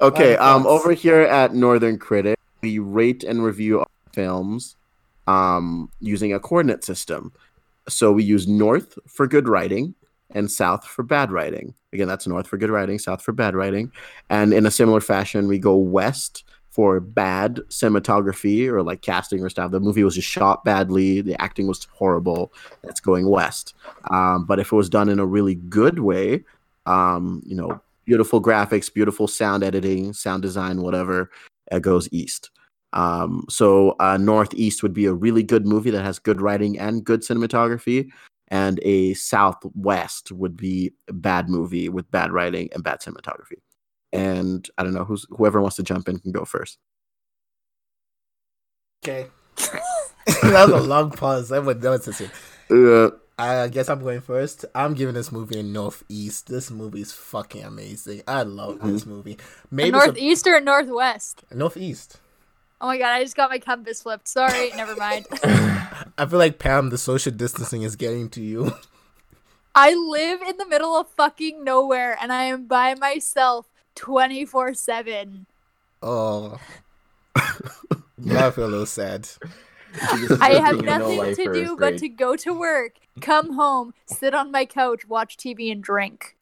[0.00, 0.84] Okay, um, thoughts.
[0.84, 4.76] over here at Northern Critic, we rate and review films
[5.26, 7.32] um, using a coordinate system.
[7.88, 9.94] So we use north for good writing
[10.30, 11.74] and south for bad writing.
[11.92, 13.90] Again, that's north for good writing, south for bad writing.
[14.28, 19.50] And in a similar fashion, we go west for bad cinematography or like casting or
[19.50, 19.72] stuff.
[19.72, 22.52] The movie was just shot badly, the acting was horrible.
[22.82, 23.74] That's going west.
[24.10, 26.44] Um, but if it was done in a really good way,
[26.86, 31.30] um, you know, beautiful graphics, beautiful sound editing, sound design, whatever,
[31.70, 32.50] it goes east.
[32.92, 37.04] Um, so uh, Northeast would be a really good movie that has good writing and
[37.04, 38.08] good cinematography,
[38.48, 43.58] and a Southwest would be a bad movie with bad writing and bad cinematography.
[44.12, 46.78] And I don't know who's whoever wants to jump in can go first.
[49.04, 49.28] Okay.
[50.26, 51.52] that was a long pause.
[51.52, 52.30] I would know what to say.
[52.70, 54.66] Uh, I guess I'm going first.
[54.74, 56.48] I'm giving this movie a northeast.
[56.48, 58.22] This movie is fucking amazing.
[58.28, 59.38] I love this movie.
[59.70, 61.44] Maybe some- Northeast or northwest?
[61.50, 62.18] northeast.
[62.82, 64.26] Oh my god, I just got my compass flipped.
[64.28, 65.26] Sorry, never mind.
[65.42, 68.72] I feel like Pam, the social distancing is getting to you.
[69.74, 75.46] I live in the middle of fucking nowhere and I am by myself 24 7.
[76.02, 76.58] Oh,
[78.18, 79.28] now I feel a little sad.
[80.40, 84.34] I have Being a nothing to do but to go to work, come home, sit
[84.34, 86.36] on my couch, watch TV, and drink.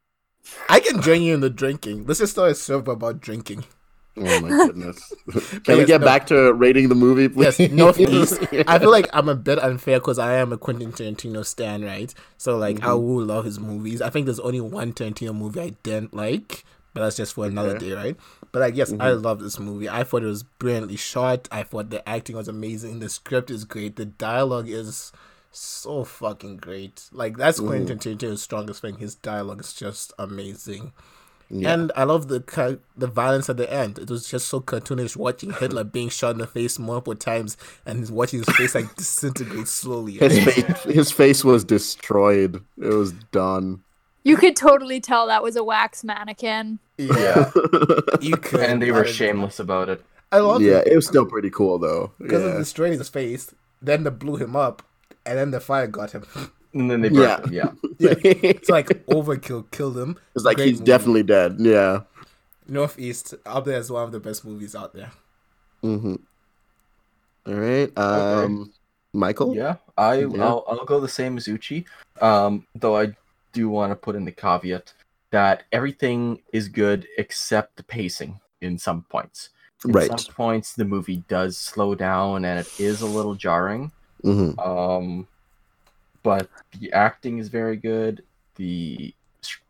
[0.69, 2.07] I can join you in the drinking.
[2.07, 3.65] Let's just start a server about drinking.
[4.17, 5.13] oh my goodness!
[5.65, 6.07] Can we get no.
[6.07, 7.59] back to rating the movie, please?
[7.61, 8.41] Yes, northeast.
[8.67, 12.13] I feel like I'm a bit unfair because I am a Quentin Tarantino stan, right?
[12.37, 13.07] So like, I mm-hmm.
[13.07, 14.03] will love his movies.
[14.03, 16.65] I think there's only one Tarantino movie I didn't like,
[16.95, 17.91] but that's just for another Okay.
[17.91, 18.17] day, right?
[18.53, 19.23] But like, yes, I mm-hmm.
[19.23, 19.89] love this movie.
[19.89, 21.49] I thought it was brilliantly shot.
[21.53, 23.01] I thought the acting was amazing.
[23.01, 23.97] The script is great.
[23.97, 25.13] The dialogue is
[25.51, 27.09] so fucking great.
[27.13, 28.17] Like that's Quentin mm.
[28.17, 28.99] Tarantino's strongest thing.
[28.99, 30.93] His dialogue is just amazing.
[31.51, 31.73] Yeah.
[31.73, 33.99] And I love the the violence at the end.
[33.99, 37.57] It was just so cartoonish watching Hitler being shot in the face multiple times
[37.87, 40.15] and he's watching his face like disintegrate slowly.
[40.15, 42.63] His face, his face was destroyed.
[42.77, 43.83] It was done.
[44.25, 46.79] You could totally tell that was a wax mannequin.
[46.99, 47.51] yeah,
[48.21, 48.61] you could.
[48.61, 50.05] and they were shameless about it.
[50.31, 52.13] I love yeah, it it was still pretty cool though.
[52.21, 52.49] because yeah.
[52.51, 53.55] of destroying his face.
[53.81, 54.83] Then they blew him up,
[55.25, 56.25] and then the fire got him.
[56.75, 57.39] And then they Yeah.
[57.41, 57.71] burned yeah.
[57.99, 60.19] yeah, it's it's like overkill killed him.
[60.37, 60.85] It's like Great he's movie.
[60.93, 61.57] definitely dead.
[61.59, 62.01] Yeah.
[62.69, 65.11] Northeast up there is one of the best movies out there.
[65.83, 66.17] Mm-hmm.
[67.47, 67.99] All right.
[67.99, 68.73] Um,
[69.15, 69.57] Michael.
[69.57, 70.45] Yeah, I Yeah.
[70.45, 71.87] I'll, I'll go the same as Uchi.
[72.21, 73.17] Um, though I
[73.53, 74.93] do want to put in the caveat
[75.31, 79.51] that everything is good except the pacing in some points.
[79.85, 80.09] In Right.
[80.19, 83.93] some points, the movie does slow down and it is a little jarring.
[84.25, 84.59] Mm-hmm.
[84.59, 85.29] Um,
[86.23, 86.49] but
[86.81, 88.23] the acting is very good.
[88.57, 89.15] The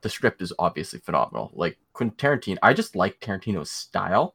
[0.01, 1.51] the script is obviously phenomenal.
[1.55, 4.35] Like Quentin Tarantino, I just like Tarantino's style,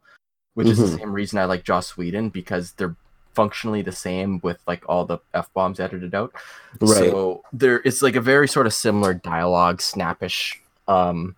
[0.54, 0.92] which is Mhm.
[0.92, 2.96] the same reason I like Joss Whedon because they're
[3.34, 6.34] functionally the same with like all the f bombs edited out.
[6.80, 6.90] Right.
[6.96, 11.36] So there, it's like a very sort of similar dialogue, snappish um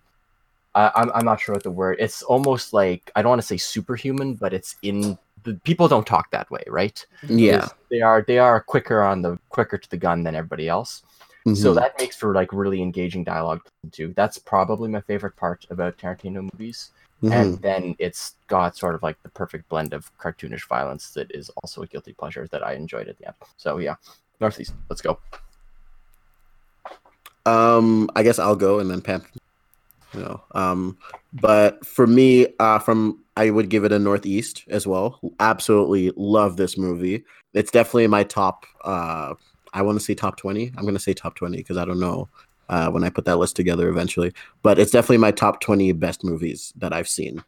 [0.74, 1.96] I, I'm I'm not sure what the word.
[1.98, 6.06] It's almost like I don't want to say superhuman, but it's in the people don't
[6.06, 7.04] talk that way, right?
[7.28, 7.68] Yeah.
[7.90, 11.02] They are they are quicker on the quicker to the gun than everybody else.
[11.54, 11.76] So Mhm.
[11.76, 13.60] that makes for like really engaging dialogue
[13.92, 14.12] too.
[14.16, 16.90] That's probably my favorite part about Tarantino movies.
[17.22, 17.32] Mhm.
[17.32, 21.50] And then it's got sort of like the perfect blend of cartoonish violence that is
[21.62, 23.36] also a guilty pleasure that I enjoyed at the end.
[23.56, 23.96] So yeah,
[24.40, 25.18] Northeast, let's go.
[27.46, 29.24] Um, I guess I'll go and then Pam.
[30.14, 30.98] You know, um,
[31.32, 35.20] but for me, uh, from I would give it a Northeast as well.
[35.40, 37.24] Absolutely love this movie.
[37.54, 38.66] It's definitely my top.
[38.84, 39.34] Uh,
[39.72, 40.72] I want to say top twenty.
[40.76, 42.28] I'm gonna say top twenty because I don't know
[42.68, 44.32] uh, when I put that list together eventually.
[44.62, 47.42] But it's definitely my top twenty best movies that I've seen,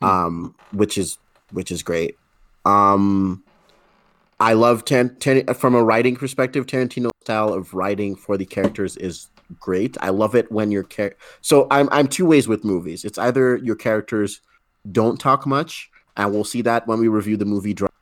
[0.00, 1.18] um, which is
[1.50, 2.16] which is great.
[2.64, 3.42] Um,
[4.40, 6.66] I love Tar- Tar- from a writing perspective.
[6.66, 9.28] Tarantino's style of writing for the characters is
[9.60, 9.96] great.
[10.00, 13.04] I love it when your char- so I'm I'm two ways with movies.
[13.04, 14.40] It's either your characters
[14.90, 17.94] don't talk much, and we'll see that when we review the movie drop,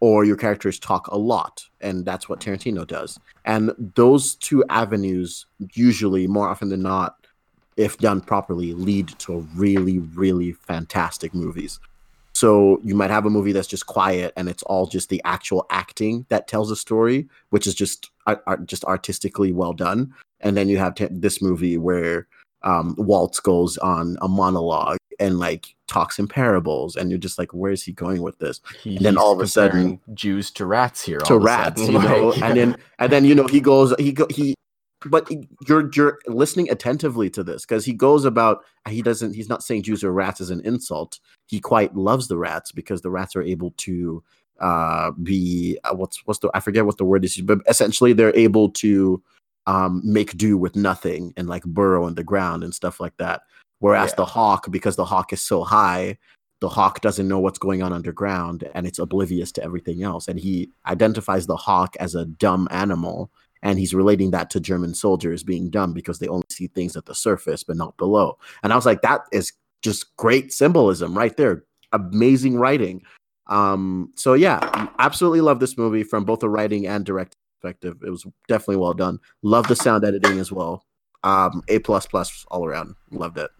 [0.00, 3.18] or your characters talk a lot, and that's what Tarantino does.
[3.44, 7.16] And those two avenues usually, more often than not,
[7.76, 11.80] if done properly, lead to really, really fantastic movies.
[12.34, 15.66] So you might have a movie that's just quiet and it's all just the actual
[15.70, 20.12] acting that tells a story, which is just art, art- just artistically well done.
[20.40, 22.26] And then you have t- this movie where
[22.62, 27.52] um, Waltz goes on a monologue and like talks in parables, and you're just like,
[27.52, 28.60] where is he going with this?
[28.82, 31.18] He, then all of a sudden- Jews to rats here.
[31.20, 34.12] to rats, sudden, you know, like- and then and then you know he goes he
[34.12, 34.54] go he,
[35.06, 35.30] but
[35.68, 39.82] you're you're listening attentively to this because he goes about he doesn't he's not saying
[39.82, 41.18] Jews are rats as an insult.
[41.46, 44.22] He quite loves the rats because the rats are able to
[44.60, 48.34] uh be uh, what's what's the I forget what the word is, but essentially they're
[48.36, 49.22] able to
[49.66, 53.42] um make do with nothing and like burrow in the ground and stuff like that.
[53.84, 54.16] Whereas Yeah.
[54.16, 56.16] the hawk, because the hawk is so high,
[56.60, 60.26] the hawk doesn't know what's going on underground and it's oblivious to everything else.
[60.26, 63.30] And he identifies the hawk as a dumb animal
[63.62, 67.04] and he's relating that to German soldiers being dumb because they only see things at
[67.04, 68.38] the surface but not below.
[68.62, 69.52] And I was like, that is
[69.82, 71.64] just great symbolism right there.
[71.92, 73.02] Amazing writing.
[73.48, 77.98] Um, so yeah, absolutely love this movie from both a writing and direct perspective.
[78.02, 79.18] It was definitely well done.
[79.42, 80.86] Love the sound editing as well.
[81.22, 82.94] Um, A plus plus all around.
[83.10, 83.50] Loved it.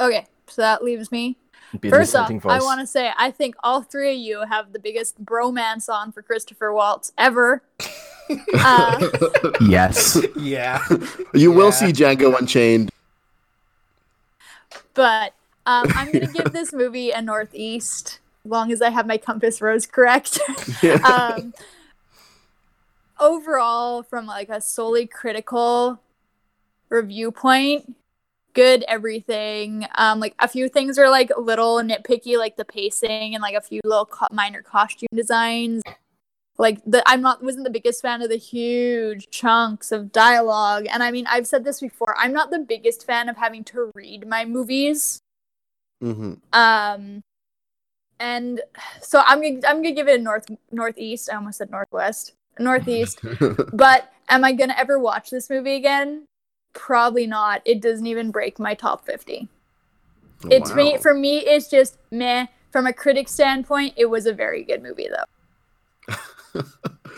[0.00, 1.36] Okay, so that leaves me.
[1.80, 4.72] Be First off, dissenting I want to say I think all three of you have
[4.72, 7.62] the biggest bromance on for Christopher Waltz ever.
[8.52, 9.08] Uh,
[9.58, 10.18] Yes.
[10.36, 10.86] yeah.
[11.32, 12.90] You will see Django Unchained.
[14.92, 15.32] but
[15.64, 19.86] um, I'm gonna give this movie a northeast, long as I have my compass rose
[19.86, 20.38] correct.
[21.04, 21.54] um,
[23.18, 26.00] overall, from like a solely critical
[26.90, 27.94] review point,
[28.58, 29.86] good everything.
[29.94, 33.54] Um, like a few things are like a little nitpicky, like the pacing and like
[33.54, 35.80] a few little co- minor costume designs.
[36.58, 41.04] Like the I'm not wasn't the biggest fan of the huge chunks of dialogue, and
[41.04, 42.16] I mean I've said this before.
[42.18, 45.20] I'm not the biggest fan of having to read my movies.
[46.00, 47.22] hmm Um,
[48.18, 48.60] and
[49.00, 51.30] so I'm gonna I'm gonna give it a north northeast.
[51.30, 53.20] I almost said northwest, northeast.
[53.72, 56.27] but am I gonna ever watch this movie again?
[56.72, 57.62] Probably not.
[57.64, 59.48] It doesn't even break my top fifty.
[60.44, 61.38] Oh, it's me for me.
[61.38, 62.46] It's just meh.
[62.70, 65.24] From a critic standpoint, it was a very good movie though.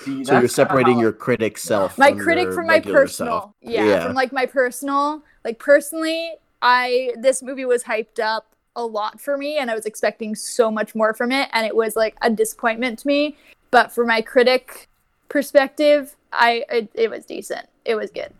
[0.05, 1.98] See, So you're separating how- your critic self.
[1.98, 3.52] my from critic your from my personal self.
[3.60, 6.32] yeah, from like my personal like personally
[6.62, 10.70] i this movie was hyped up a lot for me and i was expecting so
[10.70, 13.36] much more from it and it was like a disappointment to me
[13.70, 14.86] but for my critic
[15.28, 18.32] perspective i it, it was decent it was good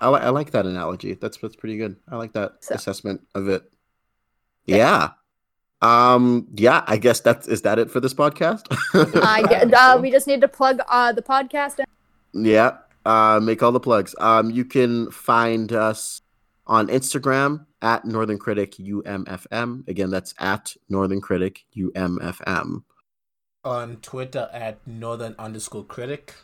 [0.00, 1.14] I, li- I like that analogy.
[1.14, 1.96] That's that's pretty good.
[2.08, 3.62] I like that So- assessment of it.
[4.66, 4.76] Yeah.
[4.76, 5.08] Yeah.
[5.80, 6.48] Um.
[6.54, 6.84] Yeah.
[6.86, 8.62] I guess that's is that it for this podcast.
[9.24, 11.80] i get uh, we just need to plug uh the podcast
[12.32, 12.78] Yeah.
[13.06, 14.14] Uh, make all the plugs.
[14.20, 16.20] Um, you can find us
[16.66, 19.88] on Instagram at Northern Critic UMFM.
[19.88, 22.82] Again, that's at Northern Critic UMFM.
[23.64, 26.34] On Twitter at northern underscore critic.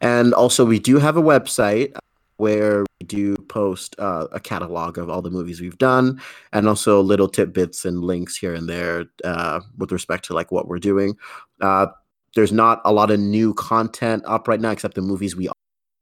[0.00, 1.96] And also, we do have a website
[2.38, 6.20] where we do post uh, a catalog of all the movies we've done,
[6.52, 10.68] and also little tidbits and links here and there uh, with respect to like what
[10.68, 11.16] we're doing.
[11.60, 11.86] Uh,
[12.34, 15.54] there's not a lot of new content up right now, except the movies we are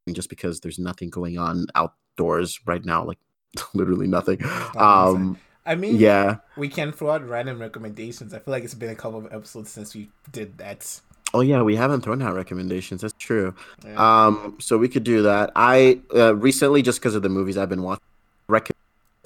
[0.06, 3.18] doing, just because there's nothing going on outdoors right now, like
[3.74, 4.44] literally nothing.
[4.76, 6.38] Um, I mean, yeah.
[6.56, 8.34] we can throw out random recommendations.
[8.34, 11.00] I feel like it's been a couple of episodes since we did that.
[11.34, 13.00] Oh yeah, we haven't thrown out recommendations.
[13.02, 13.54] That's true.
[13.84, 14.26] Yeah.
[14.26, 15.50] Um, so we could do that.
[15.56, 18.04] I uh, recently, just because of the movies I've been watching,
[18.48, 18.70] rec-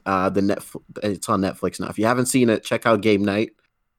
[0.06, 0.80] uh, the Netflix.
[1.02, 1.88] It's on Netflix now.
[1.88, 3.50] If you haven't seen it, check out Game Night.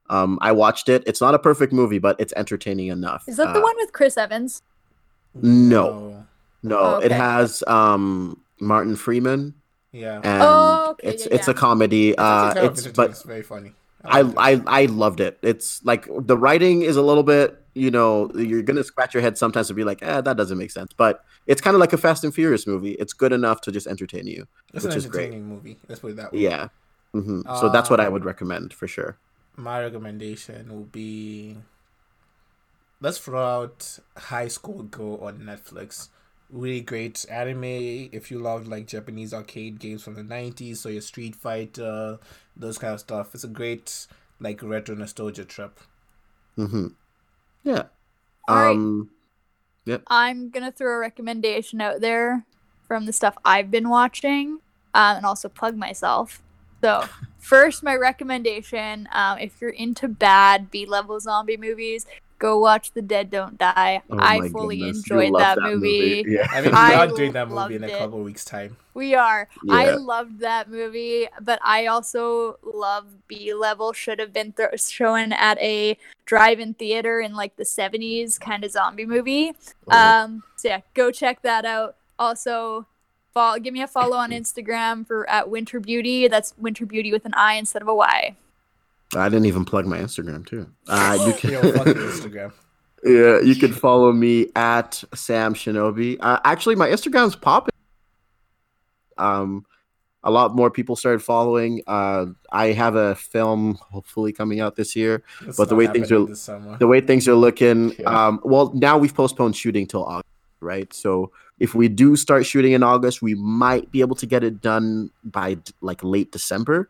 [0.10, 1.04] Um, I watched it.
[1.06, 3.26] It's not a perfect movie, but it's entertaining enough.
[3.28, 4.64] Is that the Uh, one with Chris Evans?
[5.36, 6.26] No.
[6.64, 9.54] No, Oh, it has um Martin Freeman,
[9.92, 10.20] Yeah.
[10.24, 11.52] and Oh, okay, it's yeah, it's yeah.
[11.52, 12.10] a comedy.
[12.10, 13.74] It's Uh, actually it's but it's very funny.
[14.04, 14.68] I, liked it.
[14.68, 15.38] I I loved it.
[15.42, 19.38] It's like the writing is a little bit, you know, you're gonna scratch your head
[19.38, 20.92] sometimes to be like, eh, that doesn't make sense.
[20.98, 22.92] But it's kind of like a Fast and Furious movie.
[22.94, 24.48] It's good enough to just entertain you.
[24.74, 25.34] it's an which is great.
[25.34, 25.78] movie.
[25.88, 26.42] Let's put it that way.
[26.42, 26.70] Yeah.
[27.14, 29.18] hmm so that's what I Um, would recommend for sure.
[29.58, 31.58] My recommendation will be
[33.02, 36.10] let's throw out Hi Score Girl on Netflix.
[36.50, 37.64] Really great anime
[38.12, 42.18] if you love like Japanese arcade games from the nineties, so your Street Fighter,
[42.56, 43.36] those kind of stuff.
[43.36, 44.08] It's a great
[44.40, 45.80] like retro nostalgia trip.
[46.58, 46.88] hmm
[47.64, 47.84] Yeah.
[48.48, 48.72] All right.
[48.72, 49.10] Um.
[50.08, 52.46] I'm gonna throw a recommendation out there
[52.88, 54.60] from the stuff I've been watching,
[54.94, 56.42] um, and also plug myself.
[56.82, 57.06] So,
[57.40, 62.06] first, my recommendation: um, if you're into bad B-level zombie movies,
[62.40, 64.02] go watch The Dead Don't Die.
[64.10, 66.24] oh I fully goodness, enjoyed love that, movie.
[66.28, 66.48] Yeah.
[66.52, 68.00] I mean, we I are doing that movie in a loved it.
[68.00, 68.78] couple weeks' time.
[68.94, 69.48] We are.
[69.70, 73.94] I loved that movie, but I also love B level.
[73.94, 78.72] Should have been th- shown at a drive-in theater in like the '70s kind of
[78.72, 79.54] zombie movie.
[79.88, 81.96] Um, so yeah, go check that out.
[82.18, 82.88] Also,
[83.34, 86.28] follow, give me a follow on Instagram for at Winter Beauty.
[86.28, 88.36] That's Winter Beauty with an I instead of a Y.
[89.16, 90.70] I didn't even plug my Instagram too.
[90.88, 91.52] Uh, you can.
[91.52, 92.52] Yo, Instagram.
[93.04, 96.18] Yeah, you can follow me at Sam Shinobi.
[96.20, 97.74] Uh, actually, my Instagram's popping.
[99.18, 99.66] Um,
[100.24, 101.82] a lot more people started following.
[101.88, 105.24] Uh, I have a film hopefully coming out this year.
[105.46, 106.26] It's But the way things are-
[106.78, 108.28] The way things are looking, Yeah.
[108.28, 110.28] um, well, now we've postponed shooting till August,
[110.60, 110.94] right?
[110.94, 114.60] So if we do start shooting in August, we might be able to get it
[114.62, 116.90] done by like late December.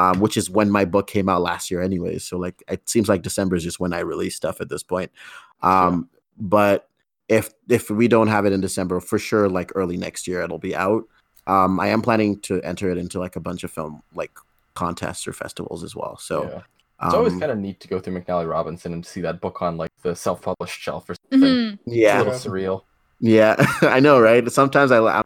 [0.00, 2.24] Um, which is when my book came out last year, anyways.
[2.24, 5.10] So like, it seems like December is just when I release stuff at this point.
[5.62, 6.08] Um,
[6.38, 6.88] but
[7.28, 10.56] if if we don't have it in December, for sure, like early next year, it'll
[10.56, 11.04] be out.
[11.46, 14.30] Um, I am planning to enter it into like a bunch of film like
[14.72, 16.16] contests or festivals as well.
[16.16, 16.62] So yeah.
[17.02, 19.60] It's always um, kind of neat to go through McNally Robinson and see that book
[19.60, 21.48] on like the self-published shelf or something.
[21.48, 21.78] Mhm.
[21.86, 22.82] It's yeah, a little surreal.
[23.20, 24.50] Yeah, I know, right?
[24.50, 24.98] Sometimes I.
[24.98, 25.22] la-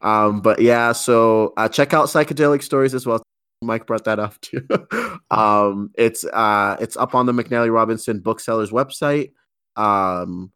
[0.00, 3.22] Um, but yeah, so uh, check out psychedelic stories as well.
[3.62, 4.66] Mike brought that up too.
[5.30, 9.32] um, it's uh, it's up on the McNally Robinson Booksellers website.
[9.76, 10.52] Um,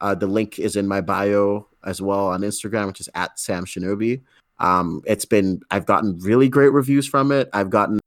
[0.00, 3.64] uh, the link is in my bio as well on Instagram, which is at Sam
[3.64, 4.22] Shinobi.
[4.58, 7.48] Um, it's been I've gotten really great reviews from it.
[7.52, 7.98] I've gotten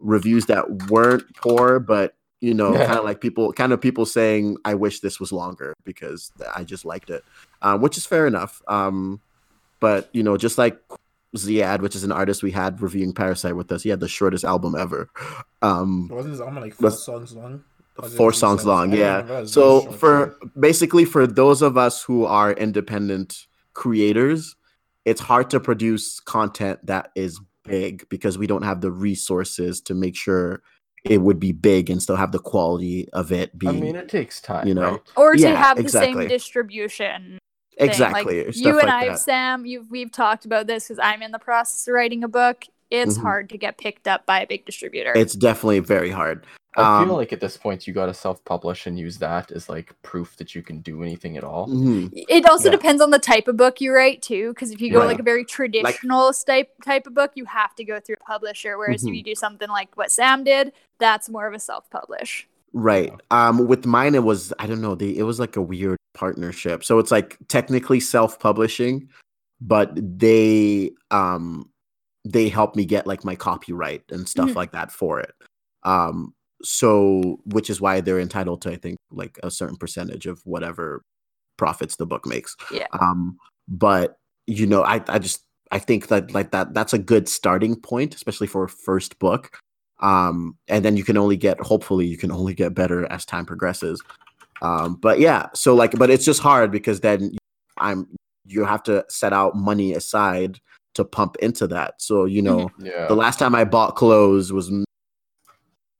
[0.00, 2.86] reviews that weren't poor, but you know, Yeah.
[2.86, 6.62] kind of like people, kind of people saying, "I wish this was longer" because I
[6.64, 7.24] just liked it,
[7.62, 8.62] um, which is fair enough.
[8.68, 9.20] Um,
[9.80, 10.78] but you know, just like
[11.36, 14.44] Ziad, which is an artist we had reviewing Parasite with us, he had the shortest
[14.44, 15.10] album ever.
[15.62, 17.64] Um, Wasn't his album like four songs long?
[17.96, 19.38] Four three songs long yeah remember.
[19.38, 20.60] It was so for short.
[20.60, 24.54] basically for those of us who are independent creators
[25.04, 29.94] it's hard to produce content that is big because we don't have the resources to
[29.94, 30.62] make sure
[31.04, 33.76] it would be big and still have the quality of it being.
[33.76, 35.00] I mean, it takes time, you know, right?
[35.16, 36.22] Or to Yeah, have the exactly.
[36.22, 37.38] same distribution.
[37.78, 37.88] Thing.
[37.88, 39.18] exactly Like, stuff you and like I, that.
[39.18, 42.64] Sam, you we've talked about this because I'm in the process of writing a book.
[42.90, 43.22] It's Mhm.
[43.22, 45.12] hard to get picked up by a big distributor.
[45.14, 46.46] it's definitely very hard
[46.76, 49.94] I Um, feel like at this point you gotta self-publish and use that as like
[50.02, 51.66] proof that you can do anything at all.
[51.68, 52.08] mhm.
[52.12, 52.76] It also Yeah.
[52.76, 55.08] depends on the type of book you write too, because if you go Right.
[55.08, 58.78] like a very traditional type type of book, you have to go through a publisher.
[58.78, 59.16] Whereas if Mhm.
[59.16, 62.47] you do something like what Sam did, that's more of a self-publish.
[62.72, 63.12] Right.
[63.30, 66.84] Um with mine it was I don't know, they it was like a weird partnership.
[66.84, 69.08] So it's like technically self-publishing,
[69.60, 71.70] but they um
[72.24, 74.54] they helped me get like my copyright and stuff Mhm.
[74.56, 75.32] like that for it.
[75.84, 80.40] Um so which is why they're entitled to I think like a certain percentage of
[80.44, 81.02] whatever
[81.56, 82.54] profits the book makes.
[82.72, 82.86] Yeah.
[83.00, 83.38] Um
[83.68, 87.76] but you know, I I just I think that like that that's a good starting
[87.76, 89.58] point especially for a first book
[90.00, 93.44] um and then you can only get hopefully you can only get better as time
[93.46, 94.02] progresses.
[94.62, 97.36] Um but yeah so like but it's just hard because then
[97.78, 98.06] i'm
[98.46, 100.58] you have to set out money aside
[100.94, 102.00] to pump into that.
[102.00, 103.06] So you know Yeah.
[103.08, 104.70] the last time i bought clothes was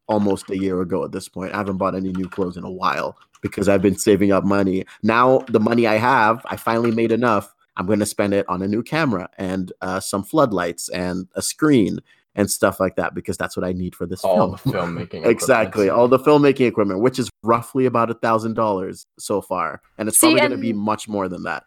[0.09, 1.53] almost a year ago at this point.
[1.53, 4.85] I haven't bought any new clothes in a while because i've been saving up money.
[5.03, 7.55] Now the money i have i finally made enough.
[7.77, 11.43] I'm going to spend it on a new camera and uh, some floodlights and a
[11.43, 12.01] screen
[12.39, 14.61] and stuff like that because that's what I need for this All film.
[14.65, 15.27] the filmmaking.
[15.27, 15.99] Exactly, equipment.
[15.99, 20.19] all the filmmaking equipment, which is roughly about a thousand dollars so far, and it's
[20.19, 21.65] See, probably going to be much more than that.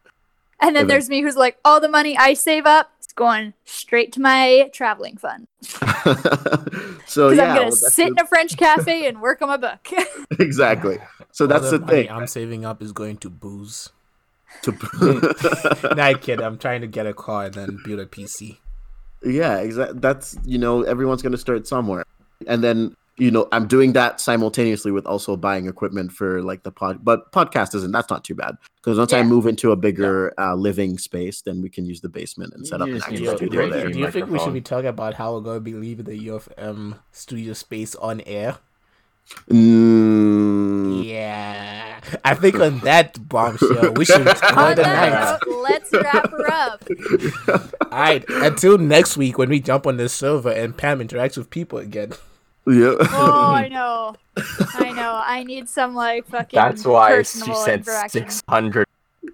[0.62, 0.88] And then Evan.
[0.88, 4.70] there's me who's like, all the money I save up is going straight to my
[4.74, 5.48] traveling fund.
[7.06, 9.58] so yeah, I'm gonna well, that's sit in a French cafe and work on my
[9.58, 9.86] book.
[10.40, 11.00] exactly.
[11.32, 12.12] So All that's the, money thing.
[12.12, 13.90] I'm saving up is going to booze.
[14.64, 16.42] To- nah, kid.
[16.42, 18.58] I'm trying to get a car and then build a PC.
[19.24, 20.00] Yeah, exactly.
[20.00, 22.06] That's you know everyone's going to start somewhere,
[22.48, 26.72] and then you know I'm doing that simultaneously with also buying equipment for like the
[26.72, 27.04] pod.
[27.04, 27.92] But podcast isn't.
[27.92, 31.62] That's not too bad because once I move into a bigger uh, living space, then
[31.62, 33.90] we can use the basement and set up an actual studio upgrade there.
[33.90, 36.18] Do you think we should be talking about how we're going to be leaving the
[36.18, 38.58] U of M studio space on air?
[39.50, 42.00] Mm, Yeah.
[42.26, 45.40] I think on that bombshell, we should call it a night.
[45.48, 46.84] let's wrap her up.
[47.92, 48.24] All right.
[48.30, 52.12] Until next week when we jump on the server and Pam interacts with people again.
[52.68, 52.96] yeah.
[53.00, 54.16] Oh, I know.
[54.76, 55.22] I know.
[55.26, 56.58] I need some like fucking.
[56.58, 58.10] That's why she personal sent interaction.
[58.24, 58.86] six hundred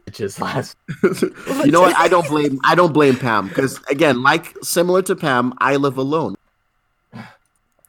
[0.05, 0.77] bitches last.
[1.65, 1.95] you know what?
[1.95, 2.59] I don't blame.
[2.63, 6.35] I don't blame Pam because again, like similar to Pam, I live alone.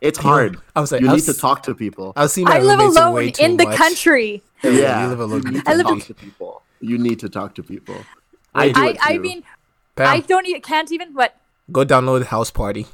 [0.00, 0.58] It's hard.
[0.76, 2.12] I was like, You I'll need to talk to people.
[2.14, 3.76] I'll see my I live alone way too in the much.
[3.76, 4.42] country.
[4.62, 5.02] Yeah.
[5.02, 5.42] you live alone.
[5.44, 6.62] You need I to live in- talk to people.
[6.80, 7.96] You need to talk to people.
[8.54, 9.42] I do I, it I mean,
[9.96, 11.12] Pam, I don't even can't even.
[11.14, 11.36] What?
[11.72, 12.86] go download House Party.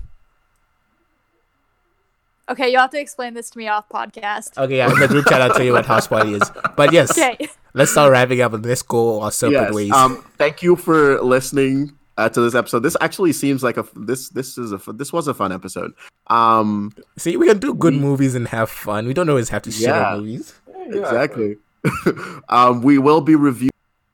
[2.48, 4.56] Okay, you'll have to explain this to me off podcast.
[4.58, 6.50] Okay, yeah, in the group chat, I'll tell you what House Party is.
[6.76, 7.48] But yes, Okay.
[7.72, 9.72] let's start wrapping up and let's go our separate yes.
[9.72, 9.92] ways.
[9.92, 12.80] Um, thank you for listening uh, to this episode.
[12.80, 15.92] This actually seems like a this this is a this was a fun episode.
[16.28, 19.06] Um, See, we can do good movies and have fun.
[19.06, 20.14] We don't always have to shit Yeah.
[20.14, 20.54] on movies.
[20.86, 21.56] exactly.
[22.48, 23.70] um, we will be reviewing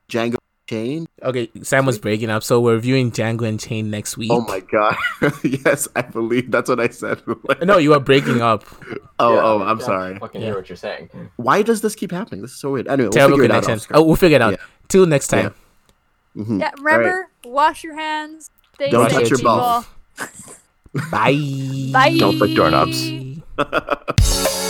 [0.09, 0.37] Django
[0.69, 1.07] Chain.
[1.23, 4.31] Okay, Sam was breaking up, so we're reviewing Django Unchained next week.
[4.33, 4.97] Oh my god!
[5.45, 7.21] yes, I believe that's what I said.
[7.63, 8.65] No, you are breaking up.
[9.19, 10.15] Oh, Yeah, oh, I'm yeah, sorry.
[10.15, 10.47] I fucking Yeah.
[10.49, 11.11] hear what you're saying.
[11.37, 12.43] Why does this keep happening?
[12.43, 12.89] This is so weird.
[12.89, 13.65] Anyway, we'll Terrible figure it out.
[13.65, 13.91] connection.
[13.95, 14.53] Oh, we'll figure it out.
[14.53, 14.59] Yeah.
[14.89, 15.55] Till next time.
[16.37, 16.61] Mhm.
[16.61, 16.71] Yeah.
[16.81, 18.51] Remember, wash your hands.
[18.75, 19.87] Stay Don't touch your balls.
[21.11, 21.35] Bye.
[21.93, 22.17] Bye.
[22.19, 23.11] Don't lick doorknobs.